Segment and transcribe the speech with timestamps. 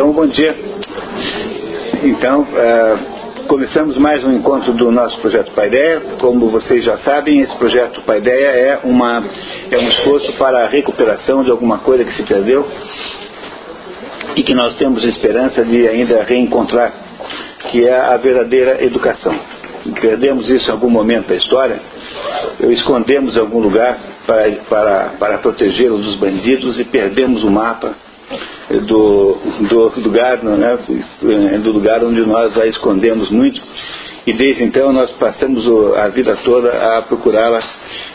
[0.00, 0.56] Então, bom dia.
[2.02, 6.00] Então, uh, começamos mais um encontro do nosso projeto Paideia.
[6.18, 9.22] Como vocês já sabem, esse projeto Paideia é, uma,
[9.70, 12.66] é um esforço para a recuperação de alguma coisa que se perdeu
[14.36, 16.94] e que nós temos esperança de ainda reencontrar,
[17.70, 19.38] que é a verdadeira educação.
[20.00, 21.78] Perdemos isso em algum momento da história,
[22.70, 27.94] escondemos em algum lugar para, para, para protegê-los dos bandidos e perdemos o mapa
[28.86, 29.38] do,
[29.68, 30.78] do, lugar, né,
[31.62, 33.60] do lugar onde nós a escondemos muito.
[34.26, 35.66] E desde então nós passamos
[35.96, 37.60] a vida toda a procurá-la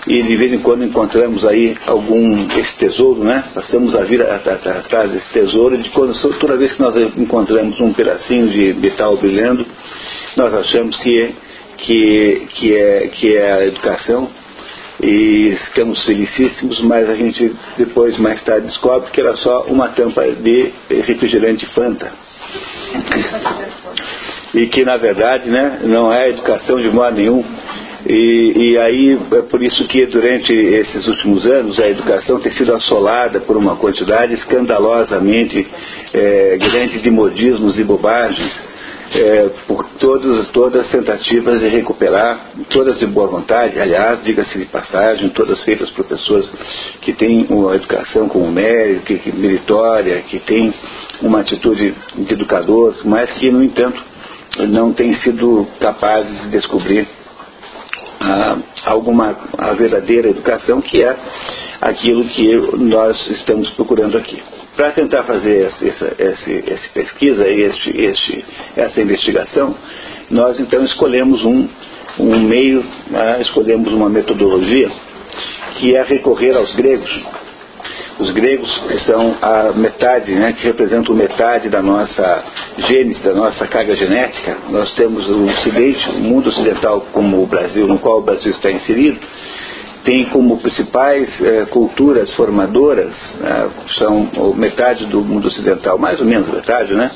[0.08, 3.46] e de vez em quando encontramos aí algum esse tesouro, né?
[3.54, 8.48] Passamos a vida atrás desse tesouro de quando toda vez que nós encontramos um pedacinho
[8.50, 9.66] de metal brilhando,
[10.38, 11.34] nós achamos que
[11.78, 14.30] que que é que é a educação
[15.02, 20.24] e ficamos felicíssimos, mas a gente depois, mais tarde, descobre que era só uma tampa
[20.32, 22.12] de refrigerante Fanta.
[24.54, 27.44] e que, na verdade, né, não é educação de modo nenhum.
[28.08, 32.74] E, e, aí é por isso que durante esses últimos anos a educação tem sido
[32.76, 35.68] assolada por uma quantidade escandalosamente
[36.14, 38.75] é, grande de modismos e bobagens
[39.14, 45.30] é, por todas, as tentativas de recuperar, todas de boa vontade, aliás, diga-se de passagem,
[45.30, 46.50] todas feitas por pessoas
[47.02, 50.74] que têm uma educação com mérito, que, que meritória, que têm
[51.22, 54.02] uma atitude de educador, mas que, no entanto,
[54.68, 57.08] não têm sido capazes de descobrir
[58.20, 61.16] ah, alguma a verdadeira educação, que é
[61.82, 64.42] aquilo que nós estamos procurando aqui.
[64.76, 68.46] Para tentar fazer essa, essa, essa pesquisa, este, este,
[68.76, 69.76] essa investigação,
[70.30, 71.68] nós então escolhemos um,
[72.20, 74.90] um meio, né, escolhemos uma metodologia
[75.76, 77.22] que é recorrer aos gregos.
[78.20, 82.44] Os gregos que são a metade, né, que representam metade da nossa
[82.78, 84.58] gênese, da nossa carga genética.
[84.70, 88.72] Nós temos o Ocidente, o mundo ocidental como o Brasil, no qual o Brasil está
[88.72, 89.20] inserido,
[90.06, 93.12] tem como principais eh, culturas formadoras,
[93.42, 97.12] né, são metade do mundo ocidental, mais ou menos metade, né?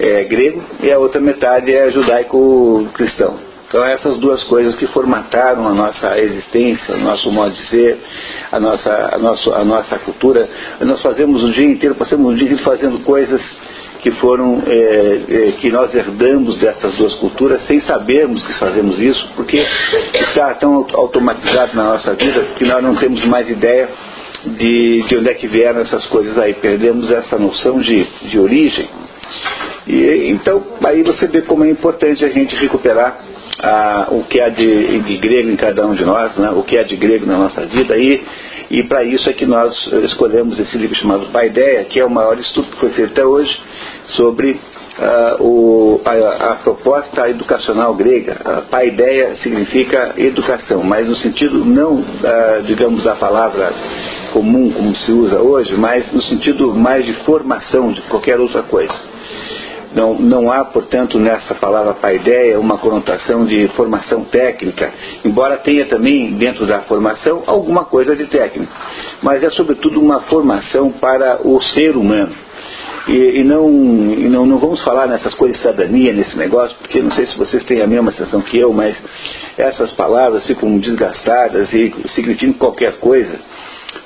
[0.00, 3.38] É grego e a outra metade é judaico-cristão.
[3.68, 7.98] Então essas duas coisas que formataram a nossa existência, o nosso modo de ser,
[8.50, 10.48] a nossa, a nossa, a nossa cultura.
[10.80, 13.40] Nós fazemos o dia inteiro, passamos o dia inteiro fazendo coisas
[14.04, 19.32] que foram é, é, que nós herdamos dessas duas culturas sem sabermos que fazemos isso,
[19.34, 23.88] porque está tão automatizado na nossa vida que nós não temos mais ideia
[24.44, 28.90] de, de onde é que vieram essas coisas aí, perdemos essa noção de, de origem.
[29.86, 33.24] E, então, aí você vê como é importante a gente recuperar
[33.62, 36.50] ah, o que há de, de, grego em cada um de nós, né?
[36.50, 38.22] o que há de grego na nossa vida, e,
[38.74, 42.36] e para isso é que nós escolhemos esse livro chamado Paideia, que é o maior
[42.40, 43.56] estudo que foi feito até hoje
[44.08, 44.60] sobre
[44.94, 48.36] Uh, o, a, a, proposta educacional grega.
[48.44, 53.72] Uh, paideia significa educação, mas no sentido não, uh, digamos, da palavra
[54.32, 58.94] comum como se usa hoje, mas no sentido mais de formação de qualquer outra coisa.
[59.94, 64.92] Não, não há, portanto, nessa palavra paideia uma conotação de formação técnica,
[65.24, 68.72] embora tenha também dentro da formação alguma coisa de técnico,
[69.22, 72.34] mas é sobretudo uma formação para o ser humano
[73.06, 77.00] e, e, não, e não, não vamos falar nessas coisas de cidadania, nesse negócio, porque
[77.02, 78.96] não sei se vocês têm a mesma sensação que eu, mas
[79.58, 83.38] essas palavras ficam desgastadas e significam qualquer coisa.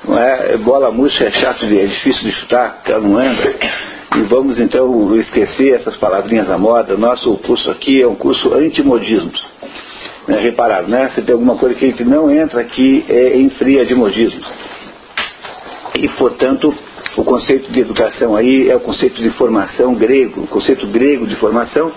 [0.05, 0.57] Não é?
[0.57, 3.55] Bola murcha é chato, é difícil de chutar, ela não anda.
[4.15, 6.97] E vamos então esquecer essas palavrinhas da moda.
[6.97, 9.43] Nosso curso aqui é um curso antimodismos.
[10.27, 10.39] Né?
[10.39, 11.09] Repararam, né?
[11.09, 14.45] Se tem alguma coisa que a gente não entra aqui, é em fria de modismos.
[15.95, 16.73] E, portanto,
[17.17, 21.35] o conceito de educação aí é o conceito de formação grego, o conceito grego de
[21.35, 21.91] formação,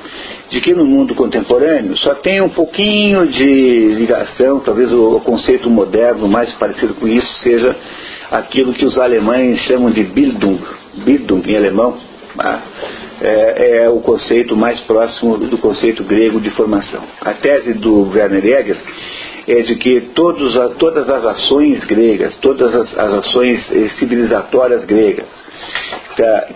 [0.51, 6.29] de que no mundo contemporâneo só tem um pouquinho de ligação, talvez o conceito moderno
[6.29, 7.77] mais parecido com isso seja
[8.31, 10.61] aquilo que os alemães chamam de Bildung,
[10.95, 11.99] Bildung em alemão,
[12.37, 12.63] tá?
[13.21, 17.03] é, é, o conceito mais próximo do conceito grego de formação.
[17.21, 18.77] A tese do Werner Jäger
[19.47, 23.67] é de que todos, todas as ações gregas, todas as, as ações
[23.99, 25.27] civilizatórias gregas,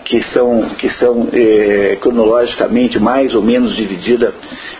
[0.05, 4.33] que são, que são eh, cronologicamente mais ou menos dividida,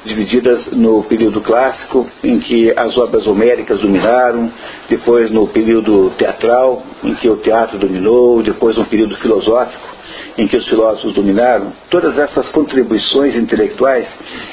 [0.06, 4.52] divididas no período clássico, em que as obras homéricas dominaram,
[4.90, 9.98] depois no período teatral, em que o teatro dominou, depois no período filosófico,
[10.38, 14.08] em que os filósofos dominaram, todas essas contribuições intelectuais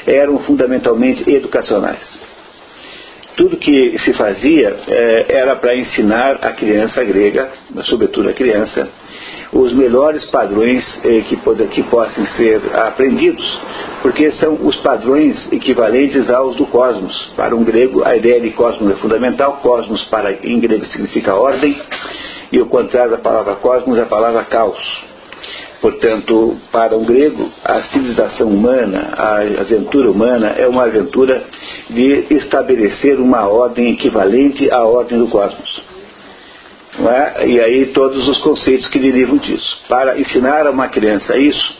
[0.06, 2.18] eram fundamentalmente educacionais.
[3.36, 7.50] Tudo que se fazia é, era para ensinar a criança grega,
[7.82, 8.88] sobretudo a criança,
[9.52, 11.36] os melhores padrões eh, que,
[11.68, 13.58] que possam ser aprendidos,
[14.02, 17.32] porque são os padrões equivalentes aos do cosmos.
[17.36, 19.60] Para um grego, a ideia de cosmos é fundamental.
[19.62, 21.80] Cosmos, para, em grego, significa ordem,
[22.50, 25.04] e o contrário da palavra cosmos é a palavra caos.
[25.80, 31.44] Portanto, para um grego, a civilização humana, a aventura humana, é uma aventura
[31.90, 35.93] de estabelecer uma ordem equivalente à ordem do cosmos.
[36.96, 37.48] É?
[37.48, 39.80] E aí todos os conceitos que derivam disso.
[39.88, 41.76] Para ensinar a uma criança isso,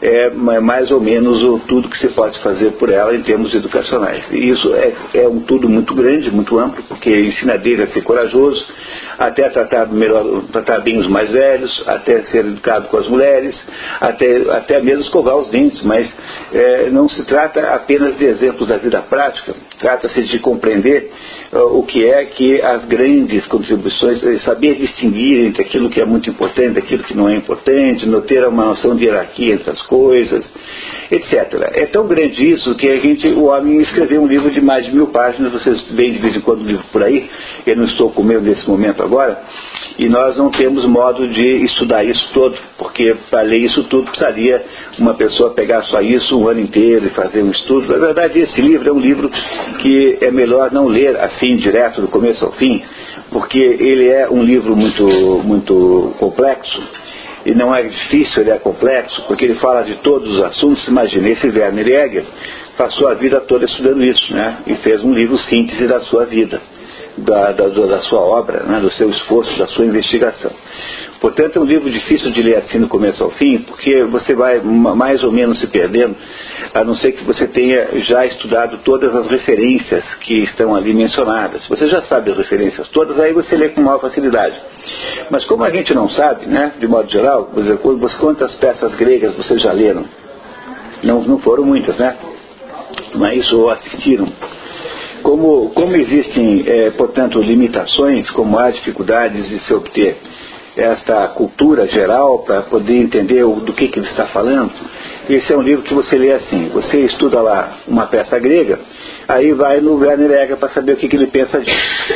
[0.00, 4.24] é mais ou menos o tudo que se pode fazer por ela em termos educacionais.
[4.30, 8.02] E isso é, é um tudo muito grande, muito amplo, porque ensina dele a ser
[8.02, 8.64] corajoso,
[9.18, 13.60] até tratar, melhor, tratar bem os mais velhos, até ser educado com as mulheres,
[14.00, 16.08] até, até mesmo escovar os dentes, mas
[16.52, 21.10] é, não se trata apenas de exemplos da vida prática, trata-se de compreender
[21.52, 26.04] uh, o que é que as grandes contribuições, é saber distinguir entre aquilo que é
[26.04, 29.80] muito importante aquilo que não é importante, não ter uma noção de hierarquia entre as
[29.88, 30.44] coisas,
[31.10, 31.70] etc.
[31.72, 34.94] É tão grande isso que a gente, o homem escreveu um livro de mais de
[34.94, 37.28] mil páginas, vocês veem de vez em quando o livro por aí,
[37.66, 39.42] eu não estou com medo nesse momento agora,
[39.98, 44.64] e nós não temos modo de estudar isso todo, porque para ler isso tudo precisaria
[44.98, 47.88] uma pessoa pegar só isso um ano inteiro e fazer um estudo.
[47.88, 49.30] Na verdade, esse livro é um livro
[49.78, 52.82] que é melhor não ler assim direto do começo ao fim,
[53.30, 55.04] porque ele é um livro muito,
[55.44, 57.07] muito complexo
[57.48, 60.86] e não é difícil, ele é complexo, porque ele fala de todos os assuntos.
[60.86, 62.24] Imagine, esse Werner Jäger
[62.76, 64.58] passou a vida toda estudando isso, né?
[64.66, 66.60] E fez um livro síntese da sua vida,
[67.18, 68.80] da, da, da sua obra, né?
[68.80, 70.50] do seu esforço, da sua investigação.
[71.20, 74.60] Portanto, é um livro difícil de ler assim do começo ao fim, porque você vai
[74.60, 76.16] mais ou menos se perdendo,
[76.72, 81.66] a não ser que você tenha já estudado todas as referências que estão ali mencionadas.
[81.66, 84.56] Você já sabe as referências todas, aí você lê com maior facilidade.
[85.30, 87.50] Mas como a gente não sabe, né, de modo geral,
[88.20, 90.04] quantas peças gregas vocês já leram?
[91.02, 92.16] Não, não foram muitas, né?
[93.14, 94.28] Mas ou assistiram.
[95.22, 100.16] Como, como existem, é, portanto, limitações, como há dificuldades de se obter
[100.76, 104.72] esta cultura geral para poder entender o, do que, que ele está falando,
[105.28, 106.68] esse é um livro que você lê assim.
[106.68, 108.78] Você estuda lá uma peça grega,
[109.26, 112.14] aí vai no Werner Egger para saber o que, que ele pensa disso.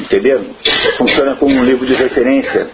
[0.00, 0.40] Entendeu?
[0.96, 2.68] Funciona como um livro de referência.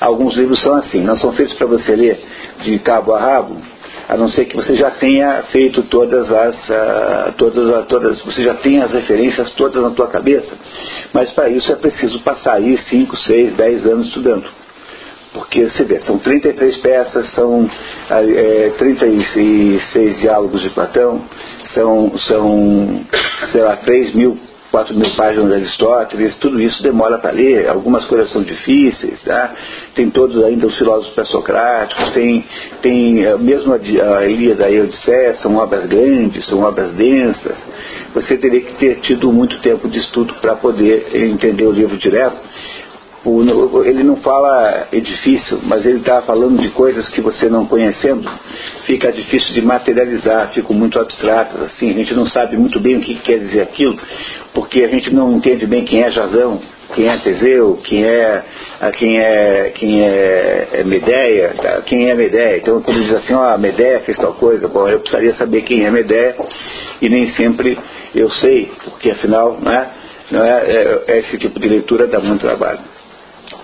[0.00, 2.20] Alguns livros são assim, não são feitos para você ler
[2.62, 3.56] de cabo a rabo,
[4.10, 8.54] a não ser que você já tenha feito todas as, uh, todas, todas, você já
[8.54, 10.52] tenha as referências todas na tua cabeça,
[11.12, 14.48] mas para isso é preciso passar aí 5, 6, 10 anos estudando.
[15.32, 17.70] Porque você vê, são 33 peças, são
[18.10, 21.22] é, 36 diálogos de Platão,
[21.72, 23.06] são, são
[23.52, 24.36] sei lá, 3 mil
[24.70, 29.52] 4 mil páginas de Aristóteles, tudo isso demora para ler, algumas coisas são difíceis, tá?
[29.94, 32.44] tem todos ainda os filósofos pré-socráticos, tem,
[32.80, 37.56] tem eh, mesmo a, a Ilíada e a Odisseia, são obras grandes, são obras densas,
[38.14, 42.36] você teria que ter tido muito tempo de estudo para poder entender o livro direto,
[43.84, 48.30] ele não fala edifício, mas ele está falando de coisas que você não conhecendo,
[48.86, 53.00] fica difícil de materializar, ficam muito abstratas, assim, a gente não sabe muito bem o
[53.00, 53.98] que quer dizer aquilo,
[54.54, 56.62] porque a gente não entende bem quem é Jazão,
[56.94, 58.42] quem é Teseu, quem é
[58.98, 61.82] quem é quem é, é Medeia, tá?
[61.82, 62.56] quem é Medeia.
[62.56, 65.84] Então quando diz assim, ó, oh, Medeia fez tal coisa, bom, eu precisaria saber quem
[65.84, 66.36] é Medeia
[67.02, 67.78] e nem sempre
[68.14, 69.88] eu sei, porque afinal, né,
[70.30, 72.80] não é, é, é esse tipo de leitura dá muito trabalho.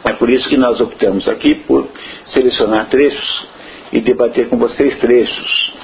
[0.06, 1.88] É por isso que nós optamos aqui por
[2.26, 3.48] selecionar trechos
[3.92, 5.75] e debater com vocês trechos.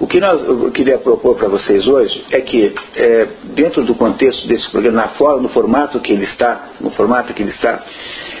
[0.00, 4.48] O que nós, eu queria propor para vocês hoje é que, é, dentro do contexto
[4.48, 7.84] desse programa, na forma, no formato que ele está, no formato que ele está,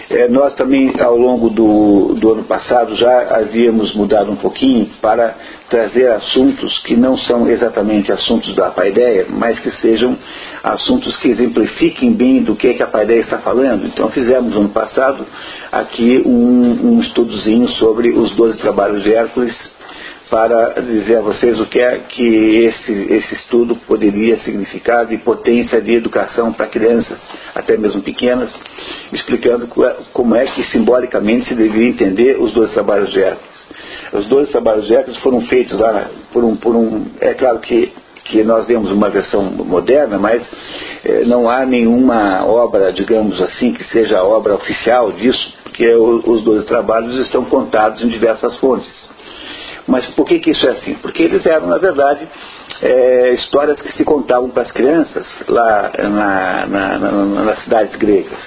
[0.08, 5.36] é, nós também, ao longo do, do ano passado, já havíamos mudado um pouquinho para
[5.68, 10.16] trazer assuntos que não são exatamente assuntos da Paideia, mas que sejam
[10.64, 13.86] assuntos que exemplifiquem bem do que, é que a Paideia está falando.
[13.86, 15.26] Então fizemos no ano passado
[15.70, 19.54] aqui um, um estudozinho sobre os 12 trabalhos de Hércules
[20.30, 25.80] para dizer a vocês o que é que esse, esse estudo poderia significar de potência
[25.80, 27.18] de educação para crianças,
[27.52, 28.56] até mesmo pequenas,
[29.12, 33.66] explicando é, como é que simbolicamente se deveria entender os dois trabalhos de Hércules.
[34.12, 37.92] Os dois trabalhos de Hércules foram feitos lá por um, por um é claro que
[38.22, 40.46] que nós vemos uma versão moderna, mas
[41.04, 46.42] eh, não há nenhuma obra, digamos assim, que seja a obra oficial disso, porque os
[46.42, 49.09] dois trabalhos estão contados em diversas fontes.
[49.90, 50.94] Mas por que, que isso é assim?
[50.94, 52.26] Porque eles eram, na verdade,
[52.80, 58.38] é, histórias que se contavam para as crianças lá na, na, na, nas cidades gregas.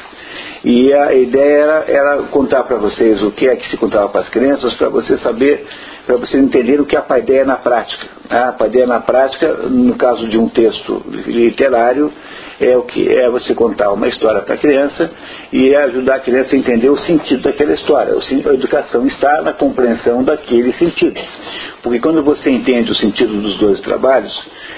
[0.63, 4.21] E a ideia era, era contar para vocês o que é que se contava para
[4.21, 5.65] as crianças, para você saber,
[6.05, 8.07] para vocês entenderem o que é a paideia na prática.
[8.29, 12.13] A paideia na prática, no caso de um texto literário,
[12.61, 15.11] é o que é você contar uma história para a criança
[15.51, 18.13] e ajudar a criança a entender o sentido daquela história.
[18.13, 21.19] A educação está na compreensão daquele sentido.
[21.81, 24.33] Porque quando você entende o sentido dos dois trabalhos,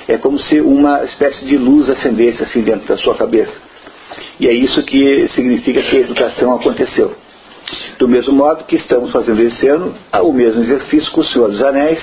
[0.08, 3.54] é como se uma espécie de luz acendesse assim dentro da sua cabeça.
[4.39, 7.13] E é isso que significa que a educação aconteceu.
[7.98, 11.62] Do mesmo modo que estamos fazendo esse ano o mesmo exercício com o Senhor dos
[11.62, 12.01] Anéis,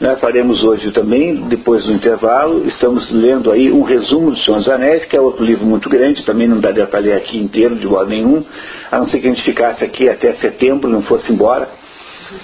[0.00, 4.68] né, faremos hoje também, depois do intervalo, estamos lendo aí um resumo do Senhor dos
[4.68, 7.86] Anéis, que é outro livro muito grande, também não daria para ler aqui inteiro de
[7.86, 8.44] modo nenhum,
[8.90, 11.68] a não ser que a gente ficasse aqui até setembro, não fosse embora,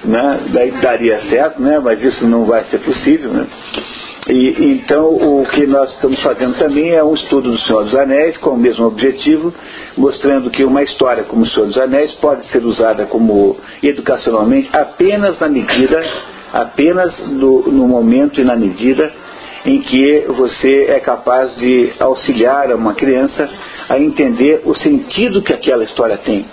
[0.04, 3.30] né, daí daria certo, né, mas isso não vai ser possível.
[3.30, 3.46] Né.
[4.28, 8.36] E, então, o que nós estamos fazendo também é um estudo do Senhor dos Anéis,
[8.38, 9.52] com o mesmo objetivo,
[9.96, 15.38] mostrando que uma história como o Senhor dos Anéis pode ser usada como educacionalmente apenas
[15.38, 16.02] na medida,
[16.52, 19.12] apenas no, no momento e na medida
[19.66, 23.48] em que você é capaz de auxiliar uma criança
[23.88, 26.46] a entender o sentido que aquela história tem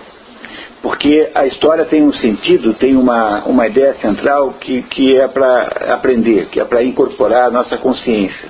[0.81, 5.93] porque a história tem um sentido, tem uma, uma ideia central que, que é para
[5.93, 8.50] aprender, que é para incorporar a nossa consciência.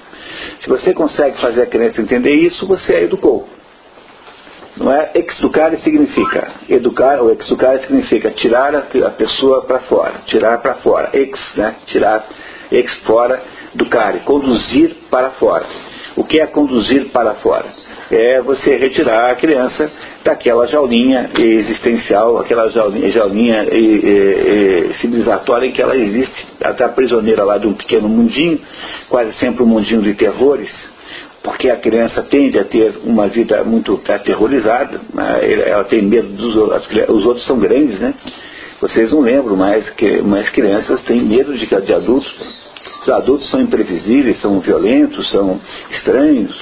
[0.61, 3.47] Se você consegue fazer a criança entender isso, você a educou.
[4.77, 5.11] Não é?
[5.13, 11.09] Exducare significa, educar, ou exducare significa tirar a, a pessoa para fora, tirar para fora,
[11.13, 11.75] ex, né?
[11.88, 12.25] tirar,
[12.71, 13.43] ex fora,
[13.75, 15.65] ducare, conduzir para fora.
[16.15, 17.80] O que é conduzir para fora?
[18.12, 19.89] É você retirar a criança
[20.22, 26.48] daquela jaulinha existencial, aquela jaulinha, jaulinha e, e, civilizatória em que ela existe.
[26.60, 28.60] Ela está prisioneira lá de um pequeno mundinho,
[29.08, 30.70] quase sempre um mundinho de terrores,
[31.41, 35.00] porque a criança tende a ter uma vida muito aterrorizada,
[35.65, 38.13] ela tem medo dos outros, os outros são grandes, né?
[38.82, 42.36] Vocês não lembram mais que mais crianças têm medo de, de adultos.
[43.03, 46.60] Os adultos são imprevisíveis, são violentos, são estranhos.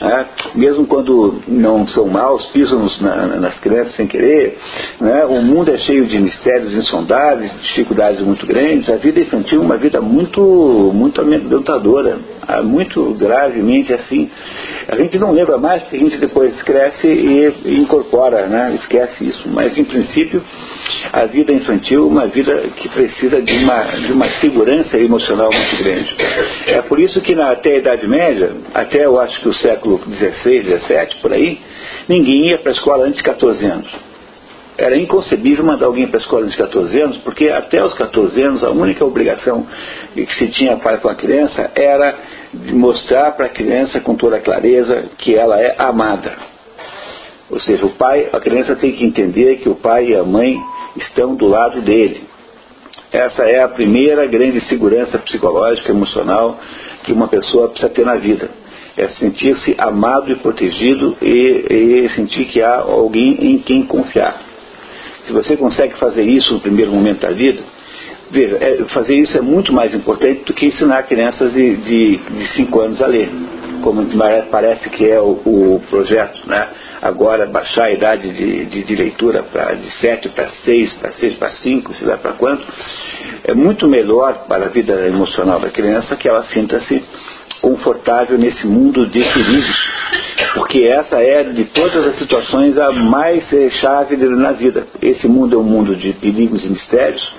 [0.00, 0.26] Né?
[0.54, 4.58] mesmo quando não são maus, pisam na, nas crianças sem querer.
[5.00, 5.24] Né?
[5.24, 8.88] O mundo é cheio de mistérios insondáveis, dificuldades muito grandes.
[8.88, 10.40] A vida infantil é uma vida muito,
[10.94, 14.30] muito amedrontadora, ah, muito gravemente assim.
[14.88, 18.74] A gente não lembra mais porque a gente depois cresce e incorpora, né?
[18.74, 19.48] esquece isso.
[19.48, 20.42] Mas, em princípio,
[21.12, 25.76] a vida infantil é uma vida que precisa de uma, de uma segurança emocional muito
[25.82, 26.16] grande.
[26.66, 29.91] É por isso que na, até a Idade Média, até eu acho que o século
[29.98, 31.60] XVI, XVII, por aí,
[32.08, 33.90] ninguém ia para a escola antes de 14 anos.
[34.76, 38.42] Era inconcebível mandar alguém para a escola antes de 14 anos, porque até os 14
[38.42, 39.66] anos a única obrigação
[40.14, 42.14] que se tinha para com a criança era
[42.72, 46.32] mostrar para a criança com toda clareza que ela é amada.
[47.50, 50.58] Ou seja, o pai, a criança tem que entender que o pai e a mãe
[50.96, 52.22] estão do lado dele.
[53.12, 56.58] Essa é a primeira grande segurança psicológica, emocional
[57.04, 58.61] que uma pessoa precisa ter na vida
[58.96, 64.40] é sentir-se amado e protegido e, e, sentir que há alguém em quem confiar.
[65.26, 67.62] Se você consegue fazer isso no primeiro momento da vida,
[68.30, 72.20] veja, é, fazer isso é muito mais importante do que ensinar crianças de
[72.56, 73.30] 5 anos a ler,
[73.82, 74.06] como
[74.50, 76.68] parece que é o, o projeto, né?
[77.00, 81.34] Agora baixar a idade de, de, de leitura pra, de 7 para 6, para 6
[81.34, 82.64] para 5, sei lá para quanto,
[83.44, 87.02] é muito melhor para a vida emocional da criança que ela sinta-se
[87.62, 89.92] confortável nesse mundo de perigos,
[90.54, 94.86] porque essa é de todas as situações a mais eh, chave na vida.
[95.00, 97.34] Esse mundo é um mundo de perigos e mistérios.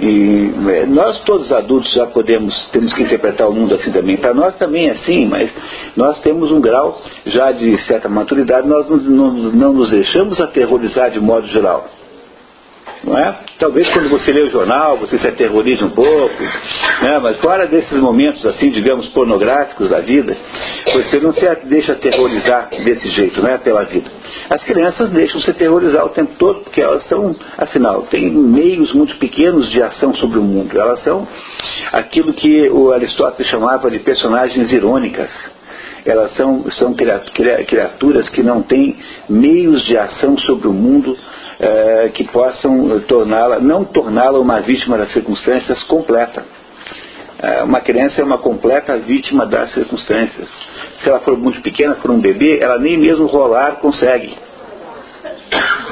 [0.00, 4.16] E eh, nós todos adultos já podemos, temos que interpretar o mundo assim também.
[4.16, 5.52] Para nós também é assim, mas
[5.94, 11.10] nós temos um grau já de certa maturidade, nós não, não, não nos deixamos aterrorizar
[11.10, 11.86] de modo geral.
[13.08, 13.38] Não é?
[13.58, 17.18] Talvez quando você lê o jornal, você se aterrorize um pouco, né?
[17.22, 20.36] mas fora desses momentos, assim, digamos, pornográficos da vida,
[20.92, 24.10] você não se deixa aterrorizar desse jeito, né, pela vida.
[24.50, 29.16] As crianças deixam se aterrorizar o tempo todo, porque elas são, afinal, têm meios muito
[29.16, 30.78] pequenos de ação sobre o mundo.
[30.78, 31.26] Elas são
[31.92, 35.30] aquilo que o Aristóteles chamava de personagens irônicas
[36.04, 38.96] elas são, são criaturas que não têm
[39.28, 41.16] meios de ação sobre o mundo
[41.60, 46.44] é, que possam torná-la, não torná-la uma vítima das circunstâncias completa.
[47.40, 50.48] É, uma criança é uma completa vítima das circunstâncias.
[50.98, 54.36] Se ela for muito pequena, for um bebê, ela nem mesmo rolar consegue.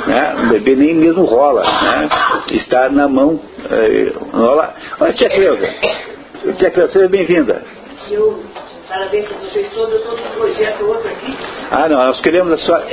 [0.06, 0.34] Né?
[0.38, 1.62] Um bebê nem mesmo rola.
[1.62, 2.08] Né?
[2.52, 3.40] Está na mão.
[3.70, 4.74] É, rola.
[5.00, 5.66] Olha, tia Cleusa.
[6.58, 7.62] Tia Cleusa, seja bem-vinda.
[8.10, 8.42] Eu,
[8.88, 9.92] parabéns para vocês todos.
[9.92, 11.36] Eu estou com um projeto outro aqui.
[11.70, 12.84] Ah, não, nós queremos a sua.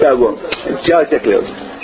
[0.00, 0.36] Tá bom.
[0.82, 1.74] Tchau, Tia Cleusa.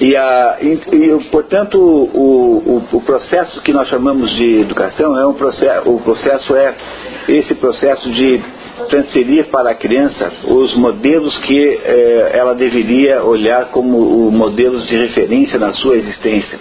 [0.00, 5.34] E, a, e, portanto, o, o, o, processo que nós chamamos de educação é um
[5.34, 6.76] processo, o processo é
[7.28, 8.40] esse processo de
[8.88, 15.58] transferir para a criança os modelos que eh, ela deveria olhar como modelos de referência
[15.58, 16.58] na sua existência.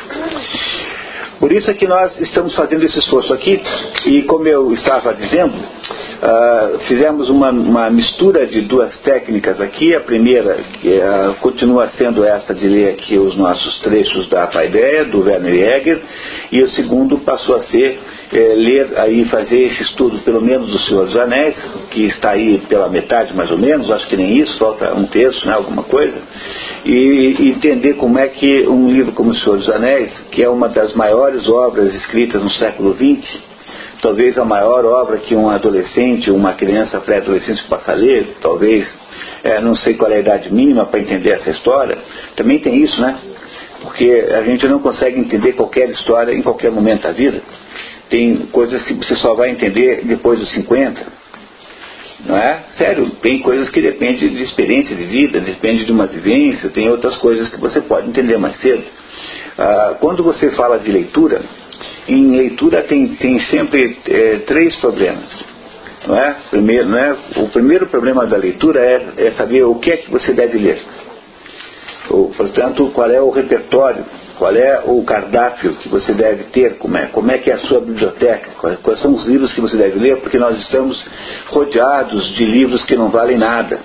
[1.40, 3.62] Por isso é que nós estamos fazendo esse esforço aqui,
[4.06, 9.94] e como eu estava dizendo, uh, fizemos uma, uma, mistura de duas técnicas aqui.
[9.94, 15.24] A primeira uh, continua sendo essa de ler aqui os nossos trechos da Paideia, do
[15.24, 16.02] Werner Jäger,
[16.52, 18.00] e o segundo passou a ser
[18.32, 21.56] é, ler aí, fazer esse estudo pelo menos do Senhor dos Anéis,
[21.92, 25.46] que está aí pela metade mais ou menos, acho que nem isso, falta um terço,
[25.48, 26.18] né, alguma coisa,
[26.84, 30.50] e, e entender como é que um livro como o Senhor dos Anéis, que é
[30.50, 33.42] uma das maiores obras escritas no século XX,
[34.02, 38.88] talvez a maior obra que um adolescente, uma criança pré-adolescente possa ler, talvez,
[39.44, 41.98] é, não sei qual é a idade mínima para entender essa história,
[42.36, 43.18] também tem isso, né?
[43.82, 47.42] Porque a gente não consegue entender qualquer história em qualquer momento da vida.
[48.10, 51.18] Tem coisas que você só vai entender depois dos 50.
[52.26, 52.64] Não é?
[52.78, 57.16] Sério, tem coisas que dependem de experiência de vida, depende de uma vivência, tem outras
[57.18, 58.84] coisas que você pode entender mais cedo.
[59.58, 61.42] Ah, quando você fala de leitura,
[62.08, 65.30] em leitura tem, tem sempre é, três problemas.
[66.08, 66.36] Não é?
[66.50, 67.18] Primeiro, não é?
[67.38, 70.82] O primeiro problema da leitura é, é saber o que é que você deve ler.
[72.10, 74.06] Ou, portanto, qual é o repertório
[74.38, 76.78] qual é o cardápio que você deve ter?
[76.78, 78.52] Como é, como é que é a sua biblioteca?
[78.60, 80.18] Quais, quais são os livros que você deve ler?
[80.18, 81.04] Porque nós estamos
[81.48, 83.80] rodeados de livros que não valem nada.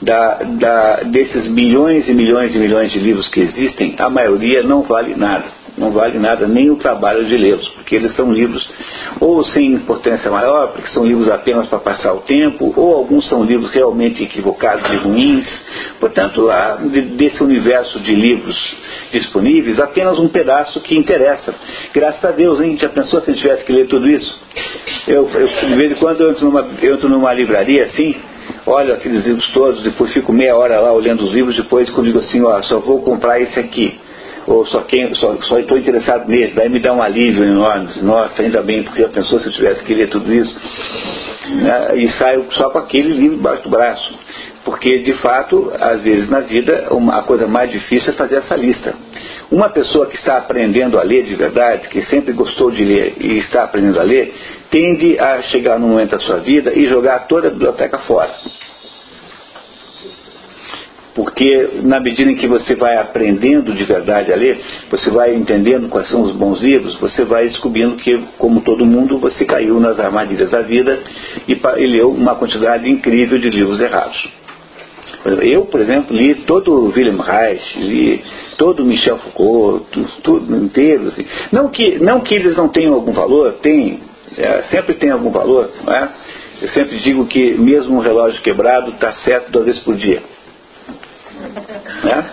[0.00, 4.82] Da, da, desses milhões e milhões e milhões de livros que existem, a maioria não
[4.82, 8.68] vale nada não vale nada nem o trabalho de lê-los, porque eles são livros
[9.18, 13.42] ou sem importância maior, porque são livros apenas para passar o tempo, ou alguns são
[13.42, 15.48] livros realmente equivocados e ruins.
[15.98, 16.78] Portanto, lá
[17.16, 18.76] desse universo de livros
[19.12, 21.54] disponíveis, apenas um pedaço que interessa.
[21.94, 22.76] Graças a Deus, hein?
[22.78, 24.40] Já pensou se eu tivesse que ler tudo isso?
[25.06, 28.14] Eu, eu de vez em quando eu entro numa, eu entro numa livraria assim,
[28.66, 32.18] olho aqueles livros todos, depois fico meia hora lá olhando os livros, depois quando digo
[32.20, 33.98] assim, ó, só vou comprar esse aqui.
[34.46, 38.60] Ou só quem só estou interessado nele, daí me dá um alívio enorme, nossa, ainda
[38.60, 40.56] bem, porque eu pensou se eu tivesse que ler tudo isso,
[41.48, 44.14] né, e saio só com aquele livro debaixo do braço.
[44.64, 48.54] Porque, de fato, às vezes na vida, uma, a coisa mais difícil é fazer essa
[48.54, 48.94] lista.
[49.50, 53.38] Uma pessoa que está aprendendo a ler de verdade, que sempre gostou de ler e
[53.38, 54.32] está aprendendo a ler,
[54.70, 58.30] tende a chegar num momento da sua vida e jogar toda a biblioteca fora.
[61.14, 64.58] Porque na medida em que você vai aprendendo de verdade a ler,
[64.90, 69.18] você vai entendendo quais são os bons livros, você vai descobrindo que, como todo mundo,
[69.18, 71.00] você caiu nas armadilhas da vida
[71.46, 74.42] e, e leu uma quantidade incrível de livros errados.
[75.24, 78.24] Eu, por exemplo, li todo o William Reich, li
[78.56, 79.86] todo o Michel Foucault,
[80.22, 81.08] tudo inteiro.
[81.08, 81.26] Assim.
[81.52, 84.00] Não, que, não que eles não tenham algum valor, tem,
[84.36, 85.70] é, sempre tem algum valor.
[85.84, 86.08] Não é?
[86.60, 90.22] Eu sempre digo que mesmo um relógio quebrado está certo duas vezes por dia.
[92.04, 92.24] Né?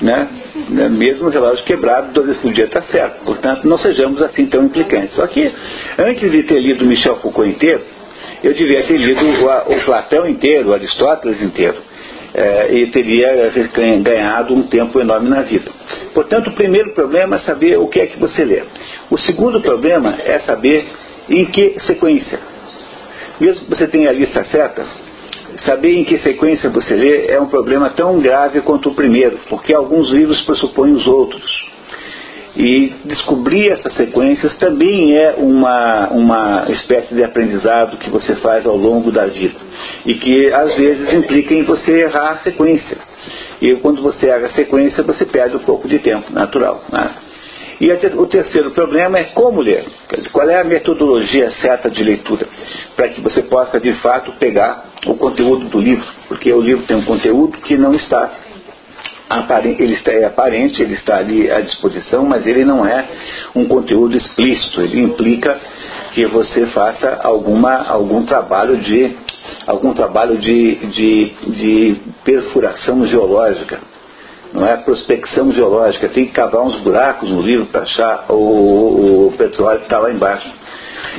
[0.00, 0.28] Né?
[0.68, 0.88] né?
[0.88, 3.24] Mesmo o relógio quebrado, duas vezes por dia está certo.
[3.24, 5.14] Portanto, não sejamos assim tão implicantes.
[5.14, 5.52] Só que,
[5.98, 7.82] antes de ter lido Michel Foucault inteiro,
[8.42, 11.91] eu devia ter lido o, o Platão inteiro, o Aristóteles inteiro.
[12.34, 13.52] É, e teria
[14.02, 15.70] ganhado um tempo enorme na vida.
[16.14, 18.62] Portanto, o primeiro problema é saber o que é que você lê.
[19.10, 20.86] O segundo problema é saber
[21.28, 22.40] em que sequência.
[23.38, 24.86] Mesmo que você tenha a lista certa,
[25.66, 29.74] saber em que sequência você lê é um problema tão grave quanto o primeiro, porque
[29.74, 31.71] alguns livros pressupõem os outros.
[32.54, 38.76] E descobrir essas sequências também é uma, uma espécie de aprendizado que você faz ao
[38.76, 39.58] longo da vida.
[40.04, 42.98] E que às vezes implica em você errar a sequência.
[43.60, 46.84] E quando você erra a sequência, você perde um pouco de tempo, natural.
[46.92, 47.10] Né?
[47.80, 49.84] E o terceiro problema é como ler.
[50.30, 52.46] Qual é a metodologia certa de leitura?
[52.94, 56.06] Para que você possa, de fato, pegar o conteúdo do livro.
[56.28, 58.30] Porque o livro tem um conteúdo que não está
[59.78, 63.04] ele está é aparente, ele está ali à disposição, mas ele não é
[63.54, 64.80] um conteúdo explícito.
[64.80, 65.58] Ele implica
[66.12, 69.16] que você faça alguma, algum trabalho de
[69.66, 73.78] algum trabalho de, de, de perfuração geológica
[74.52, 79.34] não é prospecção geológica, tem que cavar uns buracos no livro para achar o, o,
[79.36, 80.46] petróleo que está lá embaixo.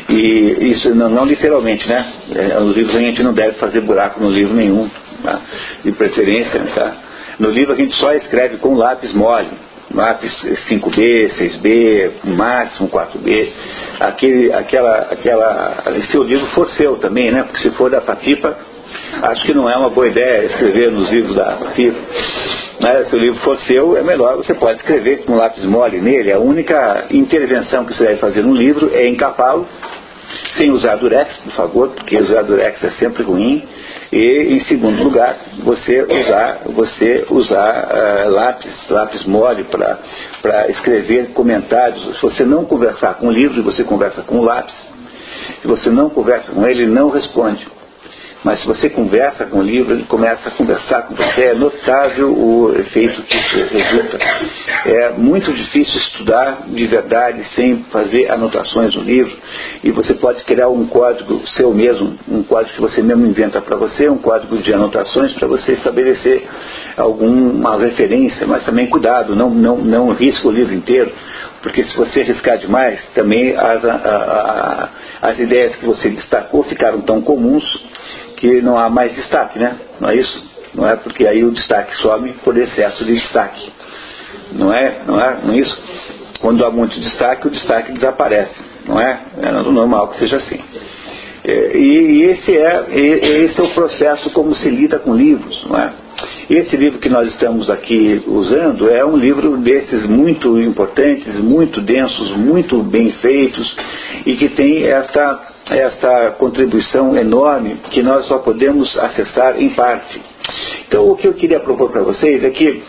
[0.08, 2.14] E isso não, não literalmente, né?
[2.36, 4.90] É, nos livros a gente não deve fazer buraco no livro nenhum,
[5.24, 5.42] tá?
[5.84, 6.96] de preferência, tá?
[7.40, 9.50] No livro a gente só escreve com lápis mole,
[9.94, 10.32] lápis
[10.70, 13.50] 5B, 6B, máximo 4B,
[14.00, 17.44] aquele, aquela, aquela, se o livro for seu também, né?
[17.44, 18.58] Porque se for da Fatipa,
[19.22, 22.00] acho que não é uma boa ideia escrever nos livros da FIFA.
[22.80, 23.06] Né?
[23.06, 26.32] Se o livro for seu, é melhor, você pode escrever com lápis mole nele.
[26.32, 29.68] A única intervenção que você deve fazer no livro é encapá-lo,
[30.58, 33.68] sem usar durex, por favor, porque usar durex é sempre ruim.
[34.12, 42.18] E, em segundo lugar, você usar, você usar uh, lápis, lápis mole para escrever comentários.
[42.18, 44.76] Se você não conversar com o livro, você conversa com o lápis.
[45.62, 47.66] Se você não conversa com ele, ele não responde.
[48.44, 52.32] Mas se você conversa com o livro, ele começa a conversar com você, é notável
[52.32, 54.20] o efeito que isso resulta.
[54.86, 59.38] É muito difícil estudar de verdade sem fazer anotações no livro.
[59.84, 63.78] E você pode criar um código seu mesmo, um código que você mesmo inventa para
[63.78, 66.46] você, um código de anotações para você estabelecer
[66.98, 71.12] alguma referência, mas também cuidado, não, não, não risca o livro inteiro,
[71.64, 77.00] porque se você riscar demais, também as, a, a, as ideias que você destacou ficaram
[77.02, 77.64] tão comuns
[78.36, 79.78] que não há mais destaque, né?
[80.00, 80.44] Não é isso?
[80.76, 83.72] Não é porque aí o destaque some por excesso de destaque.
[84.52, 85.04] Não é?
[85.08, 85.82] Não é, não é isso?
[86.42, 88.62] Quando há muito destaque, o destaque desaparece.
[88.86, 89.22] Não é?
[89.42, 90.60] É normal que seja assim.
[91.46, 95.80] É, e, e esse, é, esse é o processo como se lida com livros, não
[95.80, 95.94] é?
[96.50, 102.32] Esse livro que nós estamos aqui usando é um livro desses muito importantes, muito densos,
[102.36, 103.76] muito bem feitos
[104.26, 110.22] e que tem esta, esta contribuição enorme que nós só podemos acessar em parte.
[110.88, 112.84] Então, o que eu queria propor para vocês é que,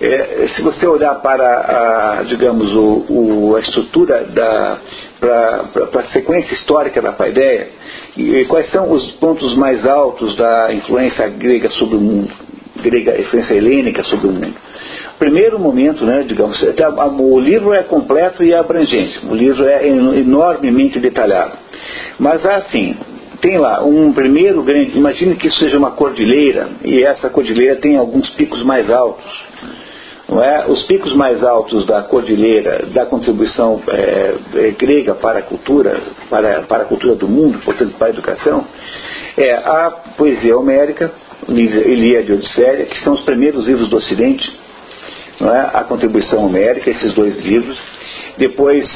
[0.00, 4.78] é, se você olhar para, a, digamos, o, o, a estrutura da,
[5.18, 7.68] para a sequência histórica da paideia,
[8.16, 12.32] e, e quais são os pontos mais altos da influência grega sobre o mundo?
[12.80, 14.54] Grega, influência helênica sobre o mundo.
[15.18, 16.62] Primeiro momento, né, digamos,
[17.18, 21.58] o livro é completo e abrangente, o livro é enormemente detalhado.
[22.18, 22.96] Mas assim,
[23.40, 27.96] tem lá um primeiro grande, imagine que isso seja uma cordilheira, e essa cordilheira tem
[27.96, 29.50] alguns picos mais altos.
[30.28, 30.64] Não é?
[30.68, 36.84] Os picos mais altos da cordilheira, da contribuição é, grega para a cultura, para, para
[36.84, 38.64] a cultura do mundo, portanto para a educação,
[39.36, 41.10] é a poesia homérica,
[41.48, 44.50] Ilíada e Odisseia, que são os primeiros livros do Ocidente,
[45.40, 45.70] é?
[45.72, 47.78] a contribuição homérica, esses dois livros.
[48.36, 48.86] Depois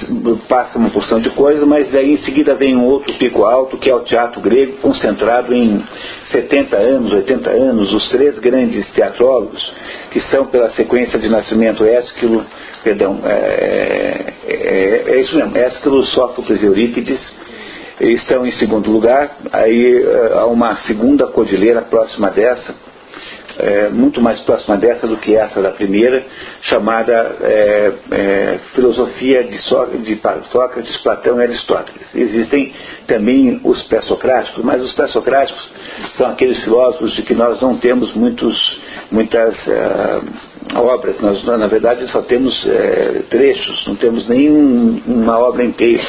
[0.48, 3.90] passa uma porção de coisas, mas aí em seguida vem um outro pico alto, que
[3.90, 5.82] é o teatro grego, concentrado em
[6.30, 9.72] 70 anos, 80 anos, os três grandes teatrólogos,
[10.10, 12.44] que são pela sequência de nascimento Ésquilo,
[12.82, 17.20] perdão, é, é, é isso mesmo, Ésquilo, Sófocles e Eurípides,
[18.00, 22.74] estão em segundo lugar, aí eh, há uma segunda cordilheira próxima dessa,
[23.56, 26.24] é, muito mais próxima dessa do que essa da primeira,
[26.62, 32.14] chamada é, é, Filosofia de, de Sócrates, Platão e Aristóteles.
[32.14, 32.72] Existem
[33.06, 35.70] também os pré-socráticos, mas os pré-socráticos
[36.16, 38.80] são aqueles filósofos de que nós não temos muitos,
[39.10, 39.56] muitas
[40.74, 42.54] obras, nós na verdade só temos
[43.30, 46.02] trechos, não temos nenhuma obra inteira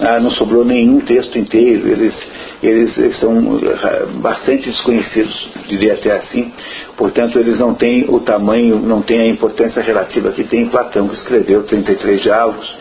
[0.00, 2.14] ah, não sobrou nenhum texto inteiro, eles,
[2.62, 6.52] eles, eles são ah, bastante desconhecidos, diria até assim,
[6.96, 11.14] portanto eles não têm o tamanho, não têm a importância relativa que tem Platão, que
[11.14, 12.74] escreveu 33 diálogos,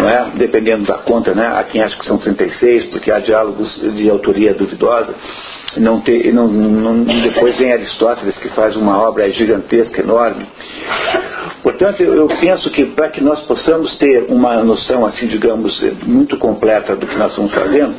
[0.00, 0.30] não é?
[0.34, 1.46] dependendo da conta, né?
[1.46, 5.14] há quem acha que são 36, porque há diálogos de autoria duvidosa,
[5.76, 10.46] não ter, não, não, depois vem Aristóteles que faz uma obra gigantesca, enorme.
[11.62, 16.96] Portanto, eu penso que para que nós possamos ter uma noção, assim, digamos, muito completa
[16.96, 17.94] do que nós estamos fazendo,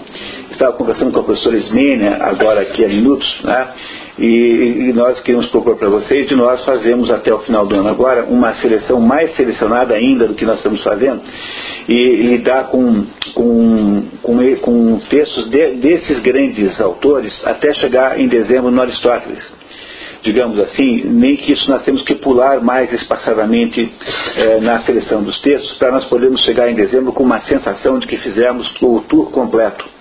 [0.52, 3.68] estava conversando com a professora Ismênia, agora aqui há minutos, né?
[4.18, 7.90] E, e, nós queremos propor para vocês de nós fazemos até o final do ano
[7.90, 11.22] agora uma seleção mais selecionada ainda do que nós estamos fazendo
[11.90, 18.70] e lidar com, com, com, com textos de, desses grandes autores até chegar em dezembro
[18.70, 19.52] no Aristóteles
[20.24, 23.92] digamos assim, nem que isso nós temos que pular mais espaçadamente
[24.36, 28.08] eh, na seleção dos textos, para nós podermos chegar em dezembro com uma sensação de
[28.08, 29.93] que fizemos o tour completo.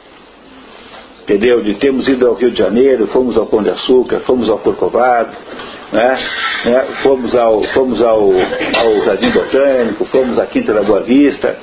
[1.23, 1.63] Entendeu?
[1.63, 5.31] De termos ido ao Rio de Janeiro, fomos ao Pão de Açúcar, fomos ao Corcovado,
[5.93, 6.19] né?
[6.65, 6.85] né?
[7.03, 11.57] fomos, ao, fomos ao, ao Jardim Botânico, fomos à Quinta da Boa Vista,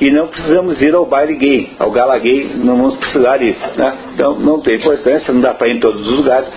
[0.00, 3.56] e não precisamos ir ao baile gay, ao gala gay, não vamos precisar ir.
[3.76, 3.96] Né?
[4.14, 6.48] Então não tem importância, não dá para ir em todos os lugares.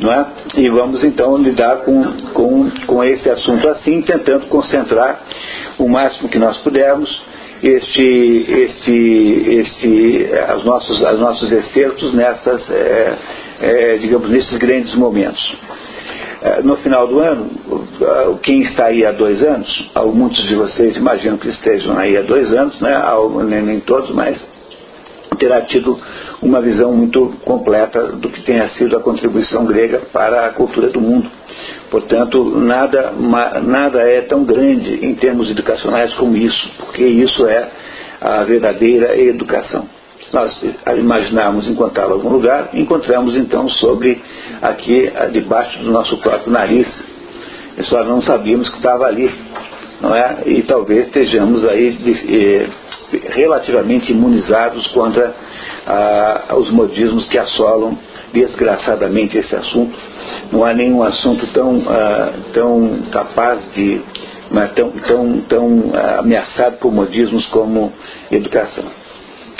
[0.00, 0.26] Não é?
[0.56, 5.22] E vamos então lidar com, com, com esse assunto assim, tentando concentrar
[5.76, 7.10] o máximo que nós pudermos
[7.62, 13.14] este, este, este, os nossos, os nossos excertos nessas, é,
[13.60, 15.56] é, digamos, nesses grandes momentos.
[16.40, 17.50] É, no final do ano,
[18.42, 22.52] quem está aí há dois anos, muitos de vocês imaginam que estejam aí há dois
[22.52, 22.94] anos, né?
[23.60, 24.40] nem todos, mas
[25.36, 25.98] terá tido
[26.42, 31.00] uma visão muito completa do que tenha sido a contribuição grega para a cultura do
[31.00, 31.30] mundo.
[31.90, 33.12] Portanto, nada,
[33.62, 37.68] nada é tão grande em termos educacionais como isso, porque isso é
[38.20, 39.88] a verdadeira educação.
[40.32, 40.62] Nós
[40.98, 44.20] imaginarmos encontrá-lo em algum lugar, encontramos então sobre
[44.60, 46.86] aqui, debaixo do nosso próprio nariz.
[47.78, 49.32] E só não sabíamos que estava ali,
[50.00, 50.42] não é?
[50.44, 51.96] E talvez estejamos aí
[52.28, 52.68] eh,
[53.30, 55.32] relativamente imunizados contra
[55.86, 57.96] ah, os modismos que assolam
[58.32, 59.96] desgraçadamente esse assunto.
[60.52, 64.00] Não há nenhum assunto tão, ah, tão capaz de,
[64.74, 67.92] tão, tão, tão ah, ameaçado por modismos como
[68.30, 68.84] educação.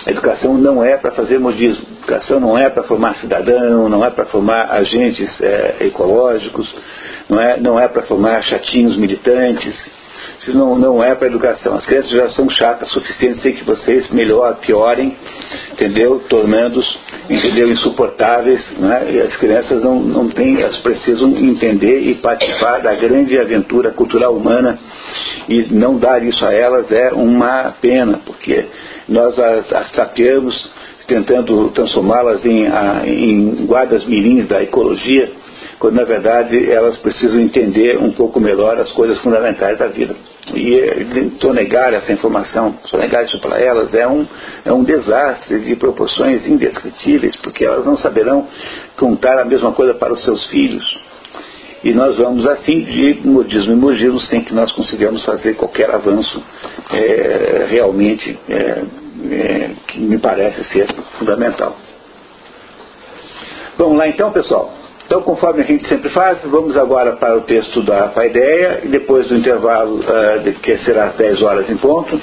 [0.07, 1.85] Educação não é para fazer modismo.
[1.99, 6.73] Educação não é para formar cidadão, não é para formar agentes é, ecológicos,
[7.29, 9.77] não é, não é para formar chatinhos militantes.
[10.41, 11.75] Isso não, não é para educação.
[11.75, 15.17] As crianças já são chatas suficiente sem que vocês melhor, piorem,
[15.73, 16.23] entendeu?
[16.29, 17.71] Tornando-os, entendeu?
[17.71, 19.09] Insuportáveis, né?
[19.11, 24.35] E as crianças não, não têm, elas precisam entender e participar da grande aventura cultural
[24.35, 24.79] humana
[25.49, 28.67] e não dar isso a elas é uma pena, porque
[29.09, 30.71] nós as, as tapeamos
[31.07, 32.67] tentando transformá-las em,
[33.07, 35.33] em guardas mirins da ecologia,
[35.79, 40.14] quando na verdade elas precisam entender um pouco melhor as coisas fundamentais da vida.
[40.55, 44.27] E sonegar essa informação, sonegar isso para elas é um,
[44.64, 48.47] é um desastre de proporções indescritíveis, porque elas não saberão
[48.97, 50.85] contar a mesma coisa para os seus filhos.
[51.85, 56.43] E nós vamos assim de modismo em modismo sem que nós consigamos fazer qualquer avanço
[56.91, 58.83] é, realmente é,
[59.31, 60.88] é, que me parece ser
[61.19, 61.77] fundamental.
[63.77, 64.75] Vamos lá então, pessoal.
[65.09, 69.27] Então, conforme a gente sempre faz, vamos agora para o texto da Paideia e depois
[69.27, 72.21] do intervalo, uh, que será às 10 horas em ponto,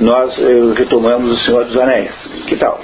[0.00, 2.12] nós uh, retomamos o Senhor dos Anéis.
[2.48, 2.80] Que tal?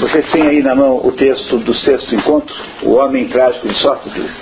[0.00, 2.52] Vocês têm aí na mão o texto do sexto encontro,
[2.82, 4.32] O Homem Trágico de Sófocles?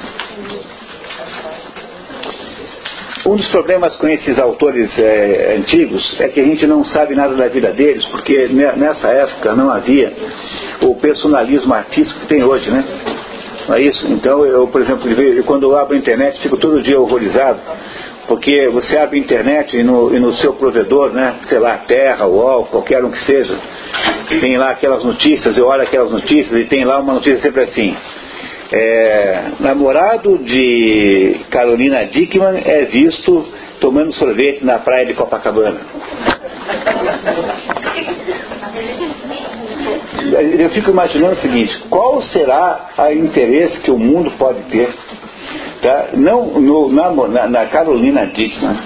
[3.27, 7.35] Um dos problemas com esses autores é, antigos é que a gente não sabe nada
[7.35, 10.15] da vida deles, porque nessa época não havia
[10.81, 12.85] o personalismo artístico que tem hoje, né?
[13.69, 14.07] Não é isso?
[14.09, 15.09] Então, eu, por exemplo,
[15.45, 17.61] quando eu abro a internet, fico todo dia horrorizado,
[18.27, 22.27] porque você abre a internet e no, e no seu provedor, né, sei lá, Terra,
[22.27, 23.57] UOL, qualquer um que seja,
[24.41, 27.95] tem lá aquelas notícias, eu olho aquelas notícias e tem lá uma notícia sempre assim
[28.75, 33.47] é, namorado de Carolina Dickman é visto
[33.81, 35.81] tomando sorvete na praia de Copacabana.
[40.59, 44.95] Eu fico imaginando o seguinte: qual será o interesse que o mundo pode ter?
[45.83, 46.09] Tá?
[46.15, 48.77] Não no, na, na, Carolina Dickman.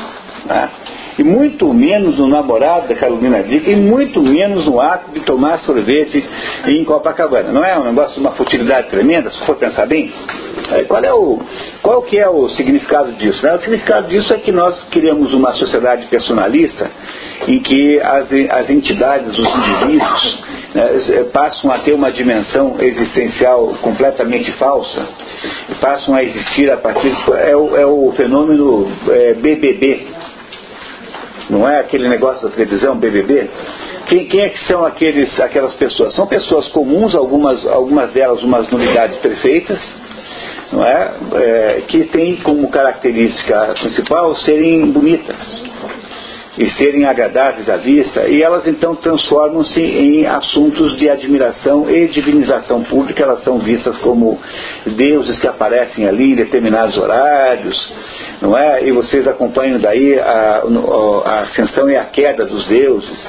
[0.46, 0.70] Tá?
[1.18, 5.58] E muito menos no namorado da Carolina Dickman, e muito menos no ato de tomar
[5.60, 6.24] sorvete
[6.70, 7.50] em Copacabana.
[7.50, 10.12] Não é um negócio, uma futilidade tremenda, se for pensar bem?
[10.70, 11.40] É, qual é o,
[11.82, 13.44] qual que é o significado disso?
[13.44, 13.54] Né?
[13.54, 16.90] O significado disso é que nós queremos uma sociedade personalista
[17.46, 20.38] em que as, as entidades, os indivíduos,
[20.74, 25.06] né, passam a ter uma dimensão existencial completamente falsa,
[25.80, 27.16] passam a existir a partir.
[27.44, 30.17] É o, é o fenômeno é, BBB,
[31.48, 33.48] não é aquele negócio da televisão, BBB?
[34.06, 36.14] Quem, quem, é que são aqueles, aquelas pessoas?
[36.14, 39.80] São pessoas comuns, algumas, algumas delas umas nulidades perfeitas,
[40.72, 41.12] não é?
[41.34, 45.68] é que têm como característica principal serem bonitas
[46.58, 52.82] e serem agradáveis à vista, e elas então transformam-se em assuntos de admiração e divinização
[52.82, 54.40] pública, elas são vistas como
[54.84, 57.92] deuses que aparecem ali em determinados horários,
[58.42, 58.84] não é?
[58.84, 60.62] E vocês acompanham daí a,
[61.24, 63.24] a ascensão e a queda dos deuses.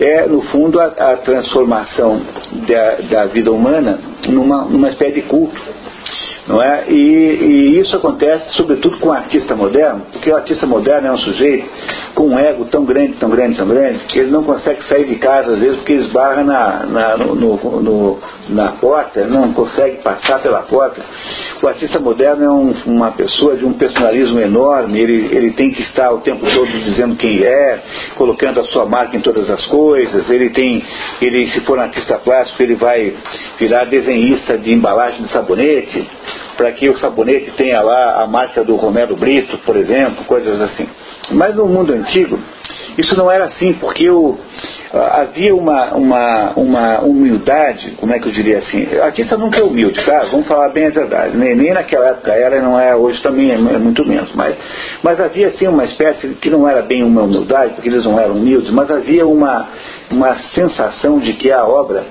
[0.00, 2.20] É, no fundo, a, a transformação
[2.66, 5.62] da, da, vida humana numa, numa espécie de culto
[6.46, 6.84] não é?
[6.88, 11.18] E, e, isso acontece sobretudo com o artista moderno, porque o artista moderno é um
[11.18, 11.68] sujeito
[12.14, 15.16] com um ego tão grande, tão grande, tão grande, que ele não consegue sair de
[15.16, 20.62] casa às vezes porque esbarra na, na, no, no, na porta, não consegue passar pela
[20.62, 21.00] porta.
[21.62, 25.82] O artista moderno é um, uma pessoa de um personalismo enorme, ele, ele tem que
[25.82, 27.80] estar o tempo todo dizendo quem é,
[28.16, 30.84] colocando a sua marca em todas as coisas, ele tem,
[31.20, 33.14] ele se for um artista plástico, ele vai
[33.58, 36.06] virar desenhista de embalagem de sabonete
[36.56, 40.86] para que o sabonete tenha lá a marca do Romero Brito, por exemplo, coisas assim.
[41.30, 42.38] Mas no mundo antigo,
[42.98, 44.36] isso não era assim, porque o,
[44.92, 48.86] havia uma, uma, uma humildade, como é que eu diria assim?
[49.00, 50.26] A artista nunca é humilde, tá?
[50.30, 51.36] Vamos falar bem a verdade.
[51.36, 54.34] Nem, nem naquela época era, não é hoje também, é, é muito menos.
[54.34, 54.56] Mas,
[55.02, 58.34] mas havia assim uma espécie que não era bem uma humildade, porque eles não eram
[58.34, 59.68] humildes, mas havia uma,
[60.10, 62.04] uma sensação de que a obra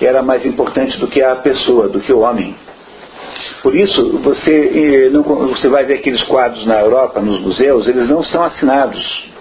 [0.00, 2.56] era mais importante do que a pessoa, do que o homem.
[3.62, 5.10] Por isso, você,
[5.48, 9.34] você vai ver aqueles quadros na Europa, nos museus, eles não são assinados.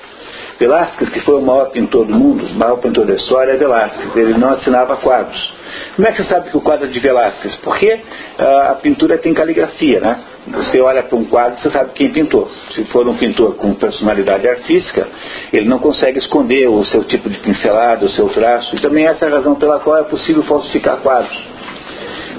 [0.60, 4.16] Velázquez, que foi o maior pintor do mundo, o maior pintor da história, é Velázquez.
[4.16, 5.54] Ele não assinava quadros.
[5.96, 7.56] Como é que você sabe que o quadro é de Velázquez?
[7.56, 7.94] Porque
[8.40, 10.20] uh, a pintura tem caligrafia, né?
[10.48, 12.52] Você olha para um quadro você sabe quem pintou.
[12.76, 15.08] Se for um pintor com personalidade artística,
[15.52, 18.76] ele não consegue esconder o seu tipo de pincelado, o seu traço.
[18.76, 21.53] E também essa é a razão pela qual é possível falsificar quadros.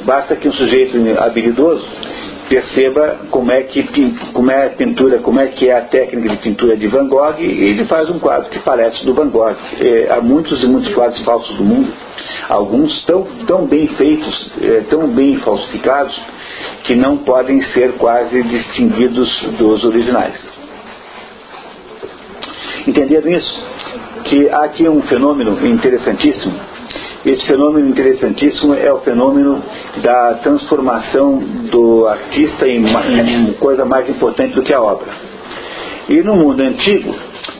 [0.04, 1.84] Basta que um sujeito habilidoso
[2.48, 3.82] perceba como é que
[4.32, 7.36] como é a pintura, como é que é a técnica de pintura de Van Gogh
[7.38, 9.56] e ele faz um quadro que parece do Van Gogh.
[9.80, 11.92] É, há muitos e muitos quadros falsos do mundo,
[12.48, 16.14] alguns tão, tão bem feitos, é, tão bem falsificados,
[16.84, 20.48] que não podem ser quase distinguidos dos originais.
[22.86, 23.62] Entenderam isso?
[24.24, 26.73] Que há aqui um fenômeno interessantíssimo
[27.24, 29.62] esse fenômeno interessantíssimo é o fenômeno
[30.02, 31.38] da transformação
[31.70, 35.08] do artista em, em coisa mais importante do que a obra.
[36.08, 37.14] E no mundo antigo,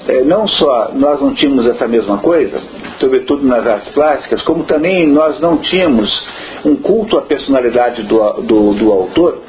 [0.06, 2.60] é, não só nós não tínhamos essa mesma coisa,
[2.98, 6.10] sobretudo nas artes plásticas, como também nós não tínhamos
[6.64, 9.40] um culto à personalidade do, do, do autor,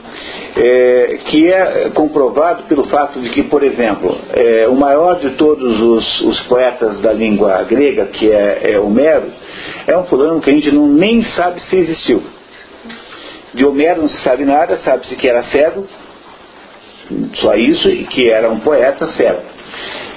[0.56, 5.82] é, que é comprovado pelo fato de que, por exemplo, é, o maior de todos
[5.82, 9.32] os, os, poetas da língua grega, que é, é Homero,
[9.86, 12.24] é um fulano que a gente não, nem sabe se existiu.
[13.54, 15.88] De Homero não se sabe nada, sabe-se que era cego,
[17.36, 19.55] só isso, e que era um poeta cego.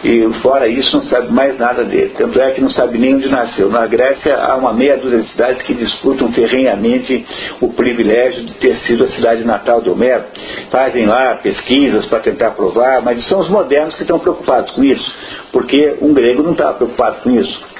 [0.04, 2.12] E fora isso não sabe mais nada dele.
[2.16, 3.68] Tanto é que não sabe nem onde nasceu.
[3.68, 7.26] Na Grécia há uma meia dúzia de cidades que disputam ferrenhamente
[7.60, 10.24] o privilégio de ter sido a cidade natal de Homero.
[10.70, 15.12] Fazem lá pesquisas para tentar provar, mas são os modernos que estão preocupados com isso,
[15.52, 17.77] porque um grego não estava preocupado com isso.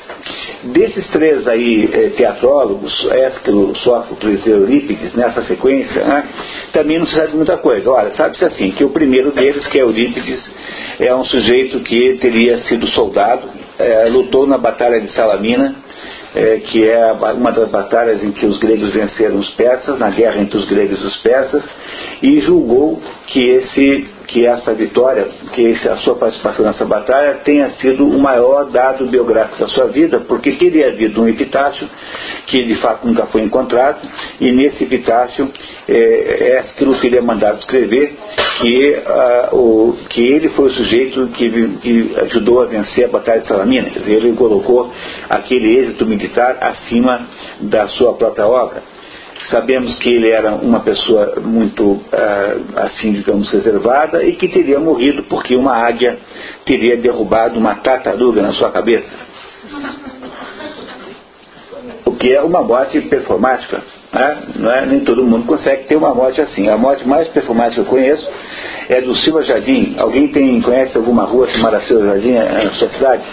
[0.65, 6.25] Desses três aí eh, teatrólogos, Ésquilo, Sófocles e Eurípides, nessa sequência, né,
[6.73, 7.89] também não se sabe muita coisa.
[7.91, 10.51] Olha, sabe-se assim, que o primeiro deles, que é Eurípides,
[10.99, 15.77] é um sujeito que teria sido soldado, eh, lutou na Batalha de Salamina,
[16.35, 20.41] eh, que é uma das batalhas em que os gregos venceram os persas, na guerra
[20.41, 21.63] entre os gregos e os persas,
[22.21, 28.07] e julgou que esse que essa vitória, que a sua participação nessa batalha tenha sido
[28.07, 31.89] o maior dado biográfico da sua vida, porque teria havido um epitáfio
[32.47, 34.07] que de fato nunca foi encontrado,
[34.39, 35.51] e nesse epitáfio
[35.89, 38.17] é, Ésquilo teria mandado escrever
[38.59, 39.03] que,
[39.53, 43.49] uh, o, que ele foi o sujeito que, que, ajudou a vencer a Batalha de
[43.49, 44.93] Salamina, quer dizer, ele colocou
[45.31, 47.27] aquele êxito militar acima
[47.61, 48.98] da sua própria obra.
[49.51, 55.23] Sabemos que ele era uma pessoa muito, ah, assim, digamos, reservada e que teria morrido
[55.25, 56.19] porque uma águia
[56.65, 59.09] teria derrubado uma tartaruga na sua cabeça.
[62.05, 63.83] O que é uma morte performática.
[64.13, 64.43] Né?
[64.57, 64.87] Não é?
[64.87, 66.69] Nem todo mundo consegue ter uma morte assim.
[66.69, 68.29] A morte mais performática que eu conheço
[68.89, 69.95] é do Silva Jardim.
[69.99, 73.25] Alguém tem, conhece alguma rua chamada Silva Jardim na sua cidade?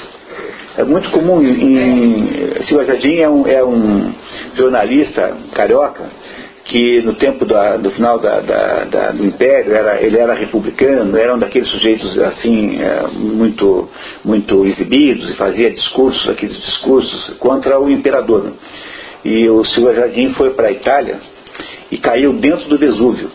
[0.78, 2.66] É muito comum em.
[2.66, 4.14] Silva Jardim é um, é um
[4.56, 6.10] jornalista carioca
[6.66, 11.36] que no tempo da, do final da, da, do Império era, ele era republicano, era
[11.36, 13.88] um daqueles sujeitos assim é, muito,
[14.24, 18.52] muito exibidos e fazia discursos, aqueles discursos contra o imperador.
[19.24, 21.20] E o Silva Jardim foi para a Itália
[21.92, 23.30] e caiu dentro do Vesúvio.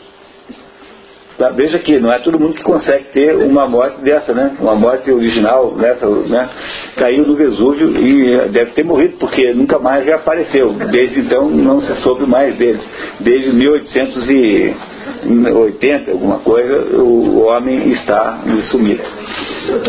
[1.40, 1.48] Tá?
[1.48, 4.54] Veja que não é todo mundo que consegue ter uma morte dessa, né?
[4.60, 6.50] Uma morte original, nessa, né?
[6.96, 10.74] Caiu no Vesúvio e deve ter morrido, porque nunca mais reapareceu.
[10.90, 12.80] Desde então não se soube mais dele.
[13.20, 19.02] Desde 1880, alguma coisa, o homem está sumido.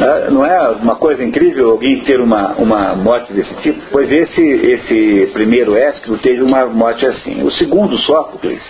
[0.02, 3.82] Ah, não é uma coisa incrível alguém ter uma, uma morte desse tipo?
[3.92, 7.44] Pois esse, esse primeiro Ésquilo teve uma morte assim.
[7.44, 8.62] O segundo, Sófocles,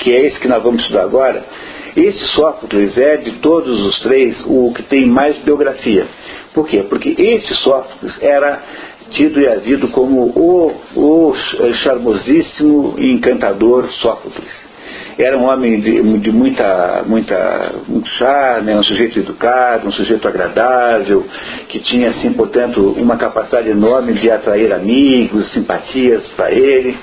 [0.00, 1.44] que é esse que nós vamos estudar agora,
[1.96, 6.06] este Sófocles é, de todos os três, o que tem mais biografia.
[6.52, 6.84] Por quê?
[6.88, 8.62] Porque este Sófocles era
[9.10, 11.34] tido e havido como o, o
[11.82, 14.63] charmosíssimo e encantador Sófocles.
[15.18, 21.24] Era um homem de, de muita, muita, muito charme, um sujeito educado, um sujeito agradável,
[21.68, 26.96] que tinha, assim, portanto, uma capacidade enorme de atrair amigos, simpatias para ele.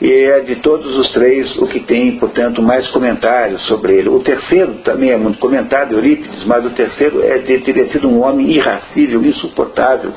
[0.00, 4.08] E é de todos os três o que tem, portanto, mais comentários sobre ele.
[4.08, 8.22] O terceiro também é muito comentado, Eurípides, mas o terceiro é de ter sido um
[8.22, 10.12] homem irracível, insuportável.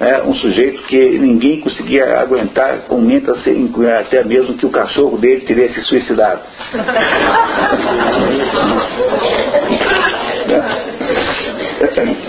[0.00, 3.50] É, um sujeito que ninguém conseguia aguentar, comenta-se
[4.00, 6.42] até mesmo que o cachorro dele teria se suicidado.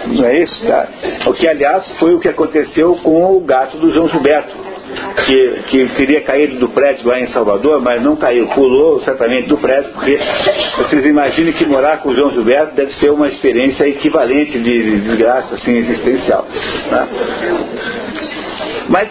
[0.08, 0.68] Não é isso?
[0.68, 0.88] Tá?
[1.28, 4.66] O que, aliás, foi o que aconteceu com o gato do João Gilberto
[5.26, 9.58] que, que queria cair do prédio lá em Salvador, mas não caiu, pulou certamente do
[9.58, 10.20] prédio, porque
[10.78, 15.00] vocês imaginem que morar com o João Gilberto deve ser uma experiência equivalente de, de
[15.02, 16.46] desgraça assim, existencial.
[16.92, 17.08] Né?
[18.90, 19.10] Mas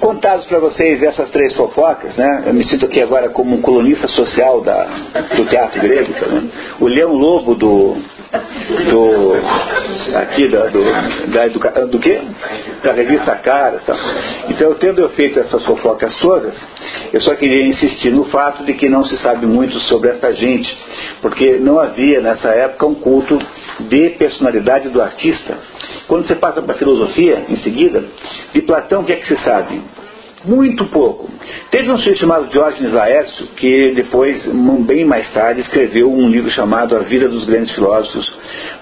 [0.00, 2.44] contados para vocês essas três fofocas, né?
[2.46, 4.84] Eu me sinto aqui agora como um colunista social da,
[5.36, 6.26] do teatro grego, tá
[6.80, 7.96] O Leão Lobo do,
[8.90, 9.32] do
[10.16, 10.84] aqui da, do,
[11.30, 12.20] da educa, do quê?
[12.82, 13.84] Da revista Caras.
[13.84, 13.96] Tá?
[14.48, 16.54] Então, tendo eu feito essas fofocas todas,
[17.12, 20.76] eu só queria insistir no fato de que não se sabe muito sobre essa gente,
[21.20, 23.38] porque não havia nessa época um culto
[23.80, 25.56] de personalidade do artista.
[26.06, 28.04] Quando você passa para a filosofia, em seguida,
[28.52, 29.82] de Platão, o que é que se sabe?
[30.44, 31.30] Muito pouco.
[31.70, 34.44] Teve um sujeito chamado Diógenes Laércio, que depois,
[34.84, 38.28] bem mais tarde, escreveu um livro chamado A Vida dos Grandes Filósofos,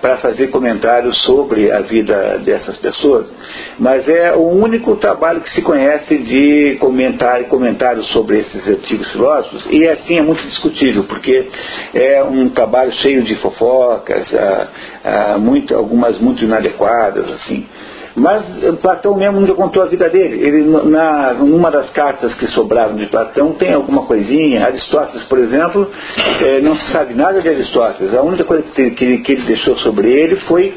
[0.01, 3.31] para fazer comentários sobre a vida dessas pessoas.
[3.79, 9.67] Mas é o único trabalho que se conhece de comentar, comentários sobre esses antigos filósofos,
[9.71, 11.47] e assim é muito discutível, porque
[11.93, 14.69] é um trabalho cheio de fofocas, ah,
[15.05, 17.67] ah, muito, algumas muito inadequadas, assim.
[18.15, 18.45] Mas
[18.81, 20.43] Platão mesmo nunca contou a vida dele.
[20.43, 24.65] Ele, na, numa das cartas que sobraram de Platão tem alguma coisinha.
[24.67, 25.89] Aristóteles, por exemplo,
[26.41, 28.15] é, não se sabe nada de Aristóteles.
[28.15, 30.75] A única coisa que, que, que ele deixou sobre ele foi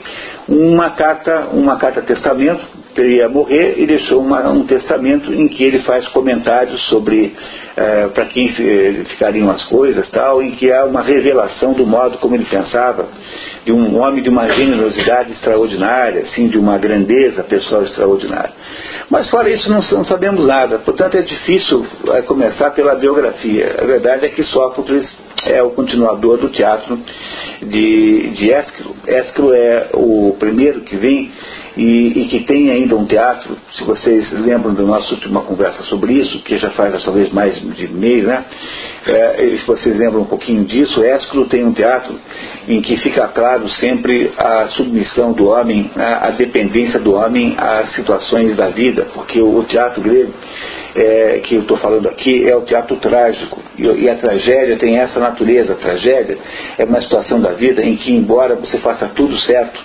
[0.47, 2.61] uma carta, uma carta testamento,
[2.93, 7.33] que ele ia morrer e deixou uma, um testamento em que ele faz comentários sobre
[7.75, 8.49] é, para quem
[9.05, 13.07] ficariam as coisas, tal, em que há uma revelação do modo como ele pensava,
[13.65, 18.51] de um homem de uma generosidade extraordinária, assim, de uma grandeza pessoal extraordinária.
[19.09, 23.75] Mas fora isso não, não sabemos nada, portanto é difícil é, começar pela biografia.
[23.81, 25.15] A verdade é que Sófocles
[25.45, 26.97] é o continuador do teatro
[27.61, 28.95] de, de Ésquilo.
[29.07, 31.31] Ésquilo é o primeiro que vem
[31.75, 36.13] e, e, que tem ainda um teatro, se vocês lembram da nossa última conversa sobre
[36.13, 38.43] isso, que já faz talvez mais de mês, né?
[39.05, 42.13] É, se vocês lembram um pouquinho disso, Ésquilo tem um teatro
[42.67, 48.55] em que fica claro sempre a submissão do homem, a, dependência do homem às situações
[48.55, 50.31] da vida, porque o teatro grego
[50.95, 53.59] é, que eu estou falando aqui é o teatro trágico.
[53.77, 55.73] E, e, a tragédia tem essa natureza.
[55.73, 56.37] A tragédia
[56.77, 59.81] é uma situação da vida em que, embora você faça tudo certo,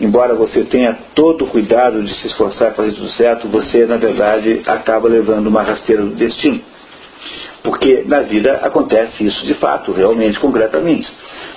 [0.00, 3.96] embora você tenha todo o cuidado de se esforçar para fazer tudo certo, você, na
[3.96, 6.60] verdade, acaba levando uma rasteira do destino.
[7.62, 11.08] Porque na vida acontece isso de fato, realmente, concretamente.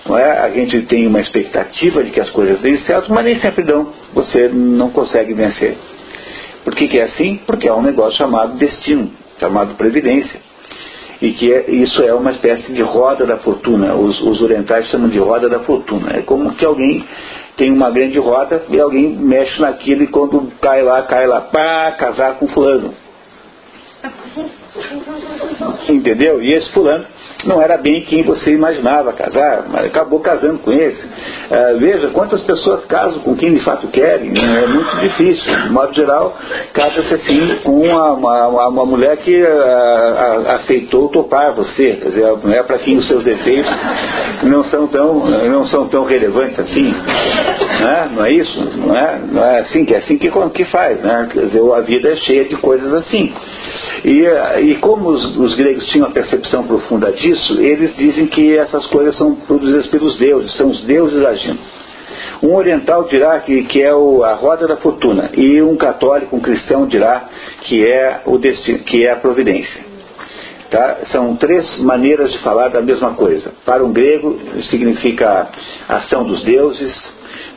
[0.05, 0.39] Não é?
[0.39, 3.91] A gente tem uma expectativa de que as coisas deem certo, mas nem sempre dão.
[4.13, 5.75] Você não consegue vencer.
[6.63, 7.39] Por que, que é assim?
[7.45, 10.39] Porque há um negócio chamado destino, chamado previdência.
[11.21, 13.95] E que é, isso é uma espécie de roda da fortuna.
[13.95, 16.17] Os, os orientais chamam de roda da fortuna.
[16.17, 17.03] É como que alguém
[17.57, 21.95] tem uma grande roda e alguém mexe naquilo e quando cai lá, cai lá, pá,
[21.97, 22.93] casar com fulano.
[25.89, 26.41] Entendeu?
[26.41, 27.05] E esse fulano
[27.45, 31.01] não era bem quem você imaginava casar, mas acabou casando com esse.
[31.05, 34.63] Uh, veja quantas pessoas casam com quem de fato querem, né?
[34.63, 35.55] é muito difícil.
[35.61, 36.37] De modo geral,
[36.73, 42.53] casa-se assim com uma, uma, uma mulher que uh, aceitou topar você, quer dizer, não
[42.53, 43.71] é para quem os seus defeitos
[44.43, 46.91] não são tão, não são tão relevantes assim.
[46.91, 48.11] Né?
[48.15, 48.77] Não é isso?
[48.77, 51.29] Não é, não é assim que é assim que, que faz, né?
[51.31, 53.33] Quer dizer, a vida é cheia de coisas assim.
[54.03, 54.23] E,
[54.65, 59.15] e como os, os gregos tinham a percepção profunda disso, eles dizem que essas coisas
[59.15, 61.59] são produzidas pelos deuses, são os deuses agindo.
[62.41, 66.39] Um oriental dirá que, que é o, a roda da fortuna, e um católico, um
[66.39, 67.29] cristão dirá
[67.61, 69.94] que é, o destino, que é a providência.
[70.75, 71.05] Tá?
[71.05, 73.53] São três maneiras de falar da mesma coisa.
[73.65, 74.37] Para um grego
[74.69, 75.47] significa
[75.87, 76.93] ação dos deuses,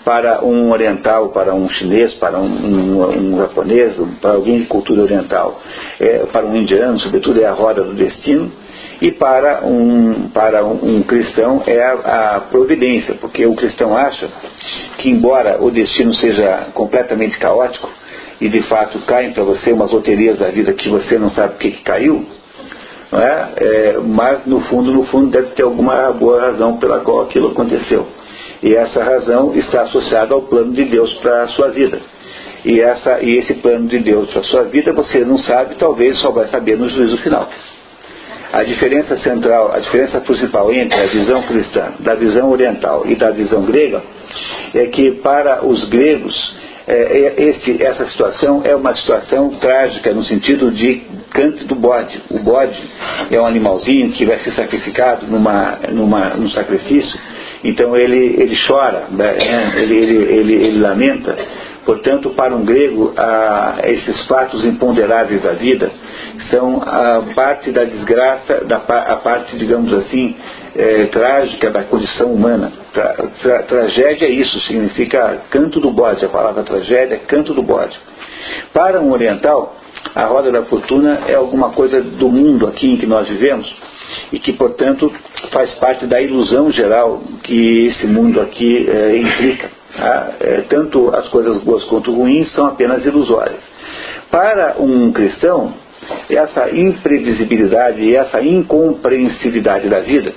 [0.04, 5.02] para um oriental, para um chinês, para um, um, um japonês, para alguém de cultura
[5.02, 5.60] oriental,
[5.98, 8.52] é, para um indiano, sobretudo, é a roda do destino,
[9.02, 14.28] e para um, para um, cristão é a, a, providência, porque o cristão acha
[14.96, 17.90] que, embora o destino seja completamente caótico,
[18.40, 21.58] e de fato caem para você umas loterias da vida que você não sabe o
[21.58, 22.24] que, caiu,
[23.12, 23.48] é?
[23.56, 23.98] é?
[24.04, 28.06] mas no fundo, no fundo deve ter alguma boa razão pela qual aquilo aconteceu.
[28.62, 32.00] E essa razão está associada ao plano de Deus para a sua vida.
[32.64, 36.18] E, essa, e esse plano de Deus para a sua vida você não sabe, talvez
[36.18, 37.48] só vai saber no juízo final.
[38.52, 43.30] A diferença central, a diferença principal entre a visão cristã, da visão oriental e da
[43.30, 44.02] visão grega
[44.74, 46.34] é que para os gregos
[46.88, 52.18] é, é, esse, essa situação é uma situação trágica no sentido de cante do bode.
[52.30, 52.80] O bode
[53.30, 57.20] é um animalzinho que vai ser sacrificado numa, numa, num sacrifício,
[57.62, 59.36] então ele, ele chora, né?
[59.76, 61.36] ele, ele, ele, ele lamenta.
[61.84, 65.90] Portanto, para um grego, ah, esses fatos imponderáveis da vida
[66.50, 70.36] são a parte da desgraça, da, a parte, digamos assim,
[70.78, 72.72] é, trágica da condição humana.
[72.92, 73.12] Tra,
[73.42, 76.24] tra, tragédia é isso, significa canto do bode.
[76.24, 77.98] A palavra tragédia é canto do bode.
[78.72, 79.74] Para um oriental,
[80.14, 83.68] a roda da fortuna é alguma coisa do mundo aqui em que nós vivemos
[84.32, 85.12] e que, portanto,
[85.50, 89.70] faz parte da ilusão geral que esse mundo aqui é, implica.
[89.96, 90.32] Tá?
[90.38, 93.58] É, tanto as coisas boas quanto ruins são apenas ilusórias.
[94.30, 95.74] Para um cristão,
[96.30, 100.32] essa imprevisibilidade e essa incompreensibilidade da vida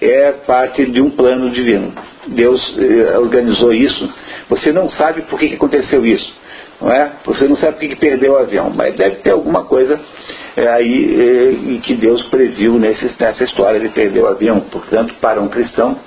[0.00, 1.92] é parte de um plano divino.
[2.28, 4.08] Deus eh, organizou isso.
[4.48, 6.36] Você não sabe por que, que aconteceu isso.
[6.80, 7.12] Não é?
[7.24, 9.98] Você não sabe por que, que perdeu o avião, mas deve ter alguma coisa
[10.56, 14.60] é, aí é, que Deus previu nesse, nessa história de perder o avião.
[14.60, 15.98] Portanto, para um cristão,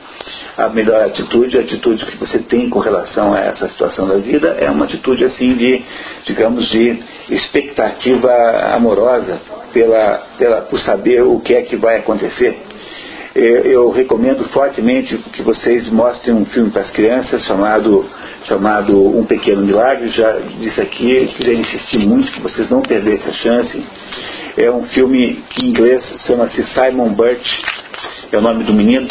[0.57, 4.57] a melhor atitude, a atitude que você tem com relação a essa situação da vida,
[4.59, 5.83] é uma atitude assim de,
[6.25, 8.31] digamos, de expectativa
[8.73, 9.39] amorosa
[9.73, 12.70] pela, pela, por saber o que é que vai acontecer.
[13.33, 18.05] É, eu recomendo fortemente que vocês mostrem um filme para as crianças chamado,
[18.45, 20.09] chamado Um Pequeno Milagre.
[20.09, 23.85] Já disse aqui, queria insistir muito que vocês não perdessem a chance.
[24.57, 27.61] É um filme que em inglês chama-se Simon Birch,
[28.33, 29.07] é o nome do menino.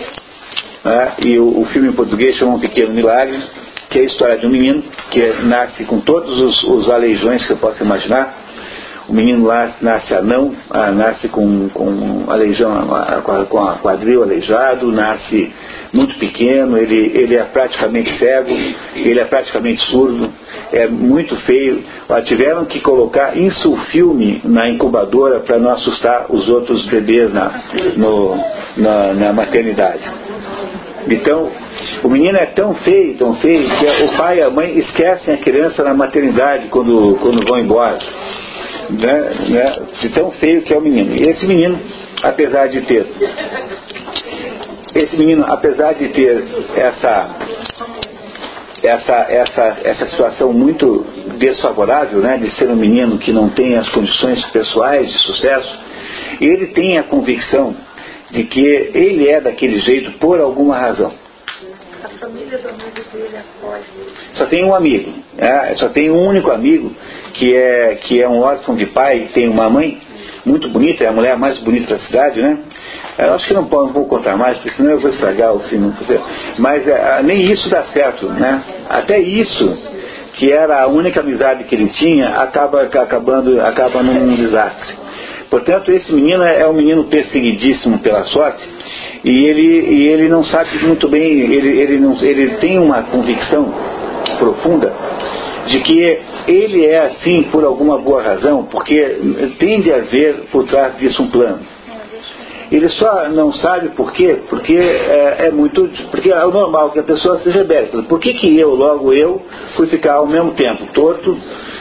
[0.85, 1.13] Né?
[1.25, 3.43] E o, o, filme em português chama Um Pequeno Milagre,
[3.89, 7.49] que é a história de um menino que nasce com todos os, os aleijões que
[7.49, 8.50] você possa imaginar
[9.11, 12.89] o menino lá nasce anão, ah, nasce com, com aleijão,
[13.49, 15.53] com a quadril aleijado, nasce
[15.93, 18.51] muito pequeno, ele, ele é praticamente cego,
[18.95, 20.31] ele é praticamente surdo,
[20.73, 21.83] é muito feio.
[22.25, 27.63] Tiveram que colocar insulfilme na incubadora para não assustar os outros bebês na,
[27.97, 28.37] no,
[28.77, 30.05] na, na maternidade.
[31.09, 31.51] Então,
[32.05, 35.39] o menino é tão feio, tão feio, que o pai e a mãe esquecem a
[35.39, 37.99] criança na maternidade quando, quando vão embora
[38.91, 41.15] né, né, de tão feio que é o menino.
[41.15, 41.79] E esse menino,
[42.23, 43.07] apesar de ter,
[44.95, 46.45] esse menino, apesar de ter
[46.77, 47.37] essa,
[48.83, 51.07] essa, essa, essa situação muito
[51.39, 55.79] desfavorável, né, de ser um menino que não tem as condições pessoais de sucesso,
[56.41, 57.75] ele tem a convicção
[58.31, 58.61] de que
[58.95, 61.13] ele é daquele jeito por alguma razão.
[62.21, 63.83] Família do amigo dele apoia
[64.35, 65.75] Só tem um amigo, né?
[65.77, 66.95] só tem um único amigo
[67.33, 69.99] que é, que é um órfão de pai tem uma mãe
[70.45, 72.59] muito bonita, é a mulher mais bonita da cidade, né?
[73.19, 75.95] Eu acho que não, não vou contar mais, porque senão eu vou estragar o filme.
[76.59, 78.63] Mas é, nem isso dá certo, né?
[78.89, 79.91] Até isso,
[80.35, 84.95] que era a única amizade que ele tinha, acaba acabando, acaba num desastre.
[85.51, 88.67] Portanto, esse menino é um menino perseguidíssimo pela sorte
[89.25, 93.75] e ele, e ele não sabe muito bem, ele, ele, não, ele tem uma convicção
[94.39, 94.93] profunda
[95.67, 98.97] de que ele é assim por alguma boa razão, porque
[99.59, 101.61] tende a haver por trás disso um plano.
[102.71, 105.89] Ele só não sabe por quê, porque é, é, muito.
[106.11, 108.03] Porque é normal que a pessoa seja bélgica.
[108.03, 109.43] Por que, que eu, logo eu,
[109.77, 111.37] fui ficar ao mesmo tempo torto,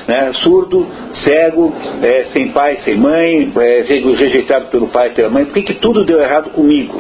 [0.08, 0.86] né, surdo,
[1.24, 1.72] cego,
[2.02, 5.46] é, sem pai, sem mãe, é, rejeitado pelo pai e pela mãe?
[5.46, 7.00] Por que, que tudo deu errado comigo?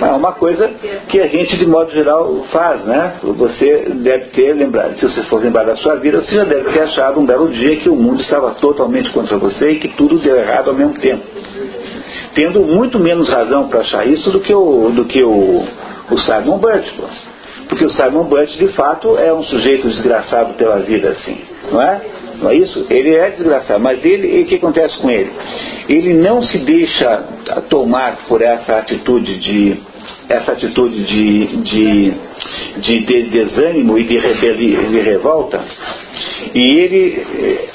[0.00, 0.68] É uma coisa
[1.08, 3.14] que a gente, de modo geral, faz, né?
[3.22, 6.80] Você deve ter lembrado, se você for lembrar da sua vida, você já deve ter
[6.80, 10.36] achado um belo dia que o mundo estava totalmente contra você e que tudo deu
[10.36, 11.22] errado ao mesmo tempo.
[12.34, 15.64] Tendo muito menos razão para achar isso do que o, do que o,
[16.10, 16.86] o Simon Burt.
[17.68, 21.38] Porque o Simon Burt, de fato, é um sujeito desgraçado pela vida, assim,
[21.70, 22.00] não é?
[22.40, 22.86] Não é isso?
[22.90, 25.30] Ele é desgraçado, mas ele, o que acontece com ele?
[25.88, 27.24] Ele não se deixa
[27.68, 29.80] tomar por essa atitude de
[30.28, 32.12] essa atitude de, de,
[32.78, 35.62] de, de desânimo e de, de revolta,
[36.54, 37.26] e ele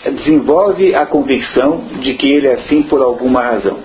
[0.06, 3.78] eh, desenvolve a convicção de que ele é assim por alguma razão.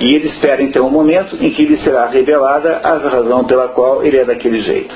[0.00, 3.68] E ele espera então o um momento em que lhe será revelada a razão pela
[3.68, 4.94] qual ele é daquele jeito.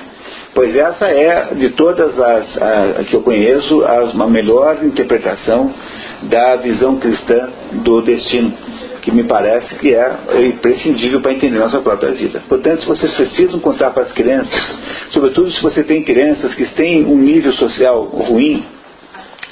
[0.54, 5.72] Pois essa é, de todas as a, que eu conheço, as, a melhor interpretação
[6.22, 7.48] da visão cristã
[7.84, 8.52] do destino.
[9.00, 10.12] que me parece que é
[10.48, 12.42] imprescindível para entender nossa própria vida.
[12.46, 14.60] Portanto, se vocês precisam contar para as crianças,
[15.10, 18.62] sobretudo se você tem crianças que têm um nível social ruim,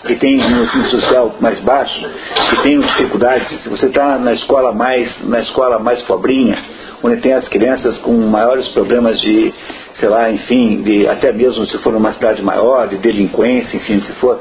[0.06, 2.08] que tem um nível social mais baixo,
[2.48, 6.56] que tem dificuldades, se você está na escola mais, na escola mais pobrinha,
[7.02, 9.52] onde tem as crianças com maiores problemas de,
[9.98, 14.12] sei lá, enfim, de, até mesmo se for numa cidade maior, de delinquência, enfim, se
[14.14, 14.40] for,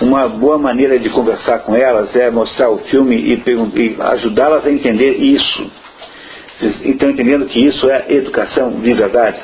[0.00, 4.70] uma boa maneira de conversar com elas é mostrar o filme e, e ajudá-las a
[4.70, 5.70] entender isso.
[6.58, 9.38] Vocês estão entendendo que isso é educação de verdade?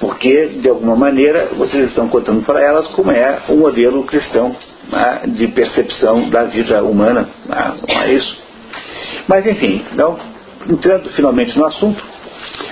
[0.00, 4.56] Porque, de alguma maneira, vocês estão contando para elas como é o modelo cristão
[4.90, 7.28] né, de percepção da vida humana.
[7.46, 8.38] Né, é isso?
[9.28, 10.18] Mas, enfim, então,
[10.68, 12.02] entrando finalmente no assunto,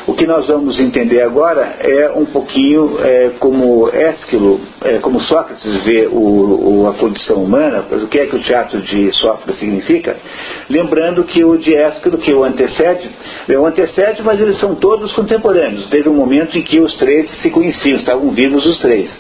[0.07, 5.85] o que nós vamos entender agora é um pouquinho é, como Ésquilo, é, como Sócrates
[5.85, 10.17] vê o, o, a condição humana, o que é que o teatro de Sócrates significa,
[10.69, 13.11] lembrando que o de Ésquilo, que o antecede,
[13.49, 17.31] é o antecede, mas eles são todos contemporâneos, desde o momento em que os três
[17.43, 19.11] se conheciam, estavam vivos os três.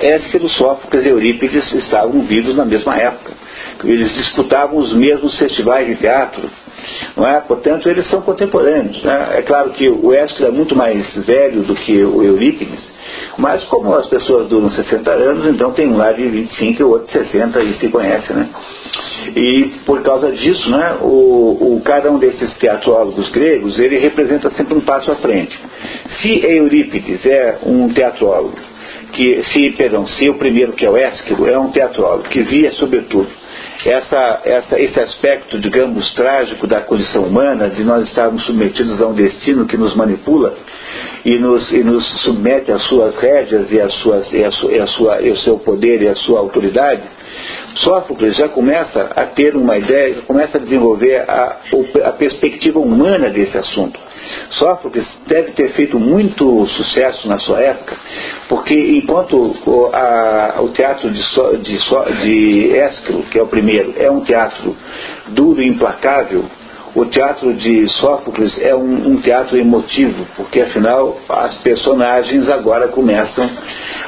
[0.00, 3.32] Ésquilo, Sófocles e Eurípides estavam vivos na mesma época.
[3.84, 6.50] Eles disputavam os mesmos festivais de teatro,
[7.16, 7.40] não é?
[7.40, 9.02] Portanto, eles são contemporâneos.
[9.02, 9.28] Né?
[9.36, 12.90] É claro que o Ésquilo é muito mais velho do que o Eurípides,
[13.36, 16.90] mas como as pessoas duram 60 anos, então tem um lá de 25 e o
[16.90, 18.32] outro de 60 e se conhece.
[18.32, 18.48] Né?
[19.36, 24.74] E por causa disso, né, o, o, cada um desses teatrólogos gregos, ele representa sempre
[24.74, 25.58] um passo à frente.
[26.20, 28.58] Se Eurípides é um teatrólogo,
[29.12, 32.72] que, se, perdão, se o primeiro que é o Ésquilo é um teatrólogo que via
[32.72, 33.28] sobretudo
[33.84, 39.14] essa, essa, esse aspecto, digamos, trágico da condição humana, de nós estarmos submetidos a um
[39.14, 40.54] destino que nos manipula
[41.24, 45.30] e nos, e nos submete às suas rédeas e, às suas, e, a, sua, e
[45.30, 47.02] o seu poder e a sua autoridade,
[47.76, 51.56] Sófocles já começa a ter uma ideia, já começa a desenvolver a,
[52.04, 53.98] a perspectiva humana desse assunto.
[54.50, 57.96] Sófocles deve ter feito muito sucesso na sua época,
[58.48, 61.22] porque enquanto o, a, o teatro de,
[61.62, 64.76] de, de Ésquilo, que é o primeiro, é um teatro
[65.28, 66.44] duro e implacável,
[66.94, 73.48] o teatro de Sófocles é um, um, teatro emotivo, porque afinal as personagens agora começam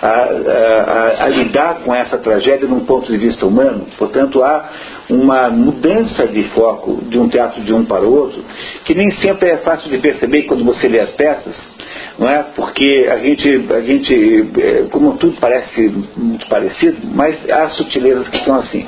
[0.03, 3.87] a, a, a, lidar com essa tragédia num ponto de vista humano.
[3.99, 4.70] Portanto, há
[5.09, 8.45] uma mudança de foco de um teatro de um para o outro,
[8.85, 11.55] que nem sempre é fácil de perceber quando você lê as peças,
[12.18, 12.45] não é?
[12.55, 18.37] Porque a gente, a gente é, como tudo parece muito parecido, mas há sutilezas que
[18.37, 18.87] estão assim.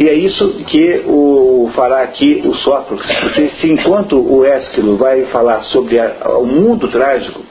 [0.00, 5.26] E é isso que o, fará aqui o Sócrates, porque se enquanto o Ésquilo vai
[5.26, 7.42] falar sobre o mundo trágico,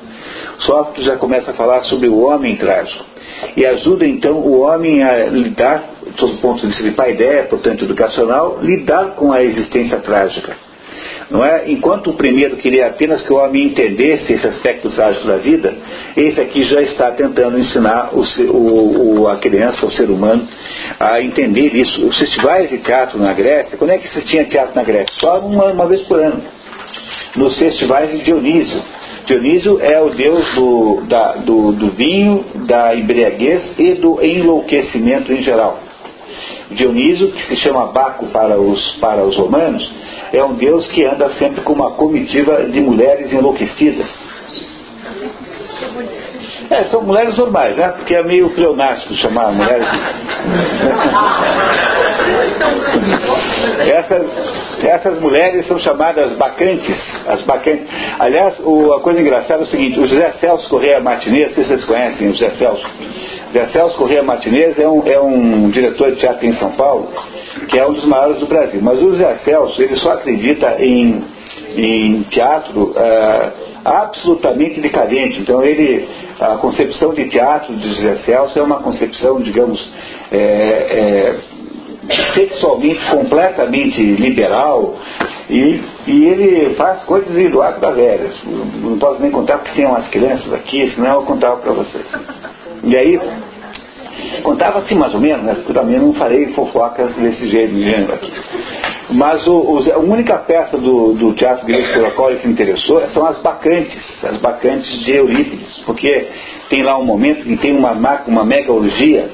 [0.58, 3.06] Sócrates já começa a falar sobre o homem trágico.
[3.56, 8.58] E ajuda então o homem a lidar, do ponto de vista de paideia, portanto educacional,
[8.64, 10.69] lidar com a existência trágica.
[11.30, 11.70] Não é?
[11.72, 15.74] Enquanto o primeiro queria apenas que o homem entendesse esse aspecto trágico da vida,
[16.16, 18.24] esse aqui já está tentando ensinar o,
[19.22, 20.48] o, a criança, o ser humano,
[21.00, 22.08] a entender isso.
[22.08, 25.14] Os festivais de teatro na Grécia, quando é que se tinha teatro na Grécia?
[25.20, 26.42] Só uma, uma vez por ano.
[27.36, 28.82] Nos festivais de Dionísio.
[29.26, 35.44] Dionísio é o deus do, da, do, do vinho, da embriaguez e do enlouquecimento em
[35.44, 35.89] geral.
[36.72, 39.90] Dionísio, que se chama Baco para os, para os romanos,
[40.32, 44.08] é um Deus que anda sempre com uma comitiva de mulheres enlouquecidas.
[46.70, 47.88] É, são mulheres normais, né?
[47.90, 49.88] Porque é meio pleonástico chamar mulheres.
[53.80, 56.96] essas, essas mulheres são chamadas bacantes.
[57.28, 57.88] As bacantes.
[58.20, 61.84] Aliás, o, a coisa engraçada é o seguinte: o José Celso Correia Martinez, se vocês
[61.86, 62.88] conhecem o José Celso.
[63.54, 67.10] José Celso Correia Martinez é um, é um diretor de teatro em São Paulo
[67.68, 68.80] que é um dos maiores do Brasil.
[68.82, 71.24] Mas o Zé Celso, ele só acredita em,
[71.76, 73.52] em teatro uh,
[73.86, 75.40] absolutamente decadente.
[75.40, 76.08] Então ele,
[76.40, 79.80] a concepção de teatro de José Celso é uma concepção, digamos,
[80.32, 81.36] é, é,
[82.34, 84.96] sexualmente completamente liberal
[85.50, 88.34] e, e ele faz coisas de Eduardo da Velhas.
[88.46, 92.06] Não posso nem contar porque tem umas crianças aqui, senão eu contava para vocês.
[92.84, 93.20] E aí,
[94.44, 95.54] Contava assim mais ou menos, né?
[95.56, 97.76] Porque também não farei fofocas desse jeito,
[98.12, 98.34] aqui.
[99.12, 103.02] Mas o, o, a única peça do, do teatro grego pela qual ele se interessou
[103.14, 106.28] são as bacantes, as bacantes de Eurípides, porque
[106.70, 107.92] tem lá um momento que tem uma,
[108.28, 109.30] uma mega orgia,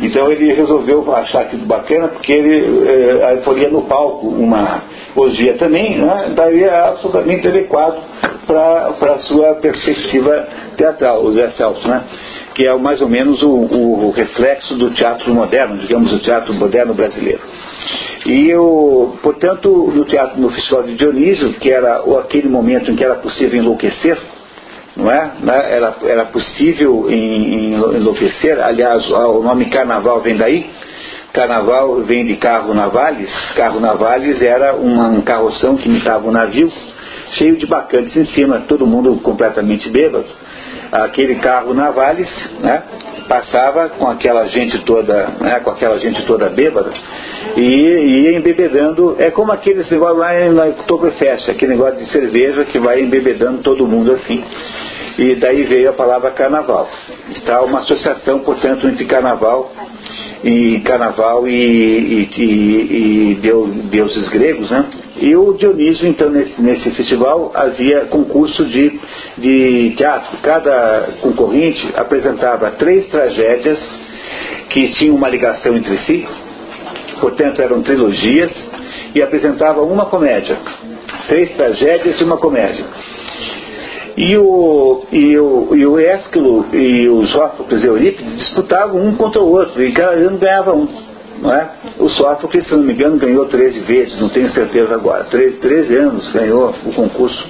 [0.00, 4.82] então ele resolveu achar aquilo bacana porque ele eh, poria no palco uma
[5.16, 6.32] orgia também, né?
[6.34, 8.00] daí é absolutamente adequado
[8.46, 12.04] para a sua perspectiva teatral, o Zé Celso, né?
[12.56, 16.94] Que é mais ou menos o, o, reflexo do teatro moderno, digamos, o teatro moderno
[16.94, 17.42] brasileiro.
[18.24, 23.04] E eu, portanto, no teatro, no Festival de Dionísio, que era aquele momento em que
[23.04, 24.18] era possível enlouquecer,
[24.96, 25.32] não é?
[25.38, 25.74] Né?
[25.74, 30.70] Era, era possível enlouquecer, aliás, o nome carnaval vem daí,
[31.34, 36.72] carnaval vem de carro navales, carro navales era uma, carroção que imitava um navio,
[37.34, 40.45] cheio de bacantes em cima, todo mundo completamente bêbado.
[40.92, 42.30] Aquele carro navales,
[42.60, 42.82] né?
[43.28, 46.92] passava com aquela gente toda, né, com aquela gente toda bêbada,
[47.56, 52.78] e ia embebedando, é como aqueles negócios lá na Oktoberfest, aquele negócio de cerveja que
[52.78, 54.44] vai embebedando todo mundo assim.
[55.18, 56.88] E daí veio a palavra carnaval.
[57.30, 59.72] Está uma associação, portanto, entre carnaval
[60.46, 64.86] e carnaval e, e, e, deus, deuses gregos, né?
[65.16, 68.96] E o Dionísio, então, nesse, nesse festival havia concurso de,
[69.36, 70.36] de teatro.
[70.42, 73.76] Cada concorrente apresentava três tragédias
[74.68, 76.28] que tinham uma ligação entre si,
[77.20, 78.52] portanto eram trilogias,
[79.16, 80.56] e apresentava uma comédia.
[81.26, 82.84] Três tragédias e uma comédia.
[84.16, 89.42] E o, e o, e o Ésquilo e os Sófocles e Eurípides disputavam um contra
[89.42, 90.88] o outro, e cada ano ganhava um.
[91.38, 91.68] Não é?
[91.98, 95.24] O Sófocles, se não me engano, ganhou 13 vezes, não tenho certeza agora.
[95.24, 97.46] 13, 13 anos ganhou o concurso.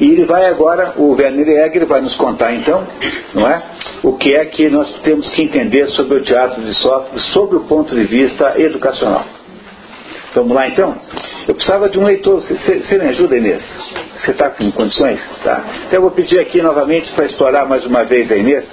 [0.00, 2.84] E ele vai agora, o Werner Egger vai nos contar então,
[3.32, 3.62] não é?
[4.02, 7.60] O que é que nós temos que entender sobre o teatro de Sófocles, sobre o
[7.60, 9.24] ponto de vista educacional.
[10.34, 10.96] Vamos lá então?
[11.46, 12.40] Eu precisava de um leitor.
[12.40, 13.62] Você me ajuda, Inês?
[14.20, 15.18] Você está com condições?
[15.42, 15.64] Tá.
[15.86, 18.64] Então eu vou pedir aqui novamente para explorar mais uma vez a Inês,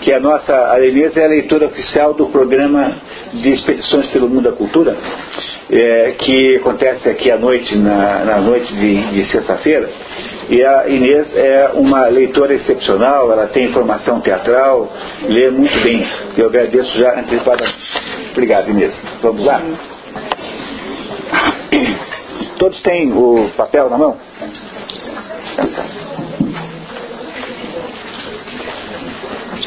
[0.00, 2.92] que a nossa a Inês é a leitora oficial do programa
[3.32, 4.96] de expedições pelo mundo da cultura,
[5.70, 9.90] é, que acontece aqui à noite, na, na noite de, de sexta-feira.
[10.48, 14.88] E a Inês é uma leitora excepcional, ela tem formação teatral,
[15.28, 16.06] lê muito bem.
[16.38, 17.76] Eu agradeço já antecipadamente.
[18.30, 18.94] Obrigado, Inês.
[19.20, 19.60] Vamos lá?
[22.56, 24.16] Todos têm o papel na mão?
[25.56, 25.72] Pode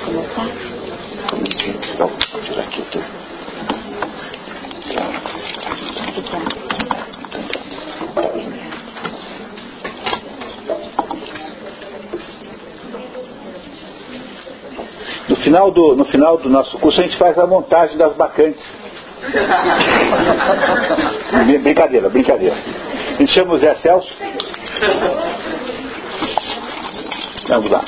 [0.02, 0.48] começar?
[2.32, 3.06] Vou tirar aqui tudo.
[15.28, 18.62] No final, do, no final do nosso curso a gente faz a montagem das bacantes
[21.64, 22.56] brincadeira, brincadeira.
[22.56, 24.14] A gente chama o Zé Celso.
[27.50, 27.84] Vamos lá.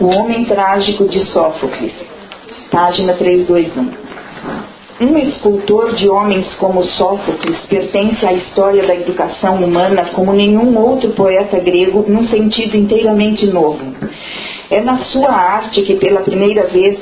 [0.00, 1.92] O Homem Trágico de Sófocles,
[2.68, 3.92] página 321.
[5.00, 11.10] Um escultor de homens como Sófocles pertence à história da educação humana como nenhum outro
[11.10, 13.94] poeta grego num sentido inteiramente novo.
[14.68, 16.98] É na sua arte que pela primeira vez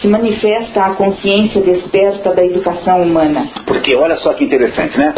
[0.00, 3.48] se manifesta a consciência desperta da educação humana.
[3.66, 5.14] Porque olha só que interessante, né?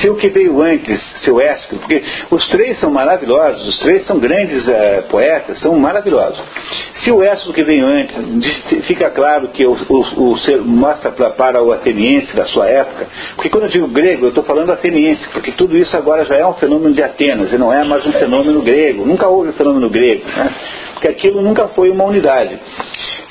[0.00, 4.18] Se o que veio antes, seu Ésquilo, porque os três são maravilhosos, os três são
[4.18, 6.42] grandes uh, poetas, são maravilhosos.
[7.02, 11.30] Se o Ésquilo que veio antes, fica claro que o, o, o ser, mostra pra,
[11.30, 15.28] para o ateniense da sua época, porque quando eu digo grego, eu estou falando ateniense,
[15.30, 18.12] porque tudo isso agora já é um fenômeno de Atenas, e não é mais um
[18.12, 20.54] fenômeno grego, nunca houve um fenômeno grego, né?
[20.94, 22.58] porque aquilo nunca foi uma unidade.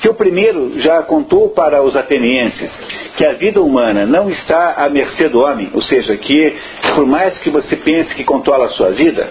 [0.00, 2.70] Se o primeiro já contou para os atenienses
[3.16, 6.56] que a vida humana não está à mercê do homem, ou seja, que
[6.94, 9.28] por mais que você pense que controla a sua vida,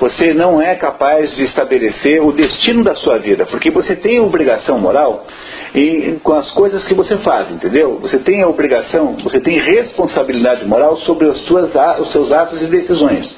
[0.00, 4.78] você não é capaz de estabelecer o destino da sua vida, porque você tem obrigação
[4.78, 5.26] moral
[5.74, 7.98] em, com as coisas que você faz, entendeu?
[8.00, 12.66] Você tem a obrigação, você tem responsabilidade moral sobre os, suas, os seus atos e
[12.66, 13.34] decisões.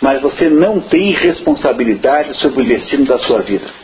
[0.00, 3.83] Mas você não tem responsabilidade sobre o destino da sua vida.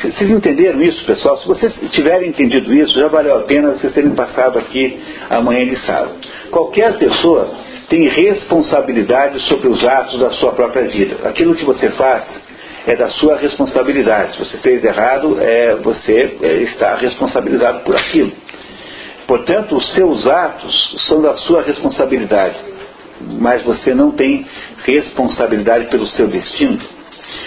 [0.00, 1.38] Vocês entenderam isso, pessoal?
[1.38, 4.96] Se vocês tiverem entendido isso, já valeu a pena vocês terem passado aqui
[5.28, 6.12] amanhã de sábado.
[6.52, 7.50] Qualquer pessoa
[7.88, 11.28] tem responsabilidade sobre os atos da sua própria vida.
[11.28, 12.24] Aquilo que você faz
[12.86, 14.34] é da sua responsabilidade.
[14.34, 18.30] Se você fez errado, é, você é, está responsabilizado por aquilo.
[19.26, 22.56] Portanto, os seus atos são da sua responsabilidade,
[23.20, 24.46] mas você não tem
[24.84, 26.97] responsabilidade pelo seu destino.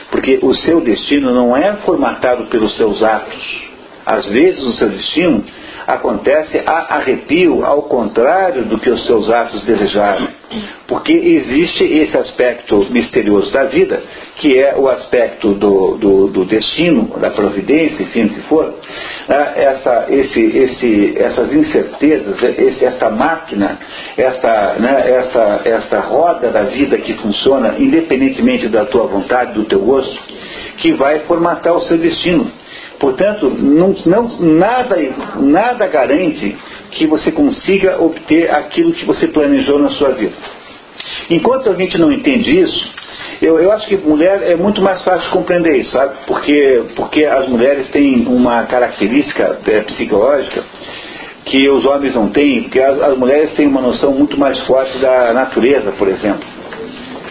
[0.10, 3.64] Porque o seu destino não é formatado pelos seus atos.
[4.06, 5.44] Às vezes o seu destino
[5.88, 10.41] acontece a arrepio, ao contrário do que os seus atos desejaram.
[10.88, 14.02] Porque existe esse aspecto misterioso da vida,
[14.36, 18.74] que é o aspecto do, do, do destino, da providência, enfim, o que for.
[19.28, 19.54] Né?
[19.56, 23.80] Essa, esse, esse, essas incertezas, esse, essa máquina,
[24.18, 29.80] essa, né, essa, essa roda da vida que funciona independentemente da tua vontade, do teu
[29.80, 30.20] gosto,
[30.78, 32.61] que vai formatar o seu destino.
[33.02, 34.96] Portanto, não, não, nada,
[35.38, 36.56] nada garante
[36.92, 40.36] que você consiga obter aquilo que você planejou na sua vida.
[41.28, 42.92] Enquanto a gente não entende isso,
[43.42, 46.14] eu, eu acho que mulher é muito mais fácil de compreender isso, sabe?
[46.28, 50.64] Porque, porque as mulheres têm uma característica é, psicológica
[51.46, 54.96] que os homens não têm, porque as, as, mulheres têm uma noção muito mais forte
[55.00, 56.48] da natureza, por exemplo.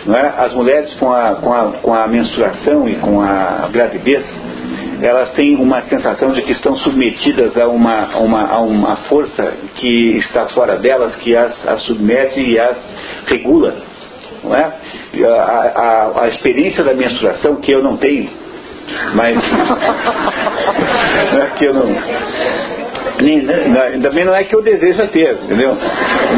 [0.08, 0.44] É?
[0.44, 4.24] As mulheres com a, com, a, com a menstruação e com a gravidez,
[5.02, 10.16] elas têm uma sensação de que estão submetidas a uma, uma, a uma força que
[10.18, 12.78] está fora delas, que as, as submete e as
[13.26, 13.74] regula.
[14.42, 14.72] Não é?
[15.26, 18.30] A, a, a experiência da menstruação, que eu não tenho,
[19.14, 19.36] mas
[21.36, 21.94] é que eu não,
[23.22, 25.76] nem, também não é que eu desejo ter, entendeu?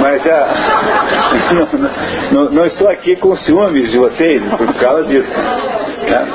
[0.00, 1.48] Mas ah,
[2.32, 5.32] não, não, não, estou aqui com ciúmes de vocês por causa disso.
[6.10, 6.26] Tá?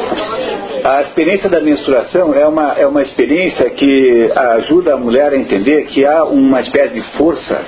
[0.84, 5.86] A experiência da menstruação é uma, é uma experiência que ajuda a mulher a entender
[5.88, 7.62] que há uma espécie de força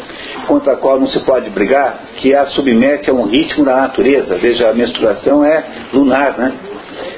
[0.47, 4.35] contra a qual não se pode brigar, que a submete a um ritmo da natureza.
[4.37, 6.53] Veja, a menstruação é lunar, né?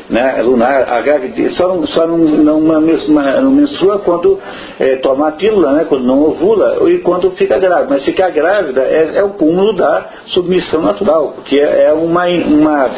[0.10, 4.40] Né, lunar, gravidez, só não, só não, não, não menstrua quando
[4.80, 7.88] é, toma a pílula, né, quando não ovula e quando fica grávida.
[7.90, 12.90] Mas ficar grávida é, é o cúmulo da submissão natural, porque é uma, uma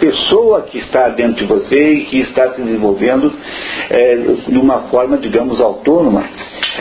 [0.00, 3.32] pessoa que está dentro de você e que está se desenvolvendo
[3.90, 4.16] é,
[4.48, 6.24] de uma forma, digamos, autônoma.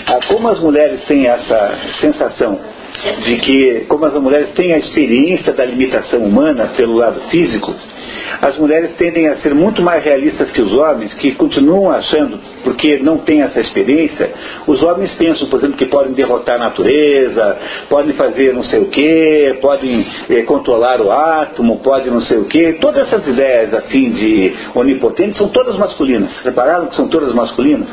[0.08, 2.58] Ah, como as mulheres têm essa sensação
[3.24, 7.74] de que, como as mulheres têm a experiência da limitação humana pelo lado físico,
[8.42, 13.00] as mulheres tendem a ser muito mais realistas que os homens, que continuam achando, porque
[13.00, 14.32] não têm essa experiência,
[14.68, 17.58] os homens pensam, por exemplo, que podem derrotar a natureza,
[17.90, 22.46] podem fazer não sei o quê, podem eh, controlar o átomo, podem não sei o
[22.46, 22.78] quê.
[22.80, 26.32] Todas essas ideias assim de onipotente são todas masculinas.
[26.44, 27.88] Repararam que são todas masculinas?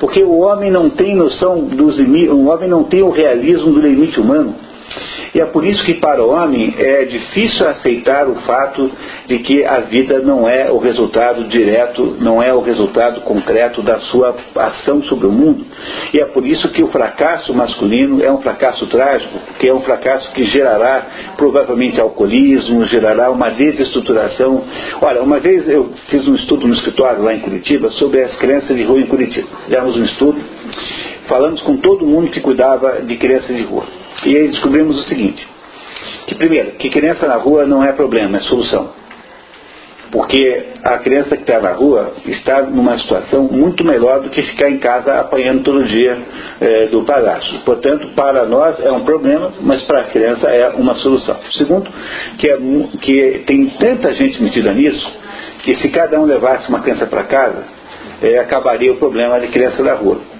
[0.00, 3.80] Porque o homem não tem noção dos limites, o homem não tem o realismo do
[3.80, 4.54] limite humano.
[5.34, 8.90] E é por isso que para o homem é difícil aceitar o fato
[9.26, 13.98] de que a vida não é o resultado direto, não é o resultado concreto da
[14.00, 15.66] sua ação sobre o mundo.
[16.12, 19.80] E é por isso que o fracasso masculino é um fracasso trágico, que é um
[19.80, 24.64] fracasso que gerará provavelmente alcoolismo, gerará uma desestruturação.
[25.00, 28.76] Olha, uma vez eu fiz um estudo no escritório lá em Curitiba sobre as crianças
[28.76, 29.48] de rua em Curitiba.
[29.64, 30.40] Fizemos um estudo,
[31.26, 33.97] falamos com todo mundo que cuidava de crianças de rua.
[34.24, 35.46] E aí descobrimos o seguinte,
[36.26, 38.92] que primeiro, que criança na rua não é problema, é solução.
[40.10, 44.70] Porque a criança que está na rua está numa situação muito melhor do que ficar
[44.70, 46.18] em casa apanhando todo dia
[46.60, 47.58] é, do palácio.
[47.60, 51.36] Portanto, para nós é um problema, mas para a criança é uma solução.
[51.52, 51.90] Segundo,
[52.38, 52.58] que, é,
[53.02, 55.12] que tem tanta gente metida nisso,
[55.62, 57.64] que se cada um levasse uma criança para casa,
[58.22, 60.37] é, acabaria o problema de criança da rua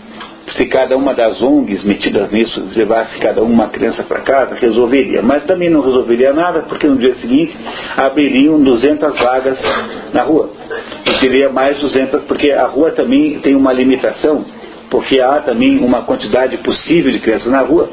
[0.53, 5.23] se cada uma das ONGs metidas nisso levasse cada uma criança para casa, resolveria.
[5.23, 7.57] Mas também não resolveria nada, porque no dia seguinte
[7.97, 9.59] abririam 200 vagas
[10.13, 10.51] na rua.
[11.07, 14.45] E teria mais 200, porque a rua também tem uma limitação,
[14.91, 17.91] porque há também uma quantidade possível de crianças na rua.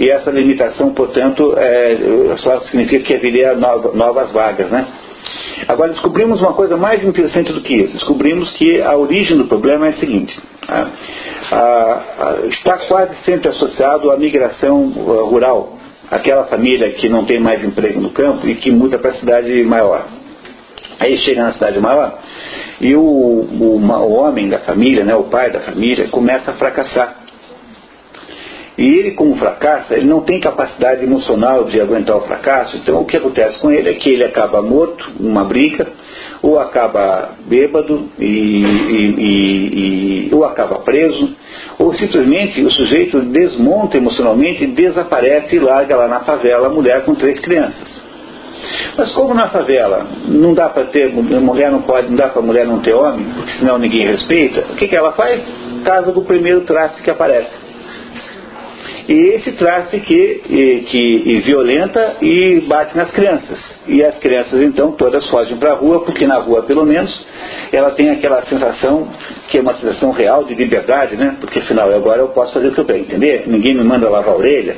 [0.00, 1.96] E essa limitação, portanto, é,
[2.36, 4.86] só significa que haveria novas vagas, né?
[5.66, 7.92] Agora descobrimos uma coisa mais interessante do que isso.
[7.94, 10.38] Descobrimos que a origem do problema é a seguinte.
[10.66, 10.90] Tá?
[12.50, 15.78] está quase sempre associado à migração uh, rural.
[16.10, 19.62] Aquela família que não tem mais emprego no campo e que muda para a cidade
[19.64, 20.06] maior.
[20.98, 22.18] Aí chega na cidade maior
[22.80, 27.27] e o, o, o homem da família, né, o pai da família, começa a fracassar
[28.78, 32.76] e ele, como fracassa, ele não tem capacidade emocional de aguentar o fracasso.
[32.76, 35.88] Então, o que acontece com ele é que ele acaba morto numa briga,
[36.40, 41.34] ou acaba bêbado, e, e, e, ou acaba preso,
[41.76, 47.16] ou simplesmente o sujeito desmonta emocionalmente, desaparece e larga lá na favela a mulher com
[47.16, 48.00] três crianças.
[48.96, 52.64] Mas como na favela não dá para ter, mulher não pode, não dá para mulher
[52.64, 55.42] não ter homem, porque senão ninguém respeita, o que, que ela faz?
[55.84, 57.67] Casa do primeiro traste que aparece.
[59.08, 63.58] E esse traste que, que violenta e bate nas crianças.
[63.86, 67.26] E as crianças então todas fogem para a rua, porque na rua pelo menos
[67.72, 69.08] ela tem aquela sensação
[69.48, 71.36] que é uma sensação real de liberdade, né?
[71.40, 73.44] Porque afinal agora eu posso fazer o que eu quero, entender?
[73.46, 74.76] Ninguém me manda lavar a orelha.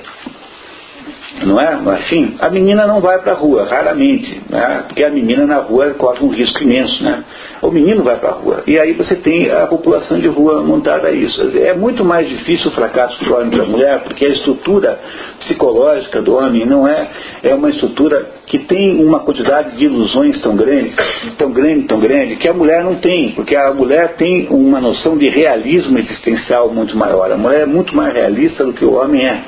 [1.45, 1.81] Não é?
[1.99, 4.85] Assim, a menina não vai para a rua, raramente, né?
[4.87, 7.25] porque a menina na rua corre um risco imenso, né?
[7.63, 8.63] O menino vai para a rua.
[8.67, 11.41] E aí você tem a população de rua montada a isso.
[11.59, 14.99] É muito mais difícil o fracasso do homem para a mulher, porque a estrutura
[15.41, 17.11] psicológica do homem não é,
[17.43, 20.93] é uma estrutura que tem uma quantidade de ilusões tão grande,
[21.39, 25.17] tão grande, tão grande, que a mulher não tem, porque a mulher tem uma noção
[25.17, 27.31] de realismo existencial muito maior.
[27.31, 29.41] A mulher é muito mais realista do que o homem é.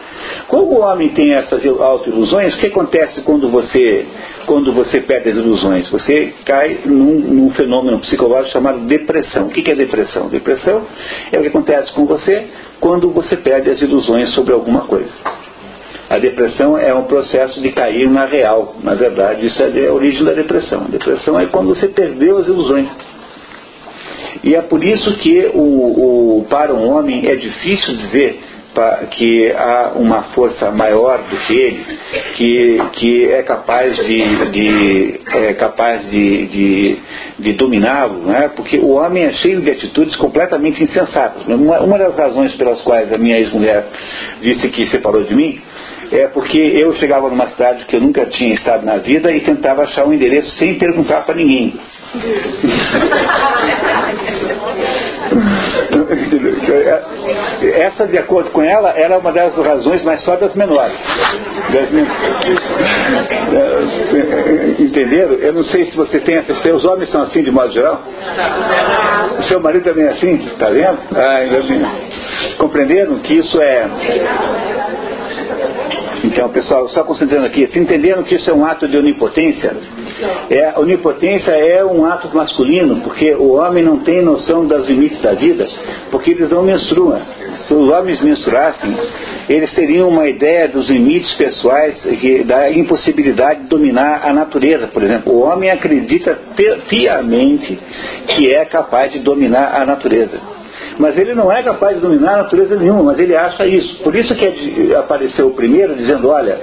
[0.47, 4.07] Como o homem tem essas auto-ilusões, o que acontece quando você,
[4.47, 5.89] quando você perde as ilusões?
[5.91, 9.47] Você cai num, num fenômeno psicológico chamado depressão.
[9.47, 10.29] O que é depressão?
[10.29, 10.83] Depressão
[11.31, 12.47] é o que acontece com você
[12.81, 15.13] quando você perde as ilusões sobre alguma coisa.
[16.11, 18.77] A depressão é um processo de cair na real.
[18.83, 20.83] Na verdade, isso é a origem da depressão.
[20.83, 22.89] A depressão é quando você perdeu as ilusões.
[24.45, 28.41] E é por isso que o, o, para um homem é difícil dizer
[29.11, 31.99] que há uma força maior do que ele,
[32.35, 36.97] que, que é capaz de, de é capaz de, de,
[37.39, 38.51] de dominá-lo, né?
[38.55, 41.45] porque o homem é cheio de atitudes completamente insensatas.
[41.47, 43.87] Uma, uma das razões pelas quais a minha ex-mulher
[44.41, 45.61] disse que separou de mim
[46.11, 49.83] é porque eu chegava numa cidade que eu nunca tinha estado na vida e tentava
[49.83, 51.75] achar um endereço sem perguntar para ninguém.
[57.75, 60.97] Essa, de acordo com ela, era uma das razões, mas só das menores.
[61.73, 62.07] Das men...
[64.79, 65.35] Entenderam?
[65.35, 66.55] Eu não sei se você tem essa.
[66.57, 68.03] Seus homens são assim de modo geral?
[69.39, 70.35] O seu marido também é assim?
[70.47, 70.99] Está vendo?
[71.15, 73.87] Ah, compreenderam que isso é
[76.25, 79.75] então, pessoal, só concentrando aqui, se entendendo que isso é um ato de onipotência,
[80.49, 85.33] é, onipotência é um ato masculino, porque o homem não tem noção das limites da
[85.33, 85.67] vida,
[86.11, 87.21] porque eles não menstruam.
[87.67, 88.97] Se os homens menstruassem,
[89.49, 91.97] eles teriam uma ideia dos limites pessoais,
[92.47, 95.33] da impossibilidade de dominar a natureza, por exemplo.
[95.33, 96.39] O homem acredita
[96.89, 97.79] piamente
[98.29, 100.62] que é capaz de dominar a natureza.
[100.99, 104.03] Mas ele não é capaz de dominar a natureza nenhuma, mas ele acha isso.
[104.03, 106.59] Por isso que apareceu o primeiro dizendo, olha,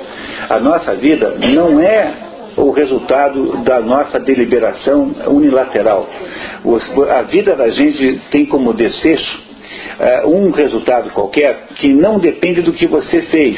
[0.49, 2.13] a nossa vida não é
[2.55, 6.07] o resultado da nossa deliberação unilateral.
[7.09, 9.39] A vida da gente tem como desfecho
[9.99, 13.57] uh, um resultado qualquer que não depende do que você fez.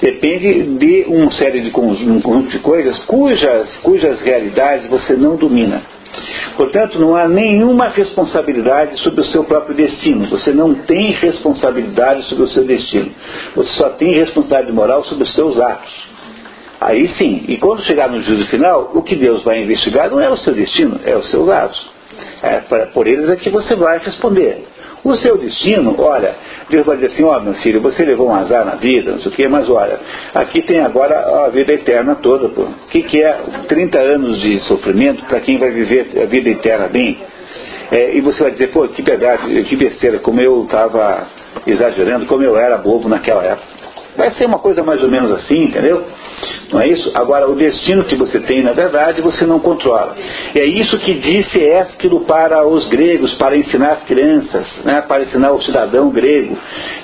[0.00, 5.82] Depende de uma série de um conjunto de coisas cujas, cujas realidades você não domina.
[6.56, 10.26] Portanto, não há nenhuma responsabilidade sobre o seu próprio destino.
[10.26, 13.10] Você não tem responsabilidade sobre o seu destino.
[13.56, 15.92] Você só tem responsabilidade moral sobre os seus atos.
[16.80, 20.28] Aí sim, e quando chegar no juízo final, o que Deus vai investigar não é
[20.28, 21.94] o seu destino, é os seus atos.
[22.42, 22.60] É,
[22.92, 24.66] por eles é que você vai responder.
[25.04, 26.34] O seu destino, olha,
[26.70, 29.20] Deus vai dizer assim, ó oh, meu filho, você levou um azar na vida, não
[29.20, 30.00] sei o quê, mas olha,
[30.34, 32.62] aqui tem agora a vida eterna toda, pô.
[32.62, 33.38] O que, que é
[33.68, 37.18] 30 anos de sofrimento para quem vai viver a vida eterna bem?
[37.92, 41.28] É, e você vai dizer, pô, que verdade, que besteira, como eu estava
[41.66, 43.73] exagerando, como eu era bobo naquela época.
[44.16, 46.04] Vai ser uma coisa mais ou menos assim, entendeu?
[46.72, 47.10] Não é isso?
[47.14, 50.16] Agora, o destino que você tem, na verdade, você não controla.
[50.54, 55.52] É isso que disse Ésquilo para os gregos, para ensinar as crianças, né, para ensinar
[55.52, 56.56] o cidadão grego.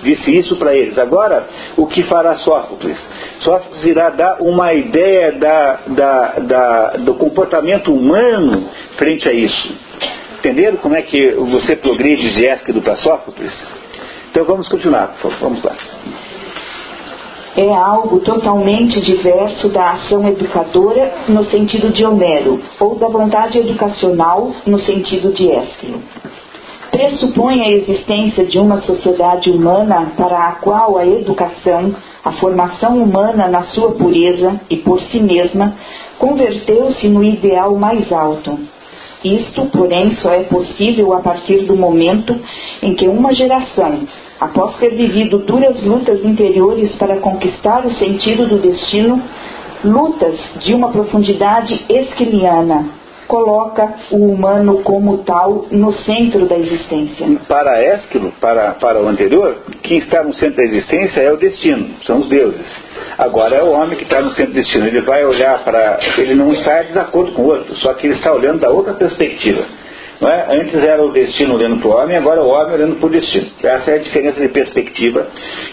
[0.02, 0.98] Disse isso para eles.
[0.98, 1.46] Agora,
[1.76, 2.96] o que fará Sófocles?
[3.40, 9.74] Sófocles irá dar uma ideia da, da, da, do comportamento humano frente a isso.
[10.38, 13.52] Entenderam como é que você progride de Ésquilo para Sófocles?
[14.30, 15.38] Então vamos continuar, por favor.
[15.40, 15.76] Vamos lá
[17.56, 24.52] é algo totalmente diverso da ação educadora no sentido de Homero, ou da vontade educacional
[24.66, 26.00] no sentido de Ésquilo.
[26.90, 31.94] Pressupõe a existência de uma sociedade humana para a qual a educação,
[32.24, 35.74] a formação humana na sua pureza e por si mesma,
[36.18, 38.58] converteu-se no ideal mais alto.
[39.24, 42.38] Isto, porém, só é possível a partir do momento
[42.82, 44.00] em que uma geração,
[44.40, 49.22] após ter vivido duras lutas interiores para conquistar o sentido do destino,
[49.84, 52.86] lutas de uma profundidade esquiliana,
[53.28, 57.28] coloca o humano como tal no centro da existência.
[57.46, 61.90] Para Ésquilo, para, para o anterior, quem está no centro da existência é o destino,
[62.04, 62.66] são os deuses.
[63.16, 64.86] Agora é o homem que está no centro do destino.
[64.86, 65.98] Ele vai olhar para.
[66.16, 68.94] Ele não está em desacordo com o outro, só que ele está olhando da outra
[68.94, 69.64] perspectiva.
[70.22, 70.60] É?
[70.60, 73.10] Antes era o destino olhando para o homem, agora é o homem olhando para o
[73.10, 73.46] destino.
[73.62, 75.28] Essa é a diferença de perspectiva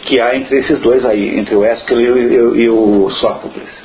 [0.06, 3.84] que há entre esses dois aí, entre o Ésquilo e, e, e o Sófocles.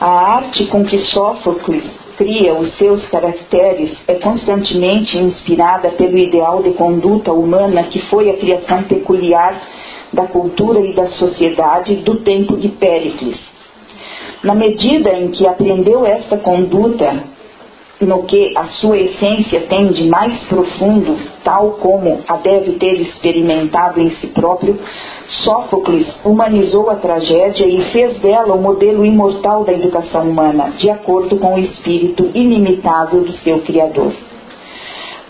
[0.00, 1.84] A arte com que Sófocles
[2.16, 8.36] cria os seus caracteres é constantemente inspirada pelo ideal de conduta humana que foi a
[8.36, 9.60] criação peculiar
[10.12, 13.36] da cultura e da sociedade do tempo de Péricles.
[14.42, 17.33] Na medida em que aprendeu esta conduta
[18.00, 24.00] no que a sua essência tem de mais profundo, tal como a deve ter experimentado
[24.00, 24.78] em si próprio,
[25.44, 31.38] Sófocles humanizou a tragédia e fez dela o modelo imortal da educação humana, de acordo
[31.38, 34.12] com o espírito inimitável do seu Criador.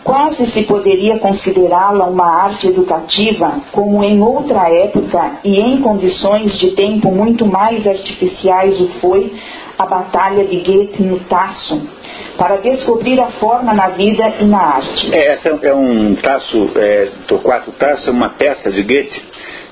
[0.02, 6.72] Quase se poderia considerá-la uma arte educativa, como em outra época e em condições de
[6.72, 9.32] tempo muito mais artificiais o foi
[9.78, 11.88] a Batalha de Goethe no Tasso,
[12.36, 15.14] para descobrir a forma na vida e na arte.
[15.14, 19.22] É, essa é um Tasso, é, Torquato Tasso é uma peça de Goethe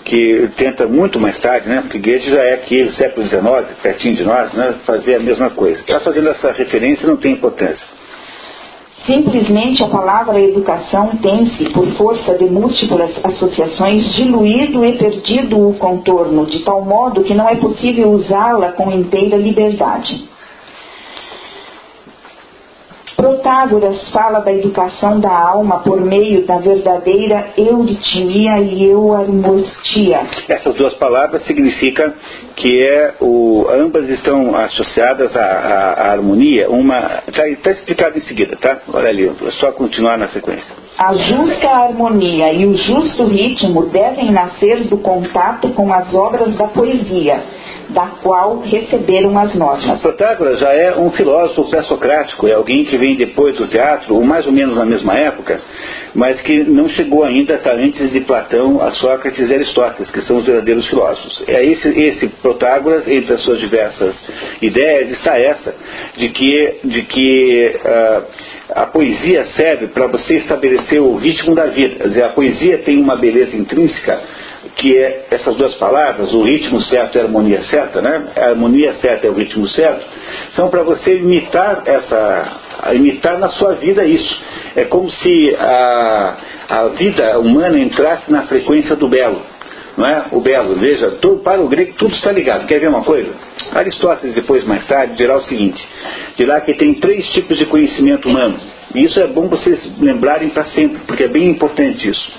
[0.05, 3.43] que tenta muito mais tarde, né, porque Goethe já é aqui século XIX,
[3.83, 5.81] pertinho de nós, né, fazer a mesma coisa.
[5.81, 7.87] Está fazendo essa referência não tem importância.
[9.07, 16.47] Simplesmente a palavra educação tem-se, por força de múltiplas associações, diluído e perdido o contorno,
[16.47, 20.29] de tal modo que não é possível usá-la com inteira liberdade.
[23.23, 30.23] Protágoras fala da educação da alma por meio da verdadeira euritmia e euarmostia.
[30.49, 32.13] Essas duas palavras significam
[32.57, 36.69] que é o, ambas estão associadas à, à, à harmonia.
[36.69, 38.79] Uma está tá explicado em seguida, tá?
[38.93, 40.75] Olha ali, é só continuar na sequência.
[40.99, 46.67] A justa harmonia e o justo ritmo devem nascer do contato com as obras da
[46.67, 47.41] poesia
[47.93, 50.01] da qual receberam as notas.
[50.01, 54.47] Protágoras já é um filósofo pré-socrático, é alguém que vem depois do teatro, ou mais
[54.47, 55.61] ou menos na mesma época,
[56.15, 60.39] mas que não chegou ainda a antes de Platão, a Sócrates e Aristóteles, que são
[60.39, 61.43] os verdadeiros filósofos.
[61.47, 64.17] É esse, esse Protágoras, entre as suas diversas
[64.61, 65.75] ideias, está essa,
[66.17, 68.23] de que, de que uh,
[68.75, 71.97] a poesia serve para você estabelecer o ritmo da vida.
[71.97, 74.21] Quer dizer, a poesia tem uma beleza intrínseca
[74.77, 78.29] que é essas duas palavras, o ritmo certo e a harmonia certa, né?
[78.37, 80.07] A harmonia certa é o ritmo certo,
[80.55, 84.43] são para você imitar essa, imitar na sua vida isso.
[84.75, 86.37] É como se a,
[86.69, 89.43] a vida humana entrasse na frequência do belo.
[89.97, 90.25] Não é?
[90.33, 92.67] O belo, veja, todo, para o grego tudo está ligado.
[92.67, 93.31] Quer ver uma coisa?
[93.75, 95.87] Aristóteles, depois, mais tarde, dirá o seguinte:
[96.37, 98.59] dirá que tem três tipos de conhecimento humano.
[98.95, 102.33] E isso é bom vocês lembrarem para sempre, porque é bem importante isso.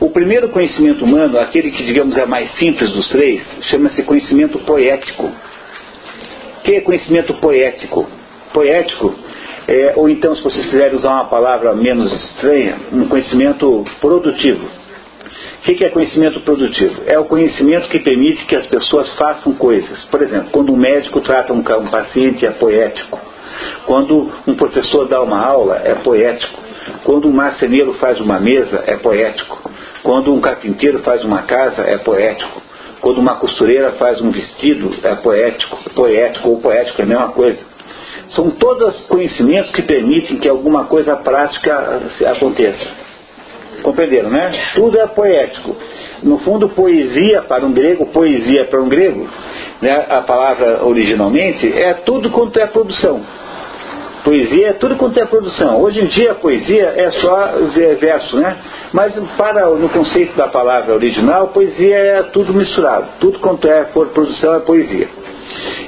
[0.00, 5.26] O primeiro conhecimento humano, aquele que digamos é mais simples dos três, chama-se conhecimento poético.
[5.26, 8.08] O que é conhecimento poético?
[8.52, 9.14] Poético
[9.66, 14.66] é, ou então, se vocês quiserem usar uma palavra menos estranha, um conhecimento produtivo.
[14.66, 17.02] O que é conhecimento produtivo?
[17.06, 20.04] É o conhecimento que permite que as pessoas façam coisas.
[20.06, 23.18] Por exemplo, quando um médico trata um, um paciente, é poético.
[23.86, 26.63] Quando um professor dá uma aula, é poético.
[27.04, 29.70] Quando um marceneiro faz uma mesa, é poético.
[30.02, 32.62] Quando um carpinteiro faz uma casa, é poético.
[33.00, 35.78] Quando uma costureira faz um vestido, é poético.
[35.94, 37.58] Poético ou poético é a mesma coisa.
[38.30, 42.86] São todos conhecimentos que permitem que alguma coisa prática aconteça.
[43.82, 44.50] Compreenderam, né?
[44.74, 45.76] Tudo é poético.
[46.22, 49.28] No fundo, poesia para um grego, poesia para um grego,
[49.82, 53.20] né, a palavra originalmente, é tudo quanto é produção.
[54.24, 55.82] Poesia é tudo quanto é produção.
[55.82, 57.52] Hoje em dia a poesia é só
[58.00, 58.56] verso, né?
[58.90, 63.06] Mas para no conceito da palavra original, poesia é tudo misturado.
[63.20, 65.08] Tudo quanto é produção é poesia.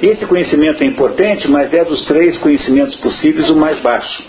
[0.03, 4.23] Esse conhecimento é importante, mas é dos três conhecimentos possíveis o mais baixo.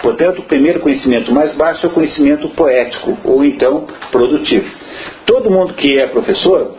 [0.00, 4.70] Portanto, o primeiro conhecimento mais baixo é o conhecimento poético, ou então produtivo.
[5.26, 6.76] Todo mundo que é professor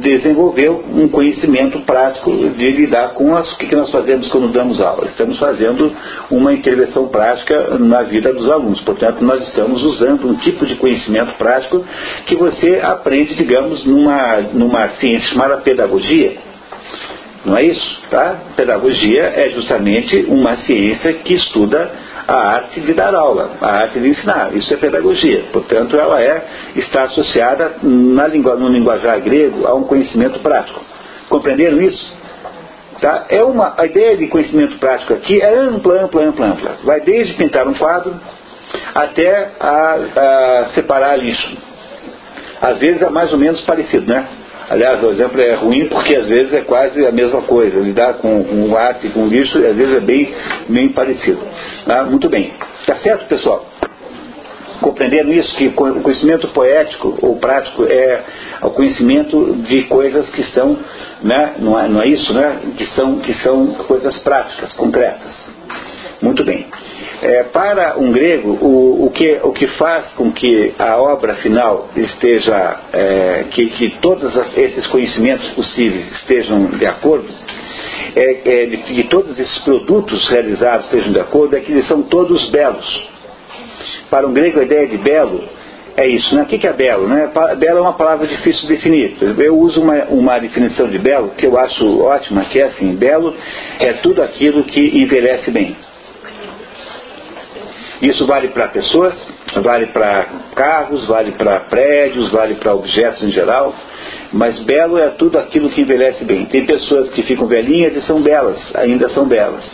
[0.00, 5.06] desenvolveu um conhecimento prático de lidar com as, o que nós fazemos quando damos aula.
[5.06, 5.92] Estamos fazendo
[6.30, 8.80] uma intervenção prática na vida dos alunos.
[8.80, 11.84] Portanto, nós estamos usando um tipo de conhecimento prático
[12.26, 16.49] que você aprende, digamos, numa, numa ciência chamada pedagogia.
[17.44, 18.00] Não é isso?
[18.10, 18.36] Tá?
[18.54, 21.90] Pedagogia é justamente uma ciência que estuda
[22.28, 24.54] a arte de dar aula, a arte de ensinar.
[24.54, 25.44] Isso é pedagogia.
[25.52, 26.44] Portanto, ela é,
[26.76, 30.84] está associada na língua, no linguajar grego a um conhecimento prático.
[31.28, 32.20] Compreenderam isso?
[33.00, 33.24] Tá?
[33.30, 36.76] É uma, a ideia de conhecimento prático aqui é ampla, ampla, ampla, ampla.
[36.84, 38.20] Vai desde pintar um quadro
[38.94, 41.56] até a, a separar lixo.
[42.60, 44.28] Às vezes é mais ou menos parecido, né?
[44.70, 47.80] Aliás, o exemplo é ruim porque às vezes é quase a mesma coisa.
[47.80, 50.32] Lidar com, com arte e com lixo, às vezes é bem,
[50.68, 51.40] bem parecido.
[51.88, 52.52] Ah, muito bem.
[52.86, 53.66] Tá certo, pessoal?
[54.80, 55.56] Compreenderam isso?
[55.56, 58.22] Que o conhecimento poético ou prático é
[58.62, 60.78] o conhecimento de coisas que são,
[61.20, 62.60] né, não, é, não é isso, né?
[62.78, 65.50] Que são, que são coisas práticas, concretas.
[66.22, 66.68] Muito bem.
[67.22, 71.90] É, para um grego, o, o, que, o que faz com que a obra final
[71.94, 77.28] esteja, é, que, que todos esses conhecimentos possíveis estejam de acordo,
[78.16, 82.48] é, é, que todos esses produtos realizados estejam de acordo, é que eles são todos
[82.50, 83.08] belos.
[84.08, 85.44] Para um grego, a ideia de belo
[85.96, 86.34] é isso.
[86.34, 86.42] Né?
[86.42, 87.06] O que é belo?
[87.06, 87.30] Né?
[87.58, 89.16] Belo é uma palavra difícil de definir.
[89.38, 93.34] Eu uso uma, uma definição de belo que eu acho ótima, que é assim: belo
[93.78, 95.76] é tudo aquilo que envelhece bem.
[98.00, 99.14] Isso vale para pessoas,
[99.56, 103.74] vale para carros, vale para prédios, vale para objetos em geral.
[104.32, 106.46] Mas belo é tudo aquilo que envelhece bem.
[106.46, 109.64] Tem pessoas que ficam velhinhas e são belas, ainda são belas.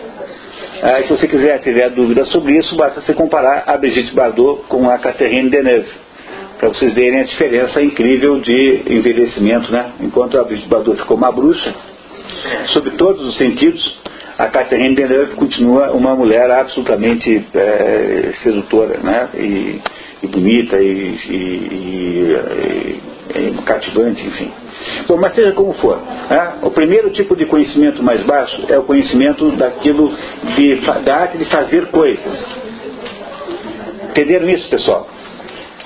[0.82, 4.88] Ah, se você quiser tiver dúvidas sobre isso, basta você comparar a Brigitte Bardot com
[4.90, 5.88] a Catherine Deneuve,
[6.58, 9.92] para vocês verem a diferença incrível de envelhecimento, né?
[10.00, 11.74] Enquanto a Brigitte Bardot ficou uma bruxa,
[12.72, 13.98] sob todos os sentidos,
[14.38, 19.28] a Catherine Deneuve continua uma mulher absolutamente é, sedutora, né?
[19.34, 19.80] E,
[20.22, 23.00] e bonita e, e,
[23.34, 24.50] e, cativante, enfim.
[25.08, 25.98] Bom, mas seja como for,
[26.30, 26.54] né?
[26.62, 30.12] o primeiro tipo de conhecimento mais baixo é o conhecimento daquilo
[30.54, 32.56] de, da arte de fazer coisas.
[34.10, 35.08] Entenderam isso, pessoal?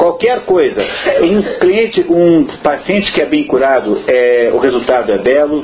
[0.01, 0.83] Qualquer coisa,
[1.21, 5.63] um cliente, um paciente que é bem curado, é, o resultado é belo.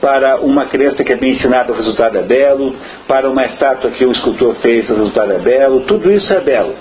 [0.00, 2.74] Para uma criança que é bem ensinada, o resultado é belo.
[3.06, 5.82] Para uma estátua que o escultor fez, o resultado é belo.
[5.82, 6.74] Tudo isso é belo.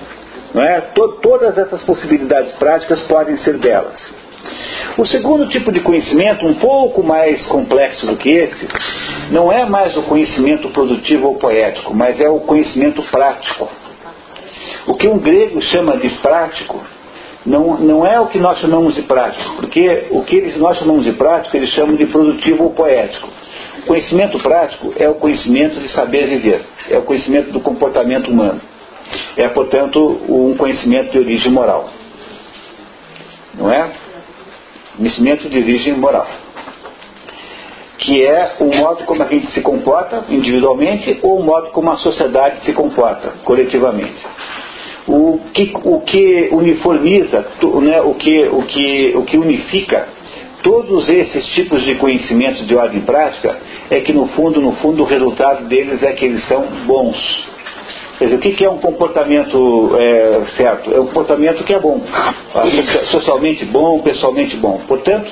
[0.53, 0.79] Não é?
[1.21, 3.99] todas essas possibilidades práticas podem ser belas.
[4.97, 8.65] O segundo tipo de conhecimento, um pouco mais complexo do que esse,
[9.29, 13.82] não é mais o conhecimento produtivo ou poético, mas é o conhecimento prático.
[14.87, 16.81] O que um grego chama de prático
[17.45, 21.03] não, não é o que nós chamamos de prático, porque o que eles, nós chamamos
[21.03, 23.27] de prático eles chamam de produtivo ou poético.
[23.79, 28.61] O conhecimento prático é o conhecimento de saber viver, é o conhecimento do comportamento humano.
[29.35, 31.89] É, portanto, um conhecimento de origem moral.
[33.53, 33.91] Não é?
[34.95, 36.27] Conhecimento de origem moral.
[38.03, 41.97] Que é o modo como a gente se comporta individualmente ou o modo como a
[41.97, 44.21] sociedade se comporta coletivamente
[45.07, 47.45] o que, o que uniformiza,
[47.81, 50.07] né, o, que, o, que, o que unifica
[50.61, 53.57] todos esses tipos de conhecimentos de ordem prática
[53.89, 57.17] é que no fundo, no fundo, o resultado deles é que eles são bons.
[58.17, 60.93] Quer dizer, o que é um comportamento é, certo?
[60.93, 61.99] É um comportamento que é bom.
[63.11, 64.79] Socialmente bom, pessoalmente bom.
[64.87, 65.29] Portanto,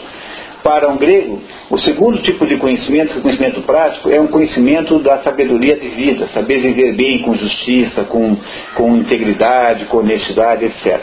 [0.63, 5.19] para um grego, o segundo tipo de conhecimento, o conhecimento prático, é um conhecimento da
[5.19, 8.37] sabedoria de vida, saber viver bem com justiça, com,
[8.75, 11.01] com integridade, com honestidade, etc.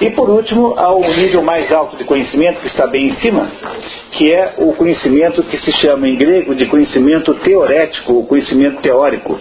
[0.00, 3.50] E por último, há o nível mais alto de conhecimento, que está bem em cima,
[4.12, 9.38] que é o conhecimento que se chama em grego de conhecimento teorético, ou conhecimento teórico.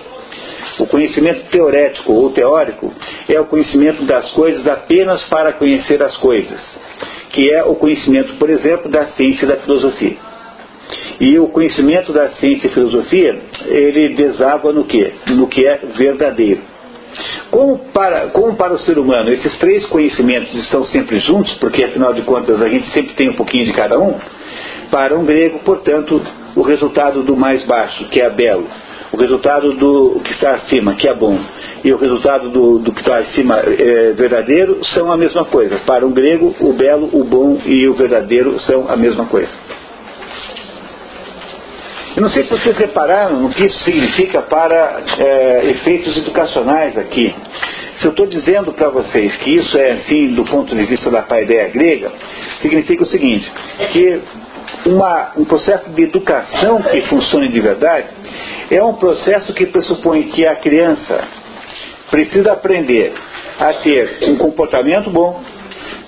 [0.79, 2.91] O conhecimento teorético ou teórico
[3.29, 6.84] é o conhecimento das coisas apenas para conhecer as coisas
[7.35, 10.15] que é o conhecimento, por exemplo, da ciência e da filosofia.
[11.19, 15.11] E o conhecimento da ciência e filosofia, ele deságua no que?
[15.27, 16.61] No que é verdadeiro.
[17.51, 22.13] Como para, como para o ser humano esses três conhecimentos estão sempre juntos, porque afinal
[22.13, 24.15] de contas a gente sempre tem um pouquinho de cada um,
[24.89, 26.21] para um grego, portanto,
[26.55, 28.67] o resultado do mais baixo, que é belo,
[29.11, 31.39] o resultado do que está acima, que é bom,
[31.83, 35.79] e o resultado do, do que está acima é, verdadeiro são a mesma coisa.
[35.85, 39.51] Para um grego, o belo, o bom e o verdadeiro são a mesma coisa.
[42.15, 47.35] Eu não sei se vocês repararam no que isso significa para é, efeitos educacionais aqui.
[47.97, 51.21] Se eu estou dizendo para vocês que isso é assim do ponto de vista da
[51.23, 52.11] paideia grega,
[52.61, 53.51] significa o seguinte,
[53.91, 54.21] que
[54.85, 58.07] uma, um processo de educação que funcione de verdade
[58.69, 61.23] é um processo que pressupõe que a criança
[62.09, 63.13] precisa aprender
[63.59, 65.41] a ter um comportamento bom,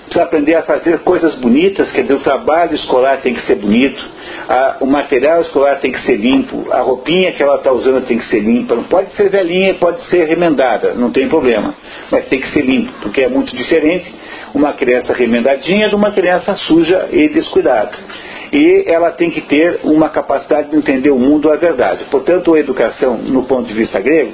[0.04, 4.04] precisa aprender a fazer coisas bonitas, quer dizer, o trabalho escolar tem que ser bonito,
[4.48, 8.18] a, o material escolar tem que ser limpo, a roupinha que ela está usando tem
[8.18, 11.74] que ser limpa, não pode ser velhinha, pode ser remendada, não tem problema,
[12.10, 14.12] mas tem que ser limpo, porque é muito diferente
[14.54, 17.96] uma criança remendadinha de uma criança suja e descuidada
[18.52, 22.04] e ela tem que ter uma capacidade de entender o mundo à verdade.
[22.10, 24.32] Portanto, a educação, no ponto de vista grego,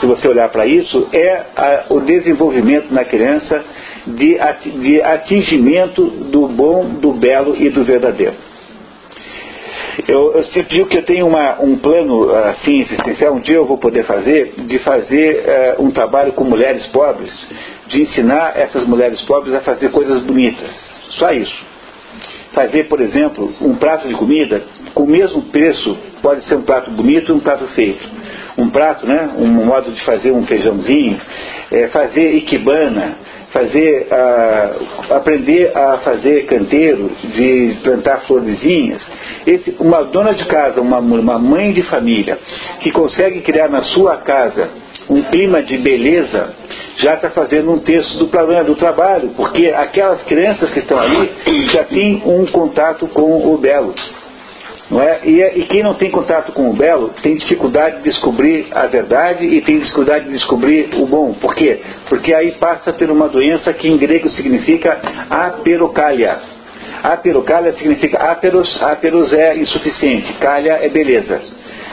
[0.00, 3.64] se você olhar para isso, é a, o desenvolvimento na criança
[4.06, 4.38] de,
[4.80, 8.34] de atingimento do bom, do belo e do verdadeiro.
[10.06, 13.66] Eu, eu sempre digo que eu tenho uma, um plano assim existencial, um dia eu
[13.66, 15.44] vou poder fazer, de fazer
[15.76, 17.32] uh, um trabalho com mulheres pobres,
[17.88, 20.70] de ensinar essas mulheres pobres a fazer coisas bonitas.
[21.10, 21.77] Só isso
[22.58, 24.60] fazer, por exemplo, um prato de comida
[24.92, 28.04] com o mesmo preço, pode ser um prato bonito e um prato feito.
[28.58, 29.30] um prato, né?
[29.38, 31.20] um modo de fazer um feijãozinho,
[31.70, 33.16] é, fazer ikebana,
[33.52, 39.02] fazer, uh, aprender a fazer canteiro, de plantar florezinhas.
[39.46, 42.38] Esse, uma dona de casa, uma, uma mãe de família,
[42.80, 44.68] que consegue criar na sua casa
[45.08, 46.54] um clima de beleza,
[46.96, 51.30] já está fazendo um terço do problema do trabalho, porque aquelas crianças que estão ali
[51.72, 53.94] já têm um contato com o belo.
[54.90, 55.20] Não é?
[55.22, 59.44] E, e, quem não tem contato com o belo tem dificuldade de descobrir a verdade
[59.44, 61.34] e tem dificuldade de descobrir o bom.
[61.34, 61.80] Por quê?
[62.08, 64.98] Porque aí passa ter uma doença que em grego significa
[65.28, 66.38] aperocalha.
[67.02, 71.40] Aperocalha significa aperos, aperos é insuficiente, calha é beleza.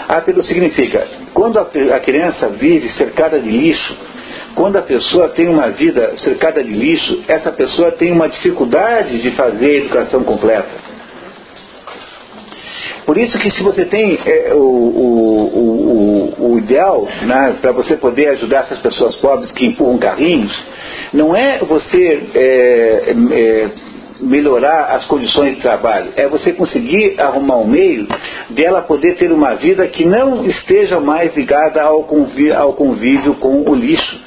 [0.08, 1.64] Aperos significa, quando a,
[1.96, 3.98] a criança vive cercada de lixo,
[4.56, 9.32] quando a pessoa tem uma vida cercada de lixo, essa pessoa tem uma dificuldade de
[9.32, 10.95] fazer a educação completa.
[13.06, 17.96] Por isso que se você tem é, o, o, o, o, ideal né, para você
[17.96, 20.64] poder ajudar essas pessoas pobres que empurram carrinhos,
[21.14, 23.70] não é você é, é,
[24.22, 28.08] melhorar as condições de trabalho, é você conseguir arrumar um meio
[28.50, 33.70] dela poder ter uma vida que não esteja mais ligada ao convívio, ao convívio com
[33.70, 34.25] o lixo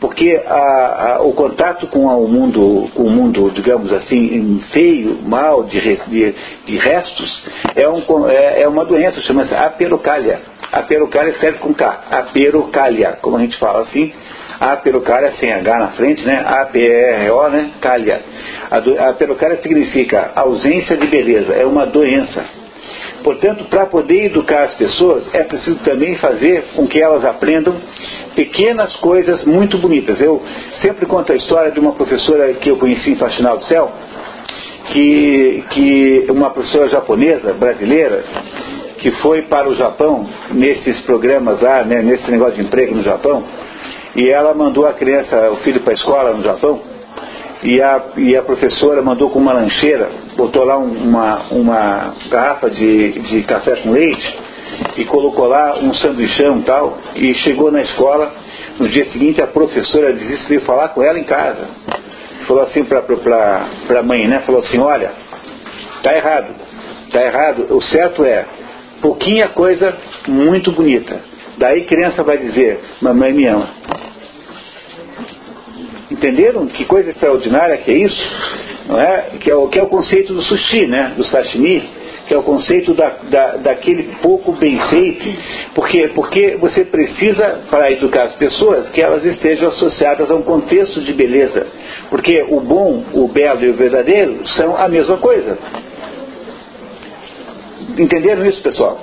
[0.00, 5.64] porque a, a, o contato com o mundo, com o mundo, digamos assim, feio, mal,
[5.64, 6.34] de, de,
[6.66, 7.42] de restos,
[7.74, 10.40] é, um, é, é uma doença, chama-se aperocalha.
[10.72, 14.12] Aperocalha escreve com K, aperocalha, como a gente fala assim,
[14.60, 16.42] aperocalha sem H na frente, né?
[16.44, 17.70] A-P-E-R-O, né?
[17.80, 18.22] Calha.
[18.70, 22.65] A, aperocalha significa ausência de beleza, é uma doença.
[23.22, 27.74] Portanto, para poder educar as pessoas, é preciso também fazer com que elas aprendam
[28.34, 30.20] pequenas coisas muito bonitas.
[30.20, 30.42] Eu
[30.80, 33.90] sempre conto a história de uma professora que eu conheci em Faxinal do Céu,
[34.92, 38.24] que, que uma professora japonesa, brasileira,
[38.98, 43.44] que foi para o Japão, nesses programas lá, né, nesse negócio de emprego no Japão,
[44.14, 46.80] e ela mandou a criança, o filho para a escola no Japão,
[47.62, 53.12] e a, e a professora mandou com uma lancheira, botou lá uma, uma garrafa de,
[53.12, 54.38] de café com leite
[54.96, 58.32] e colocou lá um sanduichão e tal, e chegou na escola,
[58.78, 61.66] no dia seguinte a professora disse que falar com ela em casa.
[62.46, 64.40] Falou assim para a mãe, né?
[64.40, 65.12] Falou assim, olha,
[66.02, 66.54] tá errado,
[67.10, 68.44] tá errado, o certo é
[69.00, 69.96] pouquinha coisa
[70.28, 71.20] muito bonita.
[71.58, 73.68] Daí criança vai dizer, mamãe me ama.
[76.10, 78.24] Entenderam que coisa extraordinária que é isso?
[78.86, 79.30] Não é?
[79.40, 81.14] Que, é o, que é o conceito do sushi, né?
[81.16, 81.82] do sashimi,
[82.28, 85.24] que é o conceito da, da, daquele pouco bem feito,
[85.74, 91.00] porque, porque você precisa, para educar as pessoas, que elas estejam associadas a um contexto
[91.00, 91.66] de beleza.
[92.08, 95.58] Porque o bom, o belo e o verdadeiro são a mesma coisa.
[97.98, 99.00] Entenderam isso, pessoal?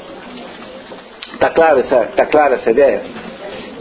[1.34, 1.84] Está clara
[2.16, 3.02] tá clara essa ideia?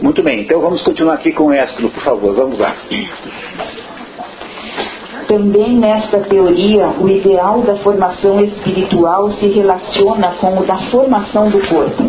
[0.01, 2.75] Muito bem, então vamos continuar aqui com Ésquilo, por favor, vamos lá.
[5.27, 11.65] Também nesta teoria, o ideal da formação espiritual se relaciona com o da formação do
[11.67, 12.03] corpo,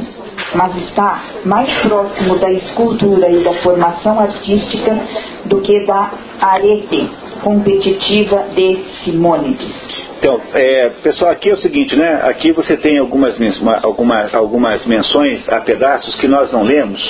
[0.55, 4.98] mas está mais próximo da escultura e da formação artística
[5.44, 7.09] do que da arete
[7.43, 10.03] competitiva de Simônides.
[10.19, 12.20] Então, é, pessoal, aqui é o seguinte, né?
[12.24, 13.36] Aqui você tem algumas,
[13.82, 17.01] algumas, algumas menções a pedaços que nós não lemos,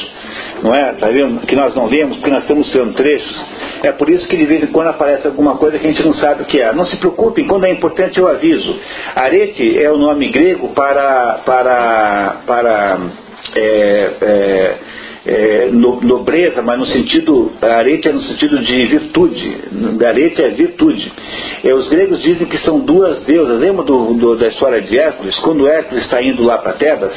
[0.63, 0.93] não é?
[0.95, 1.47] Tá vendo?
[1.47, 3.47] Que nós não lemos, porque nós estamos tendo trechos.
[3.83, 6.15] É por isso que de vez em quando aparece alguma coisa que a gente não
[6.15, 6.73] sabe o que é.
[6.73, 8.79] Não se preocupem, quando é importante eu aviso.
[9.15, 12.99] Arete é o nome grego para, para, para
[13.55, 14.77] é, é,
[15.27, 19.59] é, nobreza, mas no sentido, arete é no sentido de virtude,
[20.07, 21.13] arete é virtude.
[21.65, 25.35] É, os gregos dizem que são duas deusas, lembra do, do, da história de Hércules?
[25.37, 27.15] Quando Hércules está indo lá para Tebas,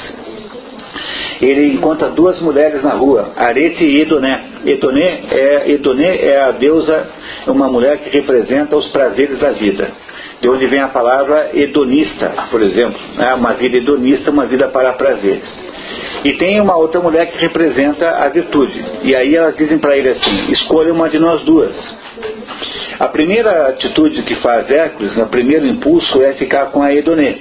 [1.41, 4.41] ele encontra duas mulheres na rua, Arete e Edoné.
[4.65, 7.09] Edoné é, Edoné é a deusa,
[7.45, 9.89] uma mulher que representa os prazeres da vida.
[10.41, 12.99] De onde vem a palavra hedonista, por exemplo.
[13.15, 13.33] Né?
[13.33, 15.67] Uma vida hedonista, uma vida para prazeres.
[16.23, 18.83] E tem uma outra mulher que representa a virtude.
[19.03, 21.75] E aí elas dizem para ele assim: escolha uma de nós duas.
[22.99, 27.35] A primeira atitude que faz Hércules, o primeiro impulso, é ficar com a Edonê.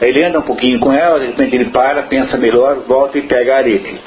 [0.00, 3.54] Ele anda um pouquinho com ela, de repente ele para, pensa melhor, volta e pega
[3.54, 4.00] a arete.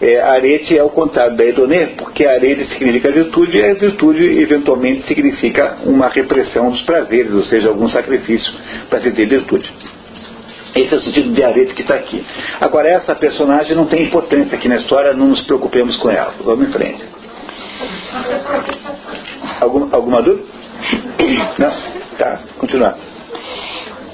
[0.00, 5.06] É, arete é o contrário da Edonê, porque arete significa virtude e a virtude eventualmente
[5.06, 8.52] significa uma repressão dos prazeres, ou seja, algum sacrifício
[8.88, 9.68] para se ter virtude.
[10.74, 12.24] Esse é o sentido de arete que está aqui.
[12.60, 16.34] Agora, essa personagem não tem importância aqui na história, não nos preocupemos com ela.
[16.42, 17.04] Vamos em frente.
[19.60, 20.44] Algum, alguma dúvida?
[21.58, 21.72] Não?
[22.18, 22.96] Tá, continuar.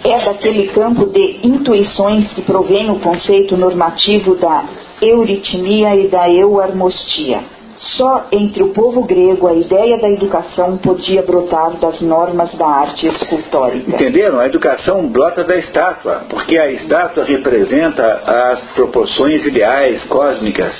[0.05, 4.65] é daquele campo de intuições que provém o conceito normativo da
[5.01, 7.58] euritmia e da euarmostia.
[7.79, 13.07] Só entre o povo grego a ideia da educação podia brotar das normas da arte
[13.07, 13.91] escultórica.
[13.91, 14.41] Entenderam?
[14.41, 20.75] A educação brota da estátua, porque a estátua representa as proporções ideais cósmicas.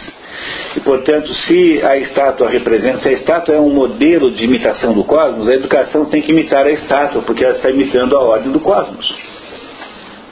[0.77, 5.05] E, portanto, se a estátua representa, se a estátua é um modelo de imitação do
[5.05, 8.61] cosmos, a educação tem que imitar a estátua, porque ela está imitando a ordem do
[8.61, 9.38] cosmos.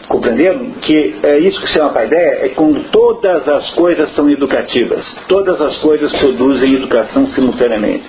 [0.09, 0.71] Compreenderam?
[0.83, 5.05] Que é isso que se chama a ideia, é quando todas as coisas são educativas.
[5.29, 8.05] Todas as coisas produzem educação simultaneamente.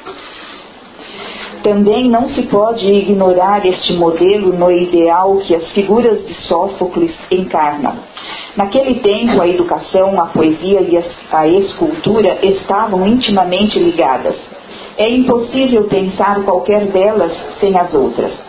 [1.64, 7.95] Também não se pode ignorar este modelo no ideal que as figuras de Sófocles encarnam.
[8.56, 14.36] Naquele tempo, a educação, a poesia e a escultura estavam intimamente ligadas.
[14.98, 18.47] É impossível pensar qualquer delas sem as outras.